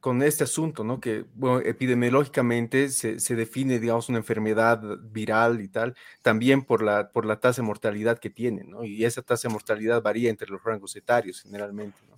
[0.00, 1.00] con este asunto, ¿no?
[1.00, 7.10] Que, bueno, epidemiológicamente se, se, define, digamos, una enfermedad viral y tal, también por la,
[7.10, 8.84] por la tasa de mortalidad que tiene, ¿no?
[8.84, 12.17] Y esa tasa de mortalidad varía entre los rangos etarios generalmente, ¿no?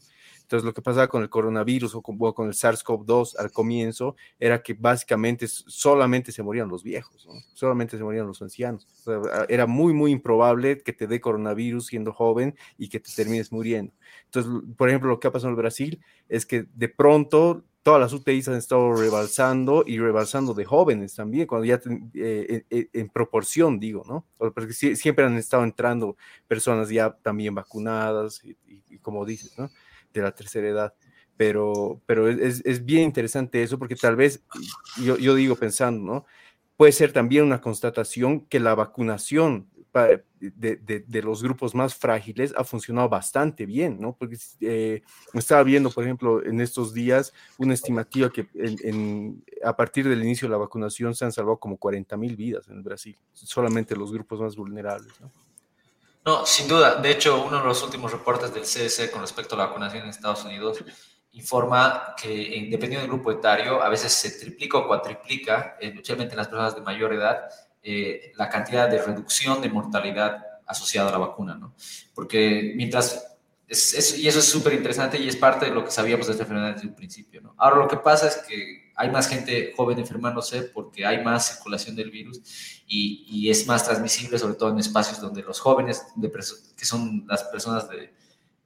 [0.51, 4.74] Entonces, lo que pasaba con el coronavirus o con, el SARS-CoV-2 al comienzo era que
[4.74, 8.85] básicamente solamente se morían los viejos, solamente se morían los ancianos.
[9.48, 13.93] era muy, muy improbable que te dé coronavirus siendo joven y que te termines muriendo.
[14.24, 18.12] Entonces, por ejemplo, lo que ha pasado en Brasil es que de pronto todas las
[18.12, 21.81] UTIs han estado rebalsando y rebalsando de jóvenes también, cuando ya
[22.14, 24.27] eh, en, proporción, digo, ¿no?
[24.36, 26.16] Porque siempre han estado entrando
[26.48, 29.70] personas ya también vacunadas y como dices, ¿no?
[30.12, 30.95] De la tercera edad.
[31.37, 34.43] Pero, pero es, es bien interesante eso porque tal vez,
[35.03, 36.27] yo, yo digo pensando, ¿no?
[36.77, 39.69] Puede ser también una constatación que la vacunación
[40.41, 44.15] de, de, los grupos más frágiles ha funcionado bastante bien, ¿no?
[44.16, 45.03] Porque eh,
[45.35, 48.47] estaba viendo, por ejemplo, en estos días una estimativa que
[49.65, 52.82] a partir del inicio de la vacunación se han salvado como 40 mil vidas en
[52.82, 55.31] Brasil, solamente los grupos más vulnerables, ¿no?
[56.24, 56.97] No, sin duda.
[56.97, 60.10] De hecho, uno de los últimos reportes del CDC con respecto a la vacunación en
[60.10, 60.84] Estados Unidos
[61.32, 66.48] informa que dependiendo del grupo etario, a veces se triplica o cuatriplica, especialmente en las
[66.48, 67.48] personas de mayor edad,
[67.82, 71.74] eh, la cantidad de reducción de mortalidad asociada a la vacuna, ¿no?
[72.14, 73.30] Porque mientras,
[73.70, 76.74] y eso es súper interesante y es parte de lo que sabíamos de esta enfermedad
[76.74, 77.55] desde el principio, ¿no?
[77.56, 81.94] Ahora lo que pasa es que hay más gente joven enfermándose porque hay más circulación
[81.94, 82.40] del virus
[82.86, 86.30] y, y es más transmisible, sobre todo en espacios donde los jóvenes, de
[86.76, 88.12] que son las personas de,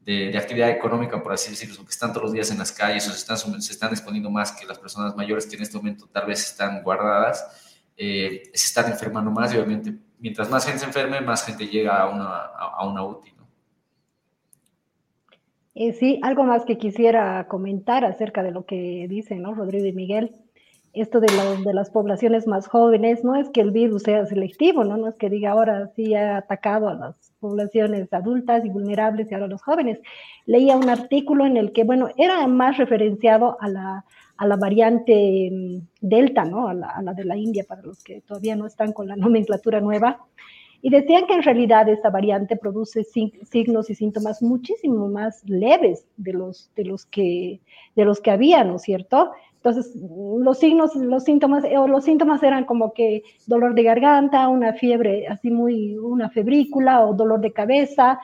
[0.05, 3.11] de, actividad económica, por así decirlo, que están todos los días en las calles o
[3.11, 6.27] se están, se están exponiendo más que las personas mayores que en este momento tal
[6.27, 7.45] vez están guardadas,
[7.97, 12.01] eh, se están enfermando más y obviamente mientras más gente se enferme, más gente llega
[12.01, 13.34] a una, a, una UTI.
[15.75, 19.55] Eh, sí, algo más que quisiera comentar acerca de lo que dicen, ¿no?
[19.55, 20.33] Rodrigo y Miguel.
[20.93, 21.27] Esto de,
[21.73, 24.97] las poblaciones más jóvenes, no es que el virus sea selectivo, ¿no?
[24.97, 29.35] No es que diga ahora sí ha atacado a las poblaciones adultas y vulnerables y
[29.35, 29.99] ahora a los jóvenes.
[30.47, 34.05] Leía un artículo en el que, bueno, era más referenciado a la,
[34.37, 36.69] a la variante mm, Delta, ¿no?
[36.69, 39.17] A la, a la de la India, para los que todavía no están con la
[39.17, 40.21] nomenclatura nueva
[40.85, 46.35] y decían que en realidad esta variante produce signos y síntomas muchísimo más leves de
[46.35, 47.63] los, de los, que,
[47.97, 49.33] de los que había, ¿no es cierto?
[49.55, 54.75] Entonces, los signos, los síntomas, o los síntomas eran como que dolor de garganta, una
[54.75, 58.21] fiebre así muy, una febrícula o dolor de cabeza,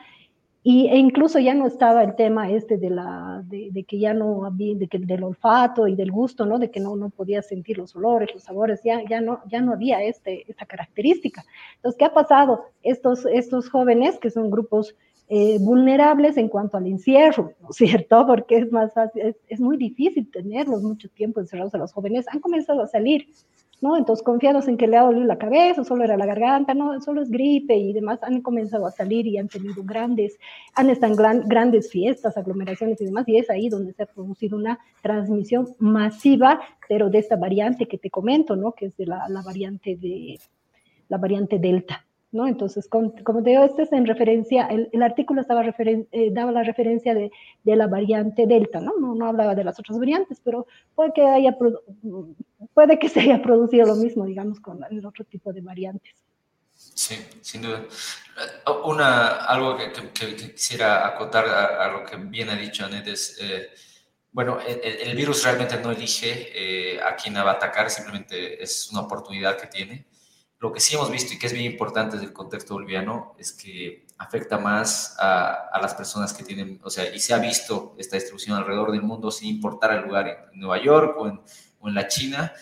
[0.63, 4.45] y, e incluso ya no estaba el tema este de, la, de, que ya no
[4.45, 6.59] había, de que, del olfato y del gusto, ¿no?
[6.59, 9.73] De que no, no podía sentir los olores, los sabores, ya, ya, no, ya no
[9.73, 11.43] había este, esta característica.
[11.77, 12.65] Entonces, ¿qué ha pasado?
[12.83, 14.95] Estos, estos jóvenes, que son grupos
[15.29, 18.23] eh, vulnerables en cuanto al encierro, ¿no es cierto?
[18.27, 22.27] Porque es más fácil, es, es muy difícil tenerlos mucho tiempo encerrados a los jóvenes,
[22.27, 23.27] han comenzado a salir
[23.81, 23.97] ¿no?
[23.97, 27.21] Entonces, confiados en que le ha dolido la cabeza, solo era la garganta, no, solo
[27.21, 30.39] es gripe y demás, han comenzado a salir y han tenido grandes,
[30.75, 34.57] han estado en grandes fiestas, aglomeraciones y demás, y es ahí donde se ha producido
[34.57, 38.73] una transmisión masiva, pero de esta variante que te comento, ¿no?
[38.73, 40.39] Que es de la, variante de
[41.09, 42.05] la variante Delta.
[42.31, 42.47] ¿No?
[42.47, 43.11] Entonces, como
[43.43, 47.31] te digo, este es en referencia, el, artículo estaba eh, daba la referencia de,
[47.63, 48.93] la variante Delta, ¿no?
[48.97, 49.25] ¿no?
[49.25, 51.57] hablaba de las otras variantes, pero puede que, haya,
[52.73, 56.13] puede que se haya producido lo mismo, digamos, con el otro tipo de variantes.
[56.75, 57.85] Sí, sin duda.
[58.85, 59.91] Una, algo que,
[60.35, 63.69] quisiera acotar a, lo que bien ha dicho Anet es, eh,
[64.31, 69.01] bueno, el, virus realmente no elige eh, a quién va a atacar, simplemente es una
[69.01, 70.05] oportunidad que tiene.
[70.61, 73.51] Lo que sí hemos visto y que es bien importante desde el contexto boliviano es
[73.51, 78.15] que afecta más a, las personas que tienen, o sea, y se ha visto esta
[78.15, 82.53] distribución alrededor del mundo sin importar el lugar, en Nueva York o en la China,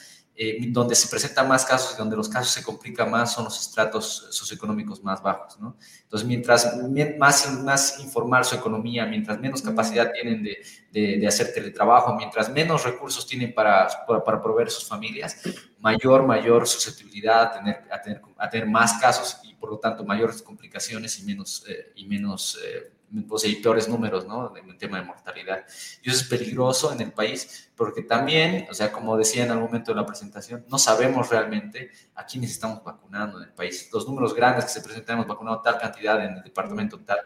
[0.41, 3.59] eh, donde se presentan más casos y donde los casos se complican más son los
[3.59, 5.75] estratos socioeconómicos más bajos, ¿no?
[6.03, 6.77] Entonces, mientras
[7.17, 12.85] más, más informar su economía, mientras menos capacidad tienen de, de, hacer teletrabajo, mientras menos
[12.85, 15.41] recursos tienen para, para, proveer sus familias,
[15.77, 20.05] mayor, mayor susceptibilidad a tener, a tener, a tener más casos y, por lo tanto,
[20.05, 22.93] mayores complicaciones y menos, eh, y menos eh,
[23.27, 24.55] pues, peores números, ¿no?
[24.55, 25.65] En el tema de mortalidad.
[26.01, 29.67] Y eso es peligroso en el país porque también, o sea, como decía en algún
[29.67, 33.89] momento de la presentación, no sabemos realmente a quiénes estamos vacunando en el país.
[33.93, 37.19] Los números grandes que se presentan, hemos vacunado tal cantidad en el departamento tal.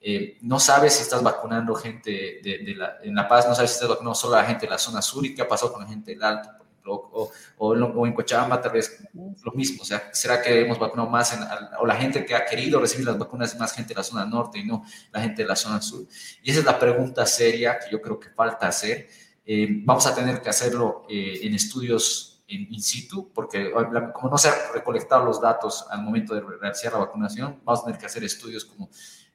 [0.00, 3.74] Eh, no sabes si estás vacunando gente de, la, en La Paz, no sabes si
[3.74, 5.82] estás vacunando solo a la gente de la zona sur y qué ha pasado con
[5.82, 6.50] la gente del Alto,
[6.88, 11.32] o, o, en Cochabamba tal vez lo mismo, o sea, ¿será que hemos vacunado más
[11.32, 11.40] en,
[11.80, 14.24] o la gente que ha querido recibir las vacunas es más gente de la zona
[14.24, 16.06] norte y no la gente de la zona sur?
[16.42, 19.08] Y esa es la pregunta seria que yo creo que falta hacer.
[19.44, 23.72] Eh, vamos a tener que hacerlo eh, en estudios en in situ, porque
[24.12, 27.84] como no se han recolectado los datos al momento de realizar la vacunación, vamos a
[27.86, 28.88] tener que hacer estudios como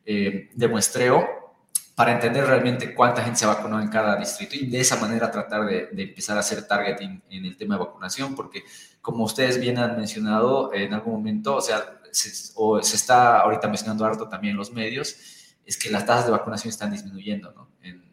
[0.05, 1.50] eh, de muestreo
[1.95, 5.29] para entender realmente cuánta gente se ha vacunado en cada distrito y de esa manera
[5.29, 8.63] tratar de, empezar a hacer targeting en el tema de vacunación, porque
[9.01, 13.67] como ustedes bien han mencionado en algún momento, o sea, se, o se está ahorita
[13.67, 15.15] mencionando harto también los medios,
[15.65, 17.69] es que las tasas de vacunación están disminuyendo ¿no?
[17.81, 18.10] en,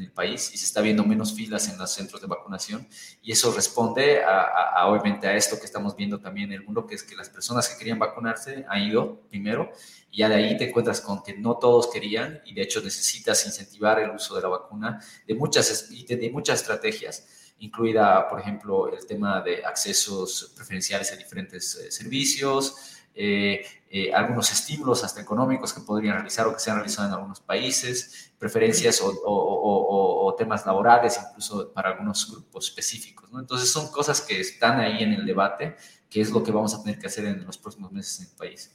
[0.00, 2.88] el país y se está viendo menos filas en los centros de vacunación.
[3.22, 6.94] Y eso responde a, obviamente a esto que estamos viendo también en el mundo, que
[6.94, 9.70] es que las personas que querían vacunarse han ido primero
[10.10, 13.44] y ya de ahí te encuentras con que no todos querían y de hecho necesitas
[13.46, 19.06] incentivar el uso de la vacuna de muchas, de muchas estrategias, incluida, por ejemplo, el
[19.06, 25.82] tema de accesos preferenciales a diferentes eh, servicios, eh, eh, algunos estímulos hasta económicos que
[25.82, 31.72] podrían realizar o que se han realizado en algunos países, preferencias o, temas laborales, incluso
[31.72, 33.28] para algunos grupos específicos.
[33.38, 35.76] Entonces son cosas que están ahí en el debate,
[36.08, 38.36] que es lo que vamos a tener que hacer en los próximos meses en el
[38.36, 38.74] país.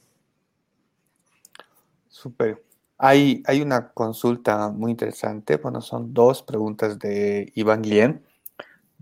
[2.08, 2.64] Súper.
[2.96, 5.56] Hay, hay una consulta muy interesante.
[5.56, 8.24] Bueno, son dos preguntas de Iván Guillén,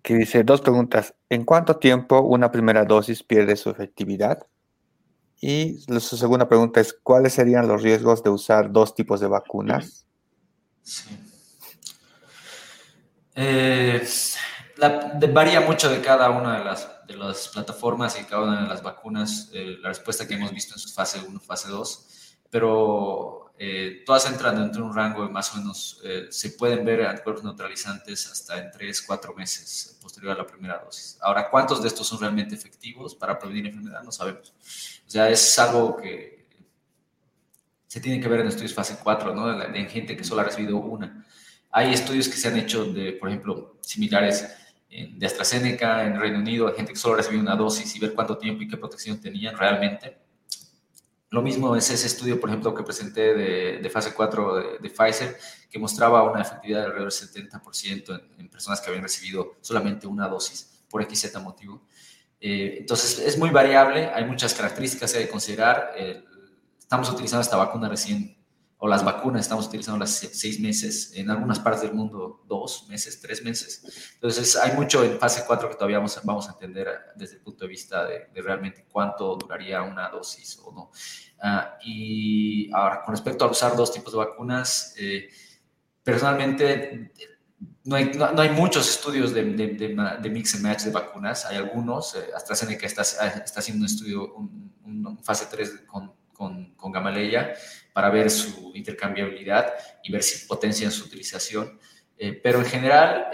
[0.03, 1.15] que dice dos preguntas.
[1.29, 4.47] ¿En cuánto tiempo una primera dosis pierde su efectividad?
[5.41, 10.07] Y su segunda pregunta es, ¿cuáles serían los riesgos de usar dos tipos de vacunas?
[10.83, 11.05] Sí.
[13.35, 14.03] Eh,
[15.33, 18.83] varía mucho de cada una de las, de las plataformas y cada una de las
[18.83, 19.51] vacunas.
[19.53, 22.07] Eh, la respuesta que hemos visto en su fase 1, fase 2
[22.51, 26.85] pero eh, todas entran dentro de un rango de más o menos, eh, se pueden
[26.85, 31.19] ver anticuerpos neutralizantes hasta en 3, 4 meses posterior a la primera dosis.
[31.21, 34.03] Ahora, ¿cuántos de estos son realmente efectivos para prevenir enfermedad?
[34.03, 34.55] No sabemos.
[35.07, 36.47] O sea, es algo que
[37.87, 39.63] se tiene que ver en estudios fase 4, ¿no?
[39.63, 41.25] En gente que solo ha recibido una.
[41.71, 44.49] Hay estudios que se han hecho de, por ejemplo, similares
[44.89, 48.39] de AstraZeneca en Reino Unido, gente que solo ha recibido una dosis y ver cuánto
[48.39, 50.27] tiempo y qué protección tenían realmente
[51.31, 55.37] lo mismo es ese estudio, por ejemplo, que presenté de, fase 4 de, Pfizer,
[55.69, 60.29] que mostraba una efectividad de alrededor del 70% en, personas que habían recibido solamente una
[60.29, 61.83] dosis por XZ motivo.
[62.41, 65.93] Eh, entonces, es muy variable, hay muchas características que hay que considerar.
[66.79, 68.37] estamos utilizando esta vacuna recién,
[68.79, 73.21] o las vacunas estamos utilizando las seis meses, en algunas partes del mundo dos meses,
[73.21, 74.13] tres meses.
[74.15, 77.65] Entonces, hay mucho en fase 4 que todavía vamos, vamos a entender desde el punto
[77.65, 80.91] de vista de, de realmente cuánto duraría una dosis o no.
[81.41, 85.29] Ah, y ahora, con respecto a usar dos tipos de vacunas, eh,
[86.03, 87.13] personalmente
[87.87, 92.15] no hay, no, hay, muchos estudios de, de, mix and match de vacunas, hay algunos,
[92.17, 97.55] eh, AstraZeneca está, está, haciendo un estudio, un, fase 3 con, con, con, Gamaleya
[97.93, 99.73] para ver su intercambiabilidad
[100.03, 101.79] y ver si potencian su utilización.
[102.19, 103.29] Eh, pero en general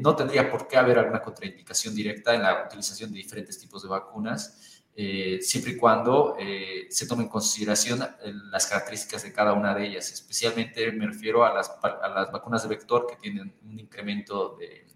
[0.00, 3.88] no tendría por qué haber alguna contraindicación directa en la utilización de diferentes tipos de
[3.88, 4.75] vacunas.
[4.98, 9.74] Eh, siempre y cuando eh, se tome en consideración eh, las características de cada una
[9.74, 10.10] de ellas.
[10.10, 14.86] Especialmente me refiero a las, a las vacunas de vector que tienen un incremento de,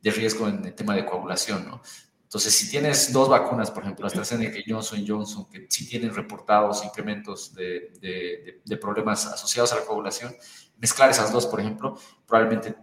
[0.00, 1.68] de, riesgo en el tema de coagulación.
[1.68, 1.82] ¿no?
[2.22, 6.82] Entonces, si tienes dos vacunas, por ejemplo, AstraZeneca y Johnson Johnson, que sí tienen reportados
[6.82, 10.34] incrementos de, de, de problemas asociados a la coagulación,
[10.78, 12.74] mezclar esas dos, por ejemplo, probablemente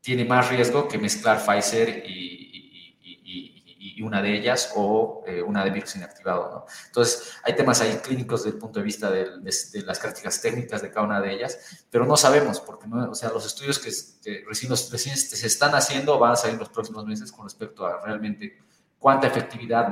[0.00, 2.41] tiene más riesgo que mezclar Pfizer y,
[4.02, 6.50] una de ellas o eh, una de virus inactivado.
[6.50, 6.66] ¿no?
[6.86, 10.90] Entonces, hay temas ahí clínicos desde el punto de vista de, las características técnicas de
[10.90, 13.90] cada una de ellas, pero no sabemos, porque no, o sea, los estudios que,
[14.46, 18.00] recién, recién, se están haciendo van a salir en los próximos meses con respecto a
[18.04, 18.58] realmente
[18.98, 19.88] cuánta efectividad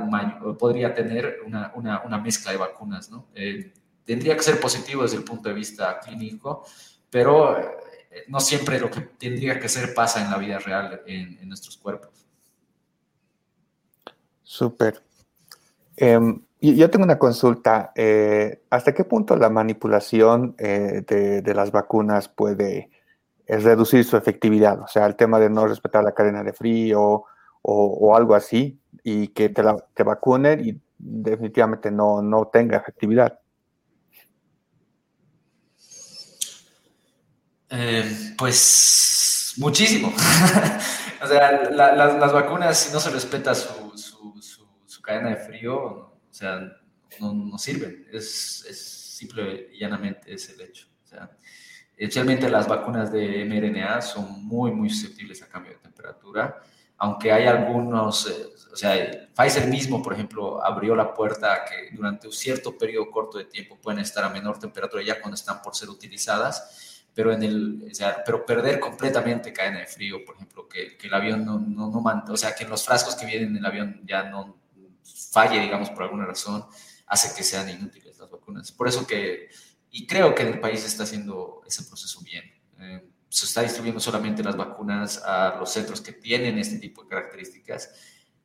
[0.57, 3.09] podría tener una, una, una mezcla de vacunas.
[3.09, 3.27] ¿no?
[3.35, 3.73] Eh,
[4.05, 6.65] tendría que ser positivo desde el punto de vista clínico,
[7.09, 11.47] pero eh, no siempre lo que tendría que ser pasa en la vida real en
[11.47, 12.20] nuestros cuerpos.
[14.51, 15.01] Súper.
[15.95, 17.93] Em, yo tengo una consulta.
[17.95, 22.89] Eh, ¿Hasta qué punto la manipulación eh, de, las vacunas puede
[23.47, 24.81] eh, reducir su efectividad?
[24.81, 27.23] O sea, el tema de no respetar la cadena de frío
[27.61, 33.39] o, algo así, y que te, la, vacunen y definitivamente no, no tenga efectividad.
[38.37, 40.09] pues muchísimo.
[41.23, 43.80] o sea, las, vacunas, si no se respeta su
[45.01, 46.61] cadena de frío, o sea,
[47.19, 48.07] no, sirven.
[48.11, 50.87] Es, es, simple y llanamente es el hecho.
[51.03, 51.29] O sea,
[51.95, 56.59] especialmente las vacunas de mRNA son muy, muy susceptibles a cambio de temperatura,
[56.97, 58.93] aunque hay algunos, eh, o sea,
[59.35, 63.45] Pfizer mismo, por ejemplo, abrió la puerta a que durante un cierto periodo corto de
[63.45, 67.87] tiempo pueden estar a menor temperatura ya cuando están por ser utilizadas, pero, en el,
[67.91, 71.59] o sea, pero perder completamente cadena de frío, por ejemplo, que, que el avión no,
[71.59, 74.60] no, no, o sea, que los frascos que vienen en el avión ya no,
[75.31, 76.65] falle, digamos, por alguna razón,
[77.07, 78.71] hace que sean inútiles las vacunas.
[78.71, 79.49] Por eso que,
[79.89, 82.43] y creo que en el país se está haciendo ese proceso bien.
[82.79, 87.09] Eh, se está distribuyendo solamente las vacunas a los centros que tienen este tipo de
[87.09, 87.93] características,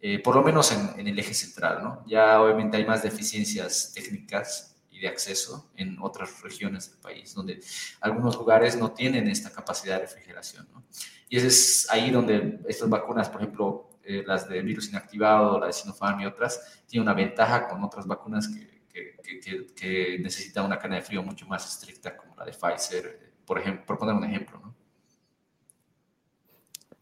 [0.01, 2.05] eh, por lo menos en, el eje central, ¿no?
[2.07, 7.61] Ya obviamente hay más deficiencias técnicas y de acceso en otras regiones del país, donde
[8.01, 10.85] algunos lugares no tienen esta capacidad de refrigeración, ¿no?
[11.29, 15.73] Y es ahí donde estas vacunas, por ejemplo, eh, las de virus inactivado, la de
[15.73, 20.97] Sinopharm y otras, tiene una ventaja con otras vacunas que, que, que, necesitan una cadena
[20.97, 24.61] de frío mucho más estricta, como la de Pfizer, por, ejemplo, por poner un ejemplo.
[24.61, 24.75] ¿no?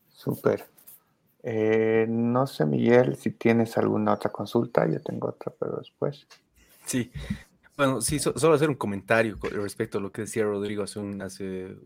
[0.09, 0.68] Súper.
[1.43, 6.26] Eh, no sé, Miguel, si tienes alguna otra consulta, yo tengo otra, pero después.
[6.86, 7.12] Sí,
[7.77, 11.77] bueno, sí, solo hacer un comentario respecto a lo que decía Rodrigo hace un, hace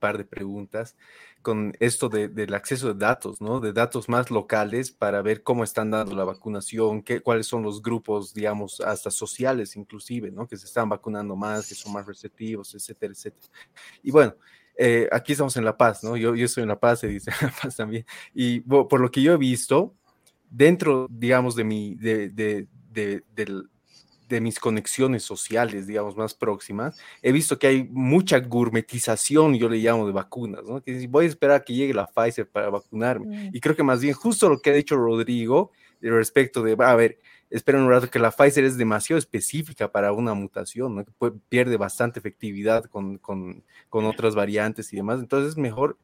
[0.00, 0.96] par de preguntas
[1.42, 3.60] con esto del acceso de datos, ¿no?
[3.60, 7.82] De datos más locales para ver cómo están dando la vacunación, qué, cuáles son los
[7.82, 10.46] grupos, digamos, hasta sociales inclusive, ¿no?
[10.48, 13.52] Que se están vacunando más, que son más receptivos, etcétera, etcétera.
[14.02, 14.34] Y bueno,
[14.76, 16.16] eh, aquí estamos en La Paz, ¿no?
[16.16, 18.06] Yo, yo estoy en La Paz, en La Paz también.
[18.32, 19.94] Y por lo que yo he visto,
[20.50, 22.66] dentro, digamos, de mi, de, de,
[23.34, 23.68] del
[24.34, 29.78] de mis conexiones sociales, digamos, más próximas, he visto que hay mucha gourmetización, yo le
[29.78, 30.82] llamo, de vacunas, ¿no?
[30.82, 33.26] Que voy a esperar a que llegue la Pfizer para vacunarme.
[33.26, 33.50] Mm.
[33.54, 35.70] Y creo que más bien justo lo que ha dicho Rodrigo
[36.00, 37.18] respecto de, a ver,
[37.50, 41.04] esperen un rato que la Pfizer es demasiado específica para una mutación, ¿no?
[41.04, 41.12] Que
[41.48, 45.20] pierde bastante efectividad con, con, con otras variantes y demás.
[45.20, 45.96] Entonces es mejor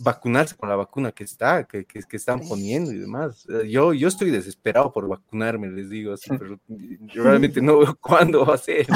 [0.00, 3.46] vacunarse con la vacuna que está, que, que, están poniendo y demás.
[3.48, 7.98] Eh, yo, yo estoy desesperado por vacunarme, les digo así, pero yo realmente no veo
[8.00, 8.86] cuándo va a ser.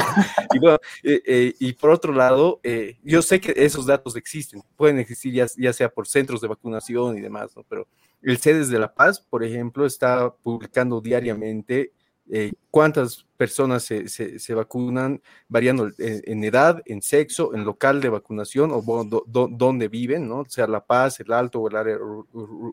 [0.53, 2.59] Y, bueno, eh, eh, y por otro lado,
[3.03, 7.17] yo sé que esos datos existen, pueden existir ya, ya, sea por centros de vacunación
[7.17, 7.63] y demás, ¿no?
[7.67, 7.87] pero
[8.21, 11.91] el CEDES de La Paz, por ejemplo, está publicando diariamente
[12.31, 18.71] eh, cuántas personas se, se, vacunan, variando en, edad, en sexo, en local de vacunación
[18.71, 18.81] o
[19.27, 20.45] dónde viven, ¿no?
[20.47, 21.97] sea La Paz, el Alto o el área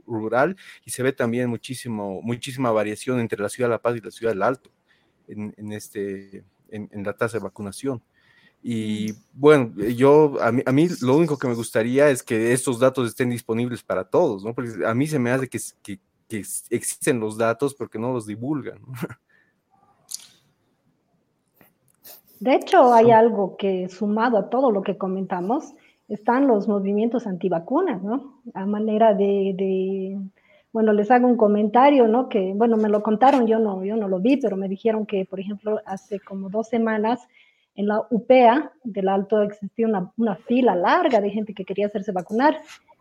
[0.07, 4.01] rural, y se ve también muchísimo, muchísima variación entre la ciudad de La Paz y
[4.01, 4.71] la ciudad del Alto
[5.27, 8.01] en, en este, en, la tasa de vacunación.
[8.63, 12.79] Y bueno, yo, a mí, a mí, lo único que me gustaría es que estos
[12.79, 14.55] datos estén disponibles para todos, ¿no?
[14.55, 15.99] Porque a mí se me hace que, que,
[16.29, 18.81] que existen los datos porque no los divulgan.
[18.83, 18.93] ¿no?
[22.41, 25.75] De hecho, hay algo que sumado a todo lo que comentamos,
[26.09, 28.41] están los movimientos antivacunas, ¿no?
[28.55, 30.19] A manera de,
[30.73, 32.31] bueno, les hago un comentario, ¿no?
[32.31, 35.27] Que, bueno, me lo contaron, yo no, yo no lo vi, pero me dijeron que,
[35.27, 37.21] por ejemplo, hace como dos semanas
[37.75, 42.11] en la UPEA del Alto existía una, una fila larga de gente que quería hacerse
[42.11, 42.57] vacunar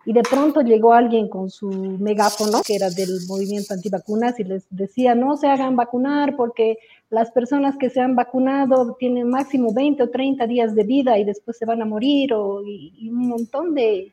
[0.09, 4.65] y de pronto llegó alguien con su megáfono, que era del movimiento antivacunas, y les
[4.71, 6.79] decía, no se hagan vacunar porque
[7.11, 11.25] las personas que se han vacunado tienen máximo 20 o 30 días de vida y
[11.25, 14.11] después se van a morir, o, y, un montón de,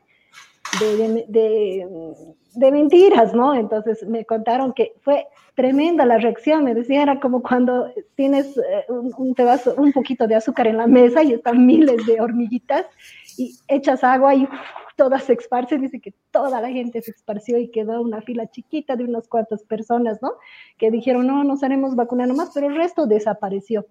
[1.27, 1.87] de,
[2.57, 3.53] mentiras, ¿no?
[3.53, 8.85] Entonces me contaron que fue tremenda la reacción, me decía, era como cuando tienes eh,
[8.89, 9.35] un, un,
[9.77, 12.85] un poquito de azúcar en la mesa y están miles de hormiguitas
[13.37, 14.47] y echas agua y
[14.97, 18.95] todas se esparcen, dice que toda la gente se esparció y quedó una fila chiquita
[18.95, 20.33] de unas cuantas personas, ¿no?
[20.77, 23.85] Que dijeron, no, nos haremos vacunar nomás, pero el resto desapareció.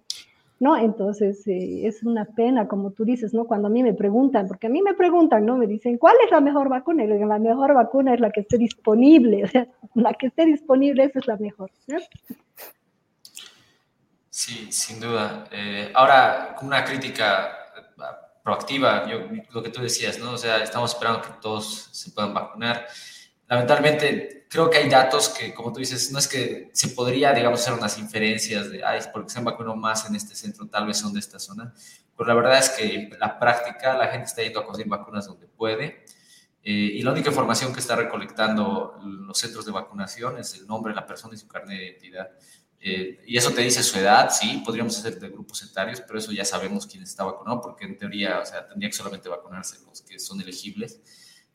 [0.59, 0.75] ¿No?
[0.77, 3.45] Entonces, eh, es una pena, como tú dices, ¿no?
[3.45, 5.57] Cuando a mí me preguntan, porque a mí me preguntan, ¿no?
[5.57, 7.03] Me dicen, ¿cuál es la mejor vacuna?
[7.03, 11.03] Y la mejor vacuna es la que esté disponible, o sea, la que esté disponible,
[11.03, 11.71] esa es la mejor.
[14.29, 15.47] Sí, sin duda.
[15.51, 18.03] Eh, ahora, como una crítica eh,
[18.43, 19.19] proactiva, yo,
[19.51, 20.31] lo que tú decías, ¿no?
[20.31, 22.87] O sea, estamos esperando que todos se puedan vacunar
[23.47, 27.61] lamentablemente creo que hay datos que, como tú dices, no es que se podría, digamos,
[27.61, 30.97] hacer unas inferencias de, ay, porque se han vacunado más en este centro, tal vez
[30.97, 31.73] son de esta zona,
[32.15, 35.27] pero la verdad es que en la práctica la gente está yendo a conseguir vacunas
[35.27, 36.05] donde puede.
[36.63, 40.91] Eh, y la única información que está recolectando los centros de vacunación es el nombre
[40.91, 42.29] de la persona y su carnet de identidad.
[42.79, 46.31] Eh, y eso te dice su edad, sí, podríamos hacer de grupos etarios, pero eso
[46.31, 50.01] ya sabemos quién está vacunado, porque en teoría, o sea, tendría que solamente vacunarse los
[50.01, 50.99] que son elegibles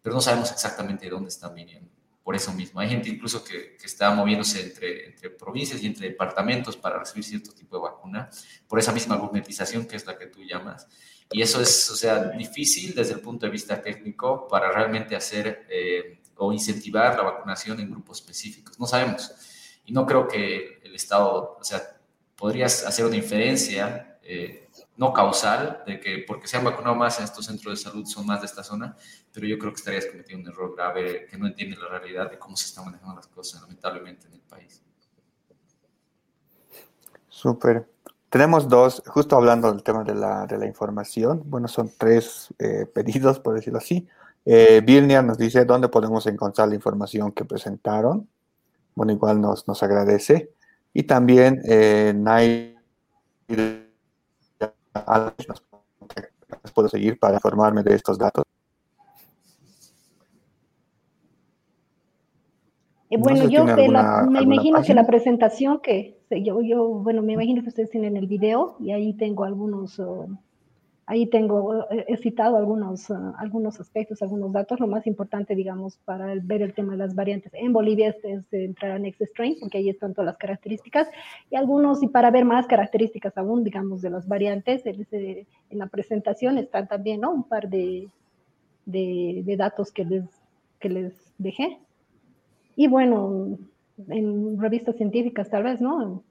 [0.03, 1.91] pero no sabemos exactamente de dónde están viniendo.
[2.23, 6.09] Por eso mismo, hay gente incluso que, que está moviéndose entre, entre, provincias y entre
[6.09, 8.31] departamentos para recibir cierto tipo de vacuna,
[8.69, 10.87] por esa misma gourmetización que es la que tú llamas.
[11.33, 15.67] Y eso es, o sea, difícil desde el punto de vista técnico para realmente hacer
[15.69, 18.79] eh, o incentivar la vacunación en grupos específicos.
[18.79, 19.33] No sabemos.
[19.85, 21.81] Y no creo que el Estado, o sea,
[22.37, 27.25] podrías hacer una inferencia eh, no causal de que porque se han vacunado más en
[27.25, 28.97] estos centros de salud son más de esta zona,
[29.33, 32.39] pero yo creo que estarías cometiendo un error grave que no entiende la realidad de
[32.39, 34.83] cómo se están manejando las cosas, lamentablemente, en el país.
[37.29, 37.89] Súper.
[38.29, 42.87] Tenemos dos, justo hablando del tema de la, de la información, bueno, son tres eh,
[42.87, 44.09] pedidos, por decirlo así.
[44.45, 44.83] Eh,
[45.23, 48.29] nos dice dónde podemos encontrar la información que presentaron.
[48.95, 50.51] Bueno, igual nos, nos agradece.
[50.95, 52.13] Y también eh,
[56.75, 58.45] Puedo seguir para informarme de estos datos.
[63.11, 67.69] Eh, bueno, yo me imagino que la presentación que yo, yo, bueno, me imagino que
[67.69, 70.27] ustedes tienen el video y ahí tengo algunos, uh,
[71.13, 74.81] ahí tengo, eh, he citado algunos, uh, algunos aspectos, algunos datos.
[74.81, 78.53] Lo más importante, digamos, para ver el tema de las variantes en Bolivia es, es
[78.53, 81.09] entrar a Next Strain, porque ahí están todas las características
[81.51, 86.57] y algunos, y para ver más características aún, digamos, de las variantes, en, la presentación
[86.57, 87.31] están también, ¿no?
[87.31, 88.09] Un par de,
[88.87, 90.25] de, de datos que les,
[90.81, 91.79] que les dejé.
[92.75, 93.59] Y bueno,
[94.09, 96.23] en revistas científicas tal vez, ¿no?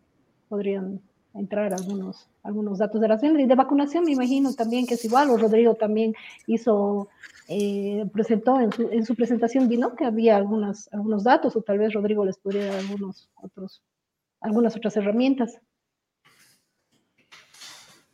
[0.49, 1.01] Podrían
[1.33, 5.29] entrar algunos, algunos datos de las y de vacunación, me imagino también que es igual,
[5.29, 6.13] o Rodrigo también
[6.47, 7.09] hizo,
[7.47, 11.79] eh, presentó en su, en su presentación, vino que había algunas, algunos datos, o tal
[11.79, 13.81] vez Rodrigo les podría dar algunos otros,
[14.41, 15.59] algunas otras herramientas.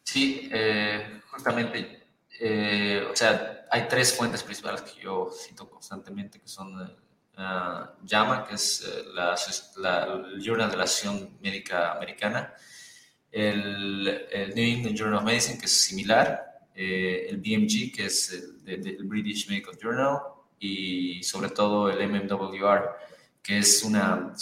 [0.03, 2.07] Sí, eh, justamente,
[2.39, 6.95] eh, o sea, hay tres fuentes principales que yo cito constantemente, que son
[8.03, 9.35] llama, que es eh, la,
[10.34, 12.53] el Journal de la Asociación Médica Americana,
[13.38, 18.31] el, New England Journal of Medicine, que es similar, eh, el BMG, que es
[18.65, 20.19] el, British Medical Journal,
[20.59, 22.95] y sobre todo el MMWR,
[23.43, 24.34] que es una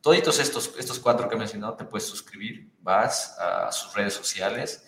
[0.00, 4.84] Todos estos, estos cuatro que he mencionado te puedes suscribir, vas a sus redes sociales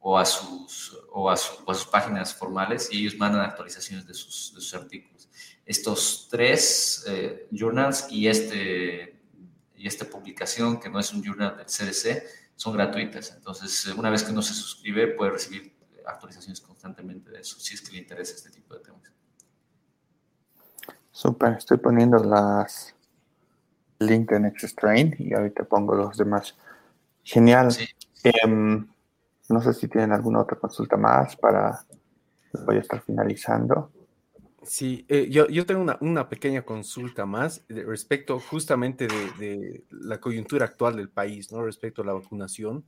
[0.00, 4.60] o a sus, o a, sus páginas formales y ellos mandan actualizaciones de sus, de
[4.62, 5.28] sus artículos.
[5.66, 9.18] Estos tres eh, journals y, este,
[9.76, 13.32] y esta publicación, que no es un journal del CDC, son gratuitas.
[13.34, 15.74] Entonces, una vez que uno se suscribe, puede recibir
[16.06, 19.00] actualizaciones constantemente de eso, si es que le interesa este tipo de temas.
[21.10, 22.94] Super, estoy poniendo las
[24.00, 26.56] link en Extrain y ahorita pongo los demás.
[27.22, 27.74] Genial.
[28.22, 28.86] Em,
[29.48, 31.84] no sé si tienen alguna otra consulta más para
[32.64, 33.90] voy a estar finalizando.
[34.66, 39.06] Sí, eh, yo, yo, tengo una, una, pequeña consulta más respecto justamente
[39.38, 41.64] de, la coyuntura actual del país, ¿no?
[41.64, 42.84] Respecto a la vacunación.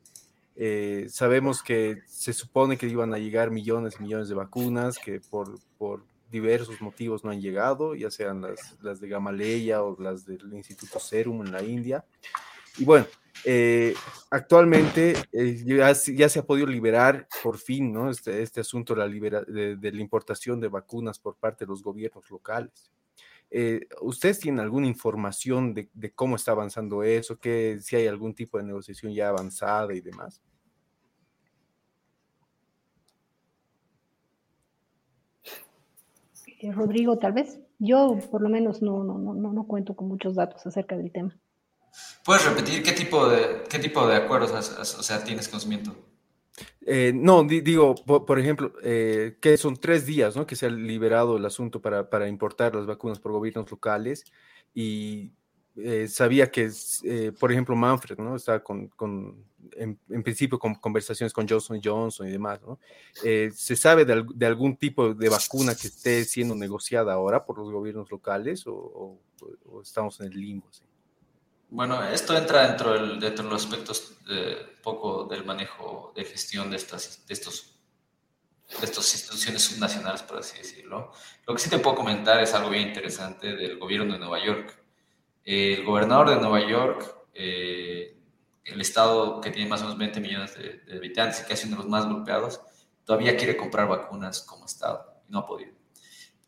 [0.55, 5.21] Eh, sabemos que se supone que iban a llegar millones y millones de vacunas que
[5.21, 10.25] por, por diversos motivos no han llegado, ya sean las, las de Gamaleya o las
[10.25, 12.05] del Instituto Serum en la India.
[12.79, 13.07] Y bueno,
[13.45, 13.95] eh,
[14.31, 18.11] actualmente eh, ya, se ha podido liberar por fin ¿no?
[18.11, 22.29] este, este asunto de la, de, la importación de vacunas por parte de los gobiernos
[22.31, 22.91] locales.
[23.51, 27.39] Eh, ¿Ustedes tienen alguna información de, cómo está avanzando eso?
[27.39, 30.43] Que si hay algún tipo de negociación ya avanzada y demás?
[36.73, 37.61] Rodrigo, tal vez.
[37.79, 41.39] Yo, por lo menos, no, no, no, no cuento con muchos datos acerca del tema.
[42.25, 45.95] ¿Puedes repetir qué tipo de, qué tipo de acuerdos o sea, tienes conocimiento?
[46.85, 50.47] Eh, no, digo, por, ejemplo, eh, que son tres días, ¿no?
[50.47, 54.25] Que se ha liberado el asunto para, para importar las vacunas por gobiernos locales
[54.73, 55.33] y
[55.77, 56.71] eh, sabía que,
[57.39, 58.37] por ejemplo, Manfred, ¿no?
[58.37, 59.45] Está con, con
[59.77, 62.79] en, principio, con conversaciones con Johnson Johnson y demás, ¿no?
[63.15, 68.11] ¿Se sabe de, algún tipo de vacuna que esté siendo negociada ahora por los gobiernos
[68.11, 69.19] locales o,
[69.83, 70.67] estamos en el limbo?
[71.69, 76.71] Bueno, esto entra dentro, del, dentro de los aspectos de, poco del manejo de gestión
[76.71, 77.81] de, estas, de, estos,
[78.69, 81.13] de estas instituciones subnacionales, por así decirlo.
[81.47, 84.81] Lo que sí te puedo comentar es algo bien interesante del gobierno de Nueva York.
[85.45, 88.17] El gobernador de Nueva York, eh,
[88.65, 91.65] el estado que tiene más o menos 20 millones de, de habitantes y que es
[91.65, 92.61] uno de los más golpeados,
[93.05, 95.73] todavía quiere comprar vacunas como estado y no ha podido.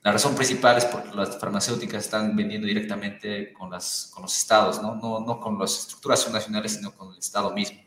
[0.02, 4.80] La razón principal es porque las farmacéuticas están vendiendo directamente con, las, con los estados,
[4.80, 4.94] ¿no?
[4.94, 7.80] No, no con las estructuras subnacionales, sino con el estado mismo.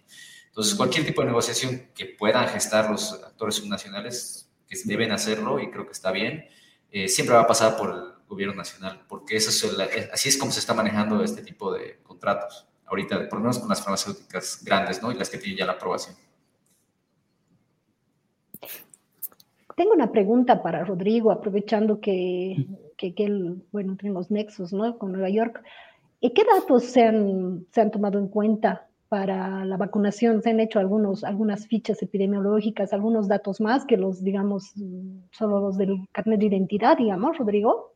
[0.47, 5.71] Entonces, cualquier tipo de negociación que puedan gestar los actores subnacionales, que deben hacerlo, y
[5.71, 6.45] creo que está bien,
[6.91, 10.51] eh, siempre va a pasar por el gobierno nacional, porque eso es así es como
[10.51, 15.01] se está manejando este tipo de contratos, ahorita, por lo menos con las farmacéuticas grandes,
[15.01, 15.11] ¿no?
[15.11, 16.15] Y las que tienen ya la aprobación.
[19.81, 24.95] Tengo una pregunta para Rodrigo, aprovechando que, que, él, bueno, tenemos nexos, ¿no?
[24.99, 25.63] Con Nueva York.
[26.21, 30.43] ¿Qué datos se han, se han tomado en cuenta para la vacunación?
[30.43, 34.71] ¿Se han hecho algunos, algunas fichas epidemiológicas, algunos datos más que los, digamos,
[35.31, 37.95] solo los del carnet de identidad, digamos, Rodrigo?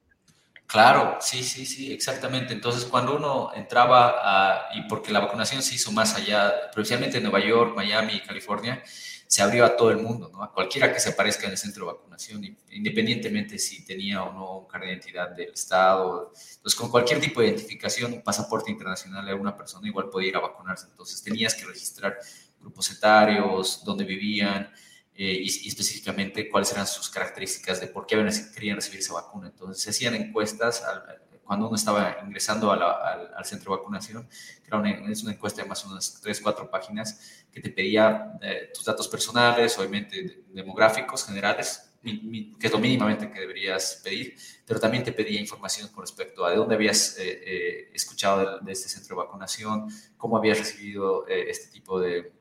[0.65, 2.51] Claro, sí, sí, sí, exactamente.
[2.51, 7.23] Entonces, cuando uno entraba a, y porque la vacunación se hizo más allá, especialmente en
[7.25, 8.81] Nueva York, Miami, California,
[9.27, 10.43] se abrió a todo el mundo, ¿no?
[10.43, 14.59] a cualquiera que se aparezca en el centro de vacunación, independientemente si tenía o no
[14.59, 16.31] un carnet de identidad del Estado.
[16.55, 20.37] Entonces, con cualquier tipo de identificación, un pasaporte internacional de una persona igual podía ir
[20.37, 20.87] a vacunarse.
[20.89, 22.17] Entonces, tenías que registrar
[22.59, 24.71] grupos etarios, dónde vivían
[25.15, 28.15] eh, y, específicamente cuáles eran sus características de por qué
[28.53, 29.47] querían recibir esa vacuna.
[29.47, 34.27] Entonces, se hacían encuestas al, cuando uno estaba ingresando al, centro de vacunación,
[34.65, 38.33] era una, es una encuesta de más o menos tres, cuatro páginas que te pedía
[38.41, 44.35] eh, tus datos personales, obviamente demográficos generales, que es lo mínimamente que deberías pedir,
[44.65, 48.71] pero también te pedía información con respecto a de dónde habías eh, eh, escuchado de,
[48.71, 52.33] este centro de vacunación, cómo habías recibido este, tipo de,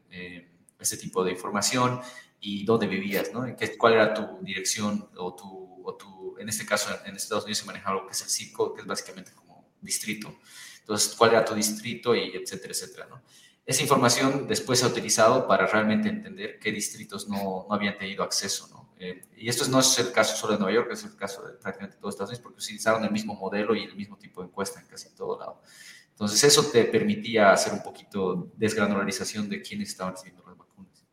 [0.79, 2.01] este tipo de información
[2.41, 3.47] y dónde vivías, ¿no?
[3.79, 7.67] ¿Cuál era tu dirección o tu, o tu en este caso en Estados Unidos se
[7.67, 10.35] maneja algo que es el CICO, que es básicamente como distrito.
[10.81, 13.23] Entonces, cuál era tu distrito y etcétera, etcétera, ¿no?
[13.67, 18.23] Esa información después se ha utilizado para realmente entender qué distritos no, no habían tenido
[18.23, 18.93] acceso, ¿no?
[18.99, 21.55] Eh, y esto no es el caso solo de Nueva York, es el caso de
[21.55, 24.81] prácticamente todos Estados Unidos, porque utilizaron el mismo modelo y el mismo tipo de encuesta
[24.81, 25.63] en casi todo lado.
[26.11, 31.05] Entonces, eso te permitía hacer un poquito desgranularización de quiénes estaban recibiendo las vacunas.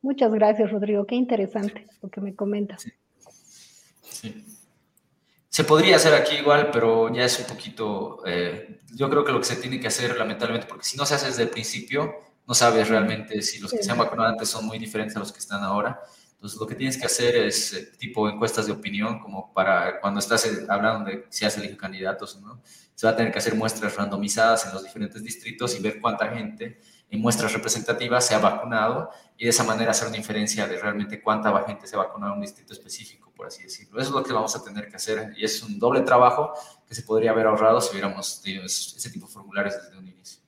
[0.00, 1.06] Muchas gracias, Rodrigo.
[1.06, 2.82] Qué interesante lo que me comentas.
[2.82, 2.92] Sí.
[5.48, 9.40] Se podría hacer aquí igual, pero ya es un poquito, eh, yo creo que lo
[9.40, 12.14] que se tiene que hacer lamentablemente, porque si no se hace desde el principio,
[12.46, 15.32] no sabes realmente si los que se han vacunado antes son muy diferentes a los
[15.32, 16.00] que están ahora.
[16.32, 20.20] Entonces, lo que tienes que hacer es eh, tipo encuestas de opinión, como para cuando
[20.20, 22.62] estás eh, hablando de si has elegido candidatos o no,
[22.94, 26.28] se va a tener que hacer muestras randomizadas en los diferentes distritos y ver cuánta
[26.28, 26.80] gente
[27.10, 31.20] en muestras representativas se ha vacunado y de esa manera hacer una inferencia de realmente
[31.20, 34.00] cuánta gente se ha vacunado en un distrito específico, por así decirlo.
[34.00, 36.52] Eso es lo que vamos a tener que hacer y es un doble trabajo
[36.86, 40.40] que se podría haber ahorrado si hubiéramos tenido ese tipo de formularios desde un inicio.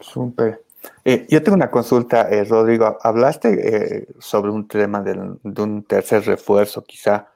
[0.00, 0.64] Súper.
[1.04, 2.96] Eh, yo tengo una consulta, eh, Rodrigo.
[3.02, 3.48] Hablaste
[3.98, 5.12] eh, sobre un tema de
[5.62, 7.28] un tercer refuerzo, quizá.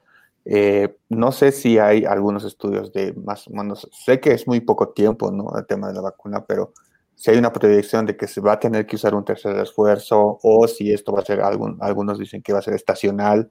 [1.11, 4.91] No sé si hay algunos estudios de más o menos, sé que es muy poco
[4.91, 5.57] tiempo, ¿no?
[5.59, 6.73] El tema de la vacuna, pero
[7.17, 10.39] si hay una proyección de que se va a tener que usar un tercer esfuerzo
[10.43, 13.51] o si esto va a ser, algún, algunos dicen que va a ser estacional,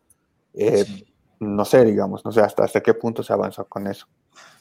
[0.53, 0.85] eh,
[1.39, 4.07] no sé, digamos, no sé hasta, hasta qué punto se avanza con eso.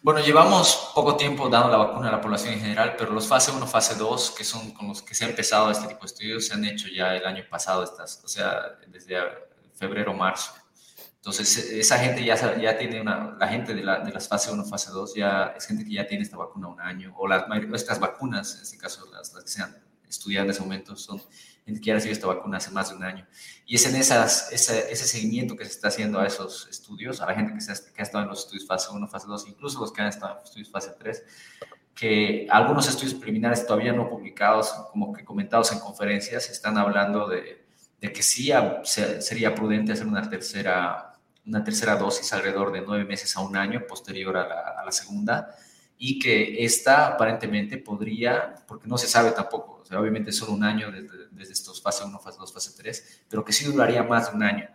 [0.03, 3.53] Bueno, llevamos poco tiempo dando la vacuna a la población en general, pero los fase
[3.53, 6.47] 1, fase 2, que son con los que se ha empezado este tipo de estudios,
[6.47, 9.17] se han hecho ya el año pasado, estas, o sea, desde
[9.75, 10.53] febrero, marzo.
[11.23, 14.65] Entonces, esa gente ya, ya tiene una, la gente de, la, de las fase 1,
[14.65, 17.45] fase 2, ya es gente que ya tiene esta vacuna un año, o las,
[17.75, 19.73] estas vacunas, en este caso las, las que se han
[20.09, 21.23] estudiado en ese momento, son
[21.65, 23.25] gente que ya recibido esta vacuna hace más de un año.
[23.67, 27.27] Y es en esas, ese, ese seguimiento que se está haciendo a esos estudios, a
[27.27, 29.79] la gente que, se, que ha estado en los estudios fase 1, fase 2, incluso
[29.79, 31.23] los que han estado en los estudios fase 3,
[31.95, 37.63] que algunos estudios preliminares todavía no publicados, como que comentados en conferencias, están hablando de
[38.03, 38.51] de que sí
[38.83, 41.12] sería prudente hacer una tercera,
[41.47, 45.55] una tercera dosis alrededor de nueve meses a un año posterior a la, segunda
[45.99, 51.29] y que esta aparentemente podría, porque no se sabe tampoco, obviamente solo un año desde,
[51.31, 54.43] desde estos fase 1, fase 2, fase 3, pero que sí duraría más de un
[54.43, 54.69] año,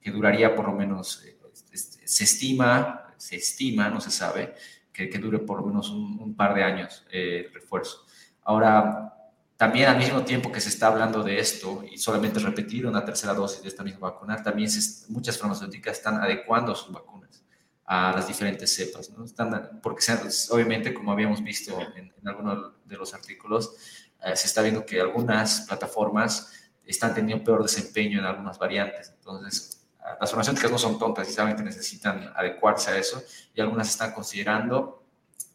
[0.00, 1.38] que duraría por lo menos, eh,
[1.72, 4.54] este, se estima, se estima, no se sabe,
[4.92, 8.04] que, que dure por lo menos un, par de años eh, el refuerzo.
[8.42, 9.14] Ahora,
[9.62, 13.32] también al mismo tiempo que se está hablando de esto y solamente repetir una tercera
[13.32, 14.68] dosis de esta misma vacuna, también
[15.08, 17.44] muchas farmacéuticas están adecuando sus vacunas
[17.84, 19.24] a las diferentes cepas, ¿no?
[19.24, 20.04] Están, porque
[20.50, 23.76] obviamente, como habíamos visto en, algunos de los artículos,
[24.24, 26.52] eh, se está viendo que algunas plataformas
[26.84, 29.12] están teniendo peor desempeño en algunas variantes.
[29.14, 29.86] Entonces,
[30.20, 33.22] las farmacéuticas no son tontas y saben que necesitan adecuarse a eso
[33.54, 35.01] y algunas están considerando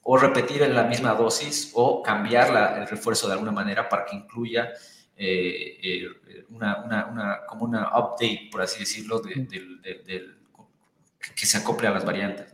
[0.09, 4.15] o repetir en la misma dosis o cambiar el refuerzo de alguna manera para que
[4.15, 4.71] incluya
[5.17, 6.07] eh, eh,
[6.47, 9.45] una, una, como una update, por así decirlo, de,
[11.35, 12.53] que se acople a las variantes.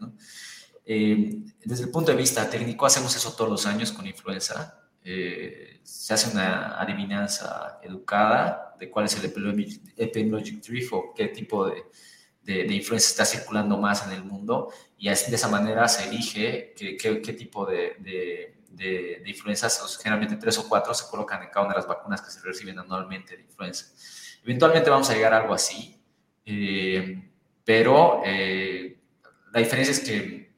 [0.84, 4.80] Eh, desde el punto de vista técnico, hacemos eso todos los años con influenza.
[5.04, 11.84] se hace una adivinanza educada de cuál es el epidemiologic drift o qué tipo de,
[12.44, 16.74] de, influenza está circulando más en el mundo y así de esa manera se elige
[16.76, 21.66] qué, qué, tipo de, de, de, influencias, generalmente tres o cuatro, se colocan en cada
[21.66, 23.86] una de las vacunas que se reciben anualmente de influenza.
[24.44, 25.98] Eventualmente vamos a llegar a algo así,
[26.46, 27.30] eh,
[27.64, 29.00] pero eh,
[29.52, 30.54] la diferencia es que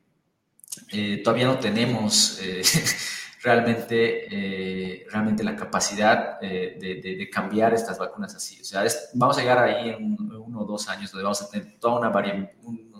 [0.92, 2.40] eh, todavía no tenemos
[3.46, 8.60] realmente, eh, realmente la capacidad eh, de, cambiar estas vacunas así.
[8.60, 11.80] O sea, vamos a llegar ahí en uno o dos años donde vamos a tener
[11.80, 12.10] toda una,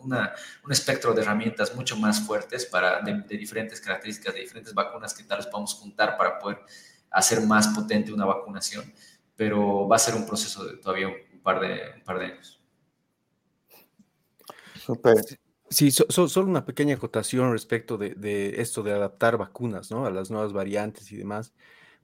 [0.04, 5.16] una un espectro de herramientas mucho más fuertes para, de, diferentes características, de diferentes vacunas
[5.16, 6.60] que tal vez podamos juntar para poder
[7.10, 8.94] hacer más potente una vacunación,
[9.36, 12.62] pero va a ser un proceso de todavía un par de, un par de años.
[14.76, 15.16] Super.
[15.76, 20.06] Sí, solo una pequeña acotación respecto de, esto de adaptar vacunas, ¿no?
[20.06, 21.54] A las nuevas variantes y demás.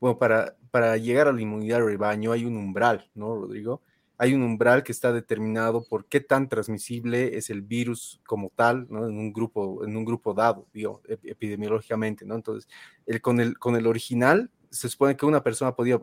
[0.01, 3.81] Bueno, para, para llegar a la inmunidad de rebaño hay un umbral, ¿no, Rodrigo?
[4.17, 8.87] Hay un umbral que está determinado por qué tan transmisible es el virus como tal,
[8.89, 9.07] ¿no?
[9.07, 12.35] En un grupo, en un grupo dado, digo, epidemiológicamente, ¿no?
[12.35, 12.69] Entonces,
[13.21, 15.97] con, el, con el original, se supone que una persona podía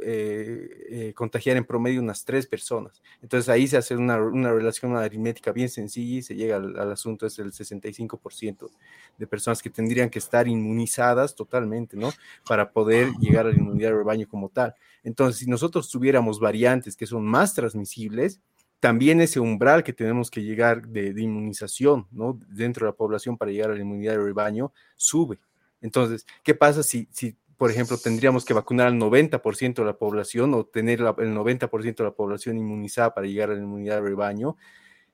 [0.00, 3.02] eh, eh, contagiar en promedio unas tres personas.
[3.22, 7.26] Entonces ahí se hace una, una relación aritmética bien sencilla y se llega al, asunto,
[7.26, 8.70] es el 65%
[9.16, 12.10] de personas que tendrían que estar inmunizadas totalmente, ¿no?
[12.46, 14.74] Para poder llegar a la inmunidad de rebaño como tal.
[15.02, 18.40] Entonces, si nosotros tuviéramos variantes que son más transmisibles,
[18.80, 22.38] también ese umbral que tenemos que llegar de, de inmunización, ¿no?
[22.48, 25.38] Dentro de la población para llegar a la inmunidad de rebaño sube.
[25.84, 30.52] Entonces, ¿qué pasa si, si por ejemplo, tendríamos que vacunar al 90% de la población
[30.52, 34.58] o tener el 90% de la población inmunizada para llegar a la inmunidad de rebaño.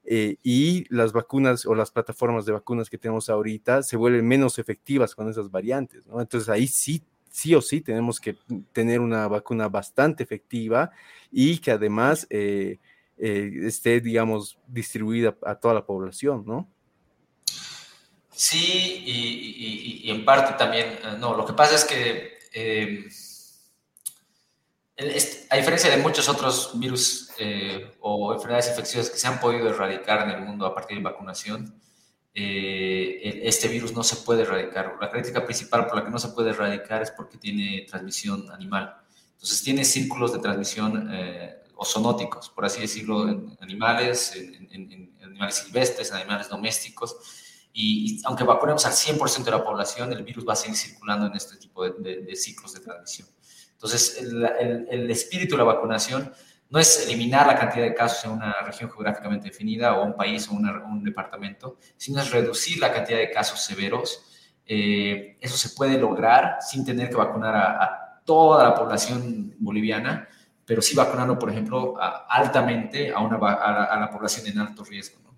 [0.05, 4.59] Eh, y las vacunas o las plataformas de vacunas que tenemos ahorita se vuelven menos
[4.59, 6.21] efectivas con esas variantes, ¿no?
[6.21, 8.37] Entonces ahí sí, sí o sí tenemos que
[8.73, 10.91] tener una vacuna bastante efectiva
[11.31, 12.81] y que además eh,
[13.17, 16.69] eh, esté, digamos, distribuida a toda la población, ¿no?
[18.41, 23.09] Sí, y, en parte también, no, lo que pasa es que, eh,
[25.49, 30.29] a diferencia de muchos otros virus eh, o enfermedades infecciosas que se han podido erradicar
[30.29, 31.75] en el mundo a partir de vacunación,
[32.33, 34.97] este virus no se puede erradicar.
[35.01, 38.95] La crítica principal por la que no se puede erradicar es porque tiene transmisión animal.
[39.33, 41.11] Entonces tiene círculos de transmisión
[41.77, 47.17] ozonóticos, por así decirlo, en animales, en animales silvestres, en animales domésticos
[47.73, 51.35] y, aunque vacunemos al 100% de la población, el virus va a seguir circulando en
[51.35, 53.29] este tipo de, ciclos de transmisión.
[53.73, 56.33] Entonces, el, el, espíritu de la vacunación
[56.69, 60.49] no es eliminar la cantidad de casos en una región geográficamente definida o un país
[60.49, 64.25] o un departamento, sino es reducir la cantidad de casos severos.
[64.67, 70.29] Eh, eso se puede lograr sin tener que vacunar a, toda la población boliviana,
[70.65, 71.97] pero sí vacunando, por ejemplo,
[72.29, 75.30] altamente a, una, a la población en alto riesgo.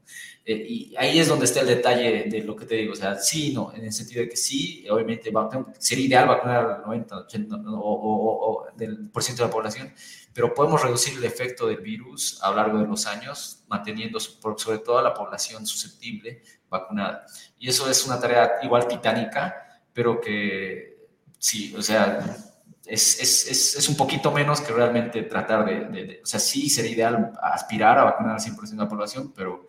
[0.44, 3.14] Eh, y ahí es donde está el detalle de lo que te digo, o sea,
[3.14, 5.32] sí, no, en el sentido de que sí, obviamente
[5.78, 9.94] sería ideal vacunar al 90, 80 o, del por ciento de la población,
[10.34, 14.78] pero podemos reducir el efecto del virus a lo largo de los años, manteniendo sobre
[14.78, 17.24] todo a la población susceptible vacunada.
[17.58, 21.06] Y eso es una tarea igual titánica, pero que
[21.38, 22.36] sí, o sea,
[22.84, 26.90] es, es, es, un poquito menos que realmente tratar de, de, o sea, sí sería
[26.90, 29.68] ideal aspirar a vacunar al 100% de la población, pero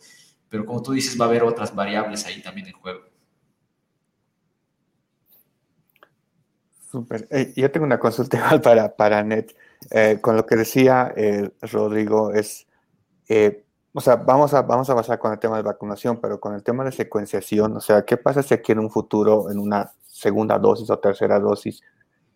[0.54, 3.02] pero como tú dices, va a haber otras variables ahí también en juego.
[6.92, 7.28] Super.
[7.32, 9.56] Eh, yo tengo una consulta igual para, para Net.
[9.90, 12.68] Eh, con lo que decía eh, Rodrigo, es,
[13.94, 16.62] o sea, vamos a, vamos a basar con el tema de vacunación, pero con el
[16.62, 20.60] tema de secuenciación, o sea, ¿qué pasa si aquí en un futuro, en una segunda
[20.60, 21.82] dosis o tercera dosis,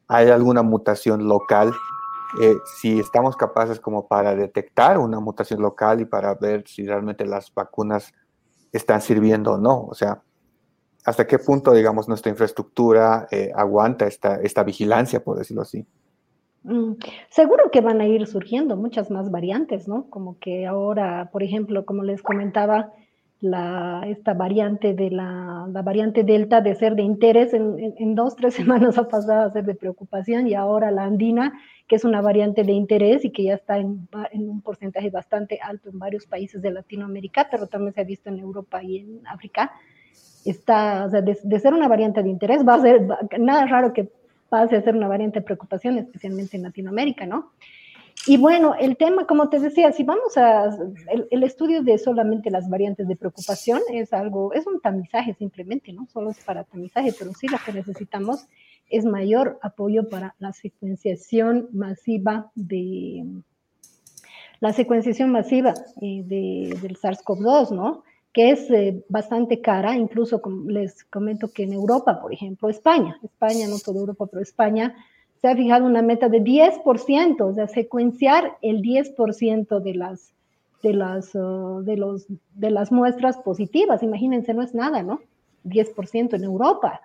[0.08, 1.72] hay alguna mutación local?
[2.80, 7.54] Si estamos capaces como para detectar una mutación local y para ver si realmente las
[7.54, 8.14] vacunas
[8.72, 10.22] están sirviendo o no, o sea,
[11.08, 15.86] hasta qué punto, digamos, nuestra infraestructura eh, aguanta esta, esta vigilancia, por decirlo así.
[16.64, 16.96] Mm,
[17.30, 20.10] seguro que van a ir surgiendo muchas más variantes, ¿no?
[20.10, 22.92] Como que ahora, por ejemplo, como les comentaba,
[23.40, 28.36] la, esta variante de la, la variante Delta de ser de interés en, en, dos,
[28.36, 31.54] tres semanas ha pasado a ser de preocupación y ahora la andina,
[31.88, 35.60] que es una variante de interés y que ya está en, en un porcentaje bastante
[35.62, 39.28] alto en varios países de Latinoamérica, pero también se ha visto en Europa y en
[39.28, 39.72] África,
[40.46, 43.02] está, o sea, de, ser una variante de interés, va a ser
[43.40, 44.10] nada raro que
[44.50, 47.52] pase a ser una variante de preocupación, especialmente en Latinoamérica, ¿no?
[48.28, 50.70] Y bueno, el tema, como te decía, si vamos a,
[51.32, 56.08] el, estudio de solamente las variantes de preocupación es algo, es un tamizaje simplemente, ¿no?
[56.12, 58.48] Solo es para tamizaje, pero sí lo que necesitamos
[58.90, 63.24] es mayor apoyo para la secuenciación masiva de,
[64.60, 68.04] la secuenciación masiva eh, de, del SARS-CoV-2, ¿no?
[68.34, 73.68] que es eh, bastante cara, incluso les comento que en Europa, por ejemplo, España, España,
[73.68, 74.96] no toda Europa, pero España,
[75.42, 80.34] se ha fijado una meta de 10%, o sea, secuenciar el 10% de las,
[80.84, 84.04] de, las, uh, de, los, de las muestras positivas.
[84.04, 85.22] Imagínense, no es nada, ¿no?
[85.66, 87.02] 10% en Europa.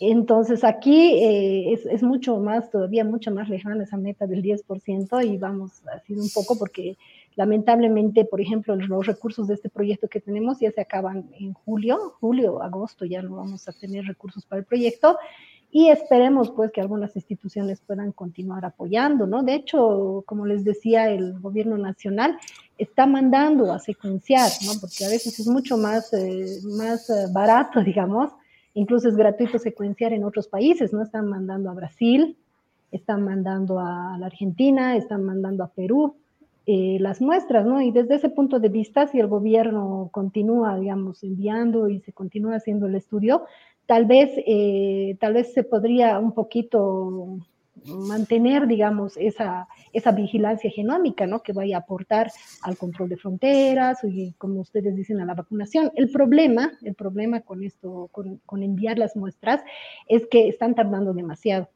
[0.00, 5.24] Entonces aquí eh, es, es, mucho más, todavía mucho más lejana esa meta del 10%
[5.24, 6.96] y vamos así un poco porque
[7.36, 12.14] Lamentablemente, por ejemplo, los recursos de este proyecto que tenemos ya se acaban en julio,
[12.20, 15.18] julio, agosto, ya no vamos a tener recursos para el proyecto
[15.76, 19.42] y esperemos pues que algunas instituciones puedan continuar apoyando, ¿no?
[19.42, 22.38] De hecho, como les decía, el gobierno nacional
[22.78, 24.80] está mandando a secuenciar, ¿no?
[24.80, 28.30] Porque a veces es mucho más, eh, más eh, barato, digamos,
[28.74, 31.02] incluso es gratuito secuenciar en otros países, ¿no?
[31.02, 32.36] Están mandando a Brasil,
[32.92, 36.14] están mandando a la Argentina, están mandando a Perú,
[36.66, 37.82] eh, las muestras, ¿no?
[37.82, 42.54] Y desde ese punto de vista, si el gobierno continúa, digamos, enviando y se continúa
[42.54, 43.42] haciendo el estudio,
[43.86, 47.38] tal vez, eh, tal vez se podría un poquito
[47.84, 51.42] mantener, digamos, esa, esa vigilancia genómica, ¿no?
[51.42, 52.30] Que vaya a aportar
[52.62, 55.90] al control de fronteras y, como ustedes dicen, a la vacunación.
[55.94, 59.62] El problema, el problema con esto, con, con enviar las muestras,
[60.08, 61.68] es que están tardando demasiado.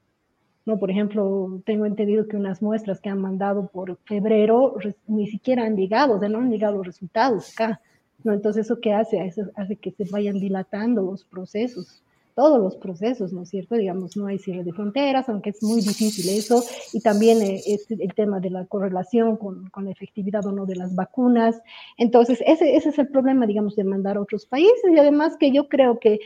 [0.64, 0.78] ¿no?
[0.78, 4.76] Por ejemplo, tengo entendido que unas muestras que han mandado por febrero
[5.06, 7.80] ni siquiera han llegado, o no han llegado los resultados acá,
[8.24, 8.32] ¿no?
[8.32, 9.20] Entonces, ¿eso qué hace?
[9.56, 12.02] Hace que se vayan dilatando los procesos,
[12.34, 13.74] todos los procesos, ¿no es cierto?
[13.74, 16.62] Digamos, no hay cierre de fronteras, aunque es muy difícil eso,
[16.92, 20.64] y también eh, es el tema de la correlación con, con, la efectividad o no
[20.64, 21.60] de las vacunas.
[21.96, 25.50] Entonces, ese, ese es el problema, digamos, de mandar a otros países, y además que
[25.50, 26.20] yo creo que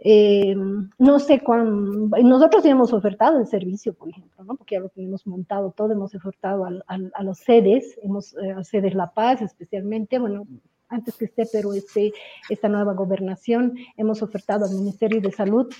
[0.00, 0.54] eh,
[0.98, 4.54] no sé cuán, nosotros ya hemos ofertado el servicio, por ejemplo, ¿no?
[4.54, 9.10] porque ya lo tenemos montado todo, hemos ofertado a los sedes, hemos, eh, sedes La
[9.12, 10.46] Paz especialmente, bueno,
[10.88, 12.12] antes que esté, pero este,
[12.48, 15.72] esta nueva gobernación, hemos ofertado al Ministerio de Salud.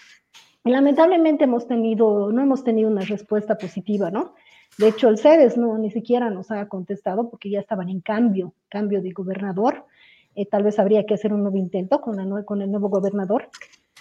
[0.65, 4.35] Y lamentablemente hemos tenido, no hemos tenido una respuesta positiva, ¿no?
[4.77, 8.55] De hecho, el CEDES no, ni siquiera nos ha contestado porque ya estaban en cambio,
[8.69, 9.87] cambio de gobernador.
[10.35, 13.49] Eh, tal vez habría que hacer un nuevo intento con, la, con el nuevo gobernador.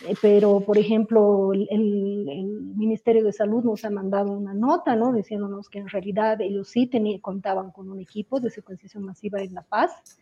[0.05, 1.67] Eh, pero por ejemplo el,
[2.75, 5.11] Ministerio de Salud nos ha mandado una nota, ¿no?
[5.11, 9.55] Diciéndonos que en realidad ellos sí tenían, contaban con un equipo de secuenciación masiva en
[9.55, 10.19] La Paz,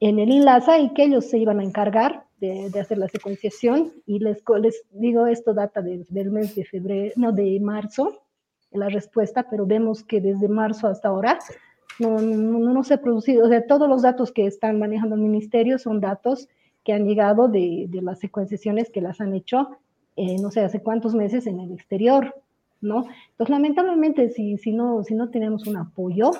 [0.00, 3.92] en el INLASA, y que ellos se iban a encargar de, hacer la secuenciación.
[4.06, 8.22] Y les, les digo, esto data del mes de febrero, no, de marzo,
[8.72, 11.38] la respuesta, pero vemos que desde marzo hasta ahora
[11.98, 15.20] no, no, no se ha producido, o sea, todos los datos que están manejando el
[15.20, 16.48] ministerio son datos
[16.84, 19.70] que han llegado de, de las secuenciaciones que las han hecho,
[20.16, 22.34] eh, no sé, hace cuántos meses en el exterior,
[22.80, 23.06] ¿no?
[23.32, 26.30] Entonces, lamentablemente, si, si, no, si no tenemos un apoyo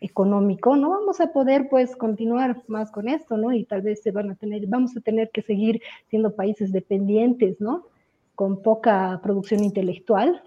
[0.00, 3.52] económico, no vamos a poder, pues, continuar más con esto, ¿no?
[3.52, 7.60] Y tal vez se van a tener, vamos a tener que seguir siendo países dependientes,
[7.60, 7.86] ¿no?
[8.34, 10.42] Con poca producción intelectual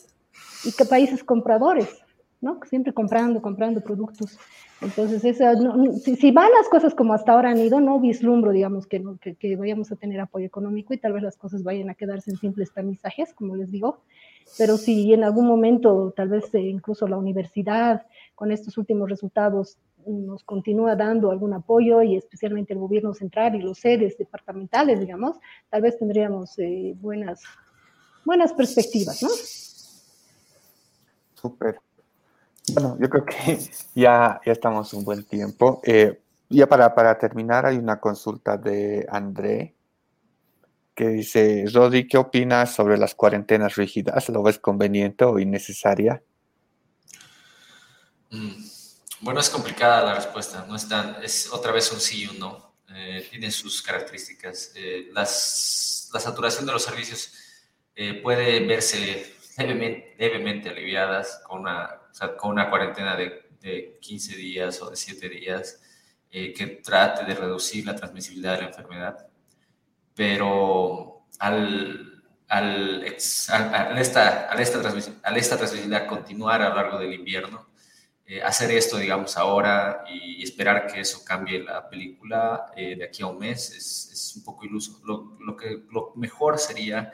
[0.66, 2.02] y que países compradores,
[2.42, 2.60] ¿no?
[2.68, 4.40] Siempre comprando, comprando productos.
[4.84, 5.38] Entonces,
[6.04, 9.02] si, van las cosas como hasta ahora han ido, no vislumbro, digamos, que,
[9.40, 12.38] que, vayamos a tener apoyo económico y tal vez las cosas vayan a quedarse en
[12.38, 14.00] simples tamizajes, como les digo.
[14.58, 19.77] Pero si en algún momento, tal vez eh, incluso la universidad, con estos últimos resultados,
[20.05, 25.38] nos continúa dando algún apoyo y especialmente el gobierno central y los sedes departamentales, digamos,
[25.69, 27.41] tal vez tendríamos eh, buenas,
[28.26, 29.30] buenas perspectivas, ¿no?
[31.35, 31.80] Súper.
[32.73, 33.60] Bueno, yo creo que
[33.95, 35.81] ya, ya estamos un buen tiempo.
[35.84, 39.76] Eh, ya para, para terminar, hay una consulta de André
[40.95, 44.30] que dice, Rodi, ¿qué opinas sobre las cuarentenas rígidas?
[44.30, 46.22] ¿Lo ves conveniente o innecesaria?
[48.34, 48.65] Mm,
[49.22, 50.88] bueno, es complicada la respuesta, no es
[51.22, 52.73] es otra vez un sí y un no.
[52.89, 54.72] Eh, tiene sus características.
[54.76, 57.31] Eh, las, la saturación de los servicios
[57.95, 61.89] eh, puede verse levemente, levemente aliviadas con una,
[62.38, 65.80] con una cuarentena de, de, 15 días o de 7 días
[66.31, 69.27] que trate de reducir la transmisibilidad de la enfermedad
[70.15, 73.03] pero al, al,
[73.49, 74.80] al, esta, al, esta,
[75.23, 77.68] al esta transmisibilidad continuar a lo largo del invierno,
[78.26, 83.22] eh, hacer esto, digamos, ahora y esperar que eso cambie la película eh, de aquí
[83.22, 85.02] a un mes es, es un poco iluso.
[85.04, 87.12] Lo, lo, que, lo mejor sería,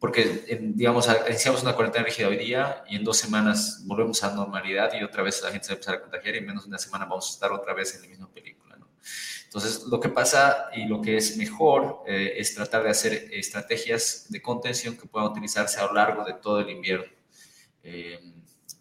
[0.00, 4.92] porque, digamos, iniciamos una cuarentena rígida hoy día y en dos semanas volvemos a normalidad
[4.94, 6.68] y otra vez la gente se va a empezar a contagiar y en menos de
[6.70, 8.78] una semana vamos a estar otra vez en la misma película.
[9.44, 14.26] Entonces, lo que pasa y lo que es mejor eh, es tratar de hacer estrategias
[14.28, 17.06] de contención que puedan utilizarse a lo largo de todo el invierno.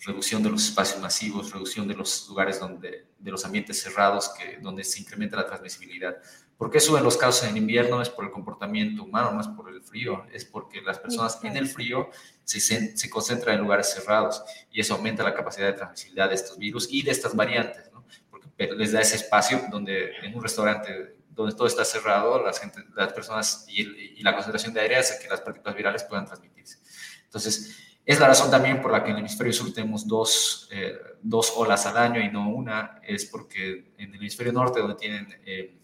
[0.08, 4.58] Reducción de los espacios masivos, reducción de los lugares donde, de los ambientes cerrados que,
[4.60, 6.18] donde se incrementa la transmisibilidad.
[6.58, 8.02] ¿Por qué suben los casos en invierno?
[8.02, 11.56] Es por el comportamiento humano, no es por el frío, es porque las personas en
[11.56, 12.10] el frío
[12.44, 16.58] se, se concentran en lugares cerrados y eso aumenta la capacidad de transmisibilidad de estos
[16.58, 17.92] virus y de estas variantes
[18.58, 23.14] les da ese espacio donde en un restaurante donde todo está cerrado, las, gente, las
[23.14, 26.80] personas y, la concentración de aire hace que las partículas virales puedan transmitirse.
[27.26, 30.96] Entonces, es la razón también por la que en el hemisferio sur tenemos dos, eh,
[31.22, 35.28] dos olas al año y no una, es porque en el hemisferio norte, donde tienen
[35.46, 35.78] eh,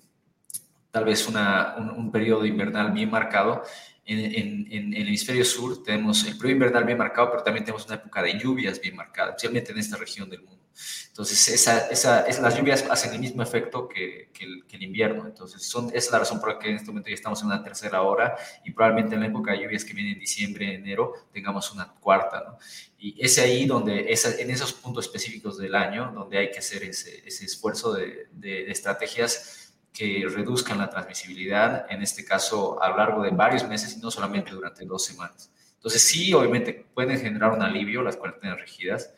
[0.90, 3.64] tal vez una, un, periodo invernal bien marcado,
[4.06, 7.86] en, en, en, el hemisferio sur tenemos el periodo invernal bien marcado, pero también tenemos
[7.86, 10.64] una época de lluvias bien marcada, especialmente en esta región del mundo.
[11.08, 15.28] Entonces, esa, esa, las lluvias hacen el mismo efecto que, que, el, invierno.
[15.28, 17.48] Entonces, son, esa es la razón por la que en este momento ya estamos en
[17.48, 18.36] una tercera hora
[18.66, 22.44] y probablemente en la época de lluvias que viene en diciembre, enero, tengamos una cuarta.
[22.48, 22.58] ¿no?
[22.98, 27.22] Y es ahí donde, en esos puntos específicos del año, donde hay que hacer ese,
[27.26, 29.63] ese esfuerzo de, de, de estrategias
[29.94, 34.10] que reduzcan la transmisibilidad, en este caso a lo largo de varios meses y no
[34.10, 35.52] solamente durante dos semanas.
[35.76, 39.14] Entonces, sí, obviamente pueden generar un alivio las cuarentenas rígidas,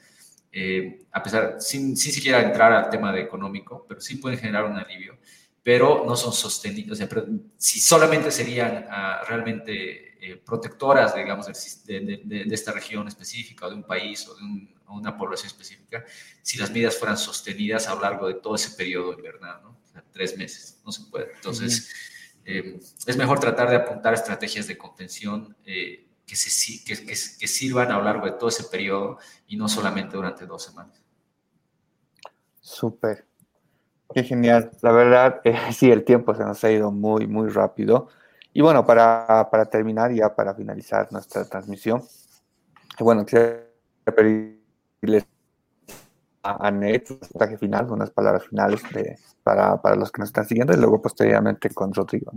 [0.52, 4.66] eh, a pesar, sin, sin, siquiera entrar al tema de económico, pero sí pueden generar
[4.66, 5.18] un alivio,
[5.64, 7.00] pero no son sostenidos.
[7.58, 11.46] si solamente serían ah, realmente eh, protectoras, digamos,
[11.86, 14.42] de, de, esta región específica o de un país o de
[14.88, 16.04] una población específica,
[16.42, 19.85] si las medidas fueran sostenidas a lo largo de todo ese periodo invernal, ¿no?
[20.12, 21.32] Tres meses, no se puede.
[21.36, 21.92] Entonces,
[22.46, 27.92] eh, es mejor tratar de apuntar estrategias de contención que, se, que, que, que, sirvan
[27.92, 29.18] a lo largo de todo ese periodo
[29.48, 31.02] y no solamente durante dos semanas.
[32.60, 33.26] Súper.
[34.14, 34.72] Qué genial.
[34.82, 38.10] La verdad, eh, sí, el tiempo se nos ha ido muy, muy rápido.
[38.54, 42.04] Y bueno, para, para terminar, ya para finalizar nuestra transmisión,
[43.00, 43.66] bueno, quiero
[44.06, 45.26] pedirles
[46.46, 50.46] a Anet un mensaje final, unas palabras finales de, para, para, los que nos están
[50.46, 52.32] siguiendo y luego posteriormente con Rodrigo.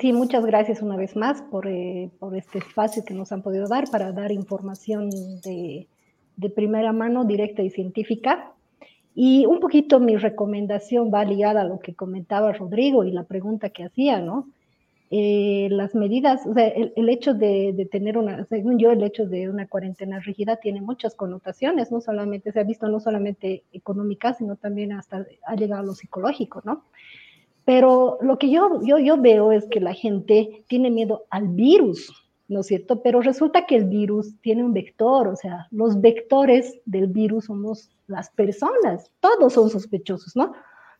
[0.00, 3.68] Sí, muchas gracias una vez más por, eh, por, este espacio que nos han podido
[3.68, 5.86] dar para dar información de,
[6.36, 8.52] de, primera mano, directa y científica.
[9.14, 13.68] Y un poquito mi recomendación va ligada a lo que comentaba Rodrigo y la pregunta
[13.68, 14.48] que hacía, ¿no?
[15.16, 19.26] Eh, las medidas, o sea, el, hecho de, de, tener una, según yo, el hecho
[19.26, 24.34] de una cuarentena rígida tiene muchas connotaciones, no solamente, se ha visto no solamente económica,
[24.34, 26.82] sino también hasta ha llegado a lo psicológico, ¿no?
[27.64, 32.12] Pero lo que yo, yo, yo veo es que la gente tiene miedo al virus,
[32.48, 33.00] ¿no es cierto?
[33.00, 37.88] Pero resulta que el virus tiene un vector, o sea, los vectores del virus somos
[38.08, 40.54] las personas, todos son sospechosos, ¿no?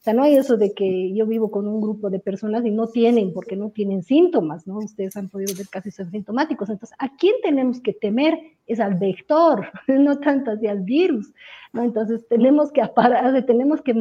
[0.05, 2.71] O sea, no hay eso de que yo vivo con un grupo de personas y
[2.71, 4.77] no tienen, porque no tienen síntomas, ¿no?
[4.77, 6.69] Ustedes han podido ver casi sintomáticos.
[6.69, 8.39] Entonces, ¿a quién tenemos que temer?
[8.67, 11.33] Es al vector, no tanto hacia el virus,
[11.73, 11.83] ¿no?
[11.83, 12.83] Entonces, tenemos que,
[13.47, 13.93] tenemos que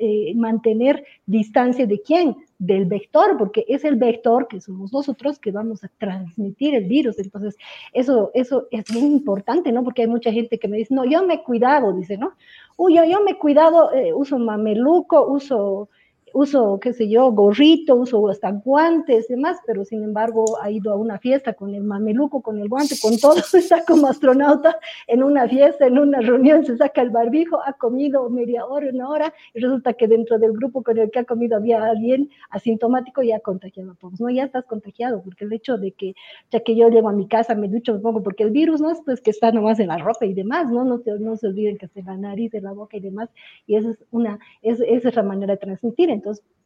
[0.00, 2.34] eh, mantener distancia de quién?
[2.58, 7.20] Del vector, porque es el vector que somos nosotros que vamos a transmitir el virus.
[7.20, 7.56] Entonces,
[7.92, 9.84] eso, eso es bien importante, ¿no?
[9.84, 12.32] Porque hay mucha gente que me dice, no, yo me he cuidado, dice, ¿no?
[12.76, 15.88] Uy, yo, me he cuidado, eh, uso mameluco, uso
[16.34, 20.92] uso, qué sé yo, gorrito, uso hasta guantes y demás, pero sin embargo ha ido
[20.92, 25.22] a una fiesta con el mameluco, con el guante, con todo, está como astronauta en
[25.22, 29.34] una fiesta, en una reunión, se saca el barbijo, ha comido media hora, una hora,
[29.54, 33.30] y resulta que dentro del grupo con el que ha comido había alguien asintomático y
[33.30, 34.28] ha contagiado a todos, ¿no?
[34.28, 36.14] Ya estás contagiado, porque el hecho de que,
[36.50, 38.90] ya que yo llego a mi casa, me ducho, me pongo, porque el virus no
[38.90, 40.84] es pues que está nomás en la ropa y demás, ¿no?
[40.84, 43.30] No, no se olviden que está en la nariz, en la boca y demás,
[43.68, 46.10] y esa es una, es, esa es la manera de transmitir.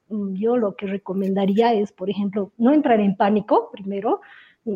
[0.08, 4.20] Mm, yo lo que recomendaría es, por ejemplo, no entrar en pánico primero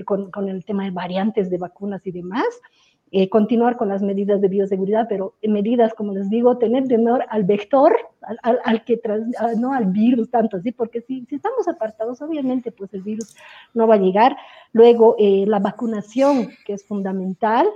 [0.04, 2.46] con, con el tema de variantes de vacunas y demás,
[3.14, 7.44] eh, continuar con las medidas de bioseguridad, pero medidas, como les digo, tener temor al
[7.44, 7.94] vector,
[8.42, 9.20] al, al, que tras,
[9.58, 13.36] no al virus tanto así, porque si, si, estamos apartados, obviamente, pues el virus
[13.74, 14.34] no va a llegar.
[14.72, 17.66] Luego, eh, la vacunación, que es fundamental,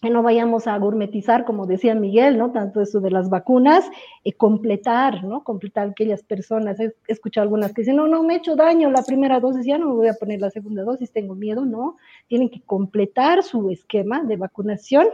[0.00, 2.52] que no vayamos a gourmetizar, como decía Miguel, ¿no?
[2.52, 3.84] Tanto eso de las vacunas,
[4.24, 5.44] y completar, ¿no?
[5.44, 6.80] Completar aquellas personas.
[6.80, 9.76] He escuchado algunas que dicen, no, no, me he hecho daño la primera dosis, ya
[9.76, 11.96] no me voy a poner la segunda dosis, tengo miedo, ¿no?
[12.28, 15.06] Tienen que completar su esquema de vacunación.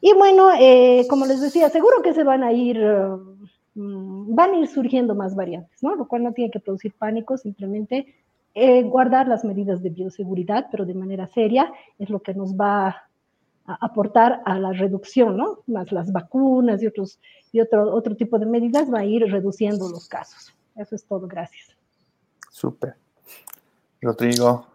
[0.00, 3.36] Y bueno, eh, como les decía, seguro que se van a ir, uh,
[3.74, 5.94] van a ir surgiendo más variantes, ¿no?
[5.94, 8.12] Lo cual no tiene que producir pánico, simplemente
[8.54, 13.09] eh, guardar las medidas de bioseguridad, pero de manera seria, es lo que nos va
[13.74, 15.62] aportar a la reducción, ¿no?
[15.66, 17.20] Más las vacunas y, otros,
[17.52, 20.54] y otro, otro tipo de medidas va a ir reduciendo los casos.
[20.76, 21.76] Eso es todo, gracias.
[22.50, 22.96] Súper.
[24.00, 24.66] Rodrigo.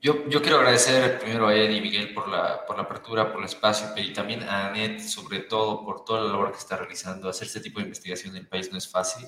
[0.00, 3.40] Yo, yo, quiero agradecer primero a Eddie y Miguel por la, por la apertura, por
[3.40, 7.28] el espacio, y también a Anet, sobre todo, por toda la labor que está realizando.
[7.28, 9.26] Hacer este tipo de investigación en el país no es fácil.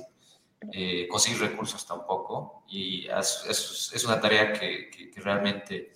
[0.73, 2.65] Eh, conseguir recursos tampoco.
[2.69, 5.93] Y es, es, es una tarea que, que, que realmente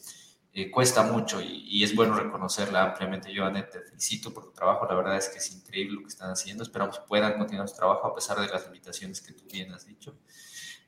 [0.52, 3.32] eh, cuesta mucho y, es bueno reconocerla ampliamente.
[3.32, 4.84] Yo, Anet, te felicito por tu trabajo.
[4.86, 6.64] La verdad es que es increíble lo que están haciendo.
[6.64, 10.18] Esperamos puedan continuar su trabajo a pesar de las limitaciones que tú bien has dicho.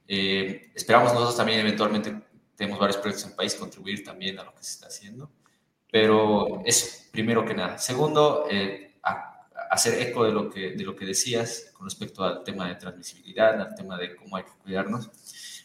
[0.09, 2.21] Eh, esperamos nosotros también eventualmente,
[2.57, 5.31] tenemos varios proyectos en el país, contribuir también a lo que se está haciendo.
[5.91, 7.79] Pero eso, primero que nada.
[7.79, 8.99] Segundo, eh,
[9.71, 13.61] hacer eco de lo, que, de lo que decías con respecto al tema de transmisibilidad,
[13.61, 15.11] al tema de cómo hay que cuidarnos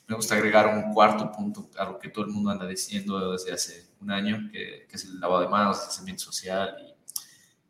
[0.08, 3.52] me gusta agregar un cuarto punto a lo que todo el mundo anda diciendo desde
[3.52, 6.76] hace un año, que, que es el lavado de manos, el distanciamiento social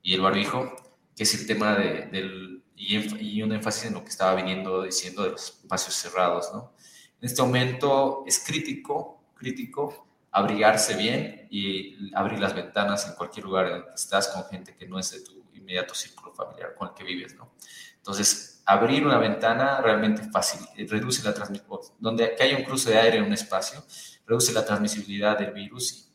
[0.01, 0.75] y, y, el barbijo,
[1.15, 5.23] que es el tema de, del, y, un énfasis en lo que estaba viniendo diciendo
[5.23, 6.73] de los espacios cerrados, ¿no?
[7.19, 13.67] En este momento es crítico, crítico abrigarse bien y abrir las ventanas en cualquier lugar
[13.67, 16.89] en el que estás con gente que no es de tu inmediato círculo familiar con
[16.89, 17.51] el que vives, ¿no?
[17.97, 22.99] Entonces, abrir una ventana realmente fácil, reduce la transmisibilidad, donde que haya un cruce de
[22.99, 23.83] aire en un espacio,
[24.27, 26.06] reduce la transmisibilidad del virus eh,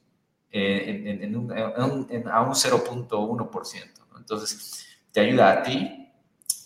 [0.52, 1.52] un,
[2.30, 3.90] a un 0.1%.
[4.10, 4.18] ¿no?
[4.18, 6.02] Entonces, te ayuda a ti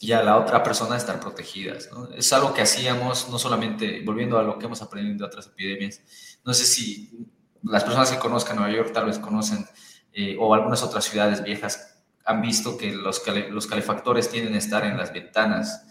[0.00, 1.88] y a la otra persona a estar protegidas.
[1.92, 2.08] ¿no?
[2.10, 6.00] Es algo que hacíamos, no solamente, volviendo a lo que hemos aprendido de otras epidemias,
[6.44, 7.26] no sé si
[7.62, 9.66] las personas que conozcan Nueva York tal vez conocen,
[10.12, 14.84] eh, o algunas otras ciudades viejas han visto que los, los calefactores tienden a estar
[14.84, 15.84] en las ventanas.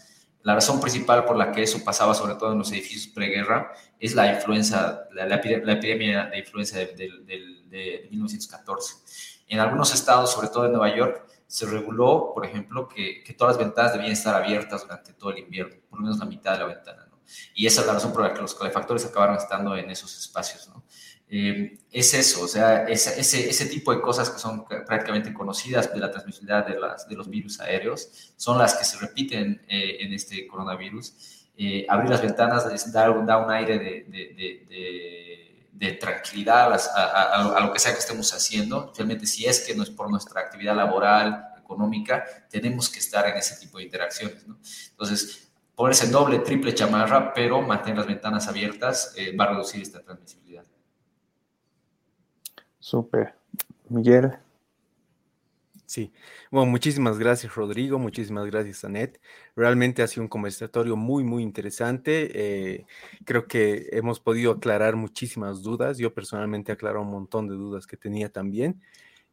[0.45, 4.13] La razón principal por la que eso pasaba, sobre todo en los edificios preguerra, es
[4.13, 8.93] la influenza, la, epidemia de influenza de, de, de, 1914.
[9.47, 13.55] En algunos estados, sobre todo en Nueva York, se reguló, por ejemplo, que, que, todas
[13.55, 16.59] las ventanas debían estar abiertas durante todo el invierno, por lo menos la mitad de
[16.59, 17.07] la ventana.
[17.09, 17.19] ¿no?
[17.55, 20.69] Y esa es la razón por la que los calefactores acabaron estando en esos espacios.
[20.69, 20.83] ¿no?
[21.27, 25.99] Eh, es eso, o sea, ese, ese, tipo de cosas que son prácticamente conocidas de
[25.99, 30.13] la transmisibilidad de, las, de los virus aéreos son las que se repiten eh, en
[30.13, 31.47] este coronavirus.
[31.57, 34.05] Eh, abrir las ventanas da, da un aire de,
[35.71, 38.91] de, tranquilidad a, lo que sea que estemos haciendo.
[38.95, 43.37] Realmente, si es que no es por nuestra actividad laboral, económica, tenemos que estar en
[43.37, 44.45] ese tipo de interacciones.
[44.47, 44.59] ¿no?
[44.91, 50.65] Entonces, ponerse doble, triple chamarra, pero mantener las ventanas abiertas va a reducir esta transmisibilidad.
[52.85, 53.33] Súper.
[53.89, 54.33] Miguel.
[55.87, 56.13] Sí,
[56.51, 59.19] bueno, muchísimas gracias Rodrigo, muchísimas gracias Anet.
[59.55, 62.29] Realmente ha sido un conversatorio muy, muy interesante.
[62.35, 62.85] Eh,
[63.23, 65.97] creo que hemos podido aclarar muchísimas dudas.
[65.97, 68.79] Yo personalmente he un montón de dudas que tenía también.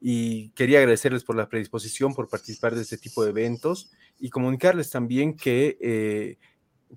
[0.01, 4.89] Y quería agradecerles por la predisposición, por participar de este tipo de eventos y comunicarles
[4.89, 6.39] también que eh,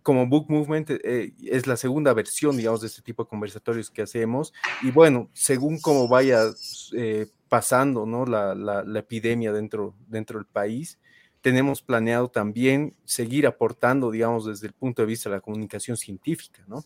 [0.04, 4.02] como Book Movement eh, es la segunda versión, digamos, de este tipo de conversatorios que
[4.02, 4.54] hacemos.
[4.82, 6.42] Y bueno, según cómo vaya
[6.94, 8.26] eh, pasando ¿no?
[8.26, 11.00] la, epidemia dentro, dentro del país,
[11.42, 16.64] tenemos planeado también seguir aportando, digamos, desde el punto de vista de la comunicación científica,
[16.68, 16.84] ¿no?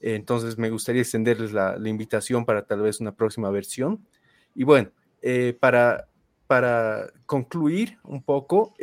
[0.00, 4.06] Entonces, me gustaría extenderles la, la invitación para tal vez una próxima versión.
[4.54, 4.90] Y bueno,
[5.22, 6.08] eh, para,
[6.46, 8.74] para concluir un poco,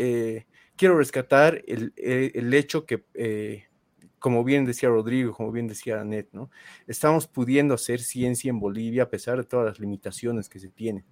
[0.76, 3.04] quiero rescatar el, el hecho que
[4.26, 6.50] como bien decía Rodrigo, como bien decía Anet, ¿no?
[6.88, 11.06] Estamos pudiendo hacer ciencia en Bolivia a pesar de todas las limitaciones que se tienen.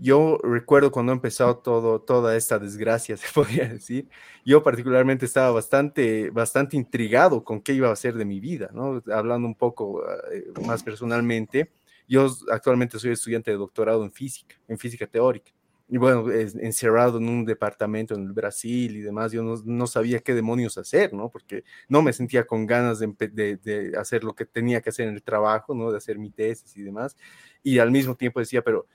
[0.00, 4.08] Yo recuerdo cuando ha empezado todo, toda esta desgracia, se podría decir,
[4.42, 9.02] yo particularmente estaba bastante, bastante intrigado con qué iba a ser de mi vida, ¿no?
[9.12, 10.02] Hablando un poco
[10.32, 11.70] eh, más personalmente,
[12.08, 15.52] yo actualmente soy estudiante de doctorado en física, en física teórica
[15.92, 20.34] y bueno, encerrado en un departamento en el Brasil y demás, yo no, sabía qué
[20.34, 21.28] demonios hacer, ¿no?
[21.30, 25.22] Porque no me sentía con ganas de, hacer lo que tenía que hacer en el
[25.24, 25.90] trabajo, ¿no?
[25.90, 27.16] De hacer mi tesis y demás.
[27.64, 28.86] Y al mismo tiempo decía, pero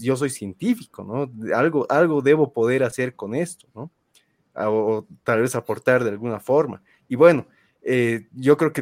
[0.00, 1.54] yo soy científico, ¿no?
[1.54, 3.90] Algo, algo debo poder hacer con esto, ¿no?
[4.54, 6.82] O, tal vez aportar de alguna forma.
[7.08, 7.46] Y bueno,
[7.82, 8.80] eh, yo creo que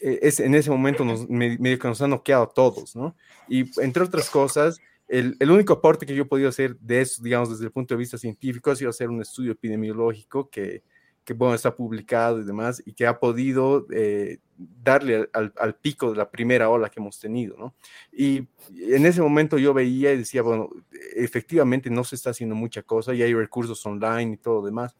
[0.00, 3.16] eh, es, en ese momento nos, medio que nos han noqueado a todos, ¿no?
[3.48, 4.80] Y entre otras cosas,
[5.12, 7.98] el, único aporte que yo he podido hacer de eso, digamos, desde el punto de
[7.98, 10.82] vista científico, ha sido hacer un estudio epidemiológico que,
[11.22, 16.12] que bueno, está publicado y demás, y que ha podido eh, darle al, al, pico
[16.12, 17.74] de la primera ola que hemos tenido, ¿no?
[18.10, 20.70] Y en ese momento yo veía y decía, bueno,
[21.14, 24.96] efectivamente no se está haciendo mucha cosa y hay recursos online y todo lo demás.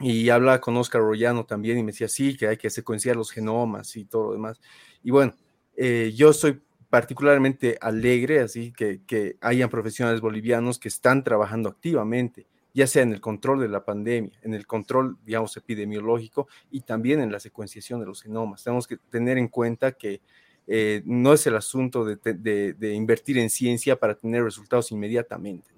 [0.00, 3.30] Y hablaba con Oscar Rollano también y me decía, sí, que hay que secuenciar los
[3.30, 4.60] genomas y todo lo demás.
[5.02, 5.34] Y bueno,
[5.76, 6.60] eh, yo soy
[6.90, 13.12] particularmente alegre, así que, que hayan profesionales bolivianos que están trabajando activamente, ya sea en
[13.12, 18.00] el control de la pandemia, en el control, digamos, epidemiológico y también en la secuenciación
[18.00, 18.64] de los genomas.
[18.64, 20.20] Tenemos que tener en cuenta que
[20.66, 25.68] eh, no es el asunto de, invertir en ciencia para tener resultados inmediatamente.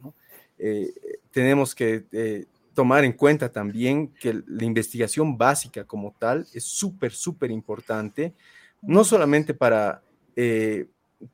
[0.58, 0.92] Eh,
[1.30, 2.44] tenemos que eh,
[2.74, 8.34] tomar en cuenta también que la investigación básica como tal es súper, súper importante,
[8.82, 10.02] no solamente para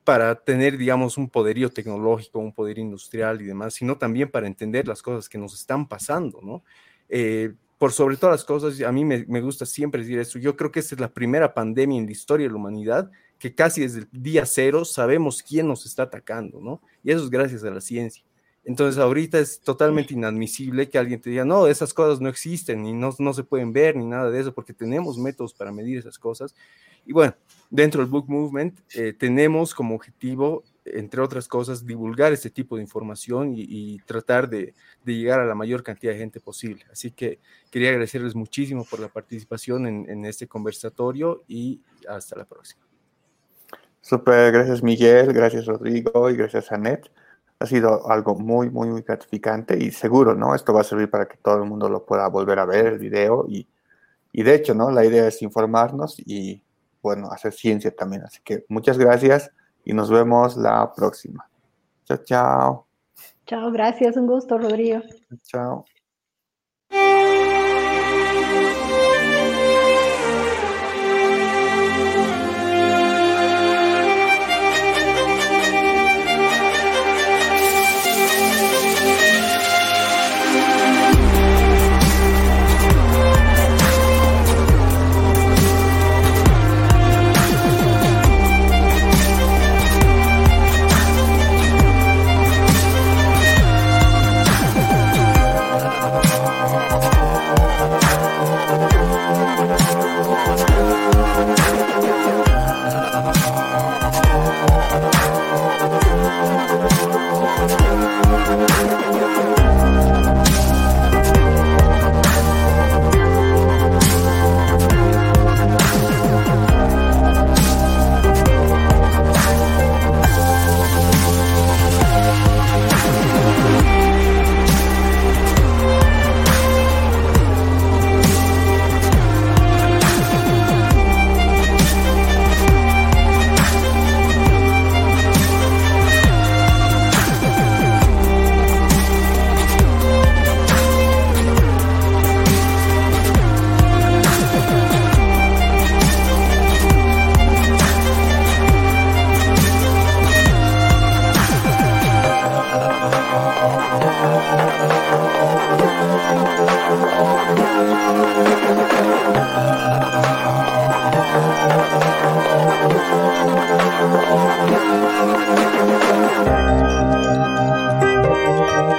[0.04, 4.86] para tener, digamos, un poderío tecnológico, un poder industrial y demás, sino también para entender
[4.86, 6.62] las cosas que nos están pasando, ¿no?
[7.08, 10.72] Eh, por sobre todas las cosas, a mí me, gusta siempre decir esto, yo creo
[10.72, 14.00] que esta es la primera pandemia en la historia de la humanidad que casi desde
[14.00, 16.82] el día cero sabemos quién nos está atacando, ¿no?
[17.04, 18.24] Y eso es gracias a la ciencia.
[18.64, 22.92] Entonces ahorita es totalmente inadmisible que alguien te diga, no, esas cosas no existen, ni
[22.92, 26.18] no, no se pueden ver, ni nada de eso, porque tenemos métodos para medir esas
[26.18, 26.56] cosas.
[27.04, 27.34] Y bueno,
[27.70, 32.82] dentro del Book Movement eh, tenemos como objetivo, entre otras cosas, divulgar este tipo de
[32.82, 36.84] información y, tratar de, llegar a la mayor cantidad de gente posible.
[36.90, 42.82] Así que quería agradecerles muchísimo por la participación en, este conversatorio y hasta la próxima.
[44.00, 47.10] Super, gracias Miguel, gracias Rodrigo y gracias Anet.
[47.58, 50.54] Ha sido algo muy, muy, muy gratificante y seguro, ¿no?
[50.54, 52.98] Esto va a servir para que todo el mundo lo pueda volver a ver, el
[52.98, 53.66] video y,
[54.32, 54.92] y de hecho, ¿no?
[54.92, 56.62] La idea es informarnos y
[57.08, 58.22] bueno, hacer ciencia también.
[58.22, 59.50] Así que muchas gracias
[59.82, 61.48] y nos vemos la próxima.
[62.04, 62.86] Chao, chao.
[63.46, 65.00] Chao, gracias, un gusto, Rodrigo.
[65.42, 65.86] Chao.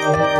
[0.01, 0.39] Yeah.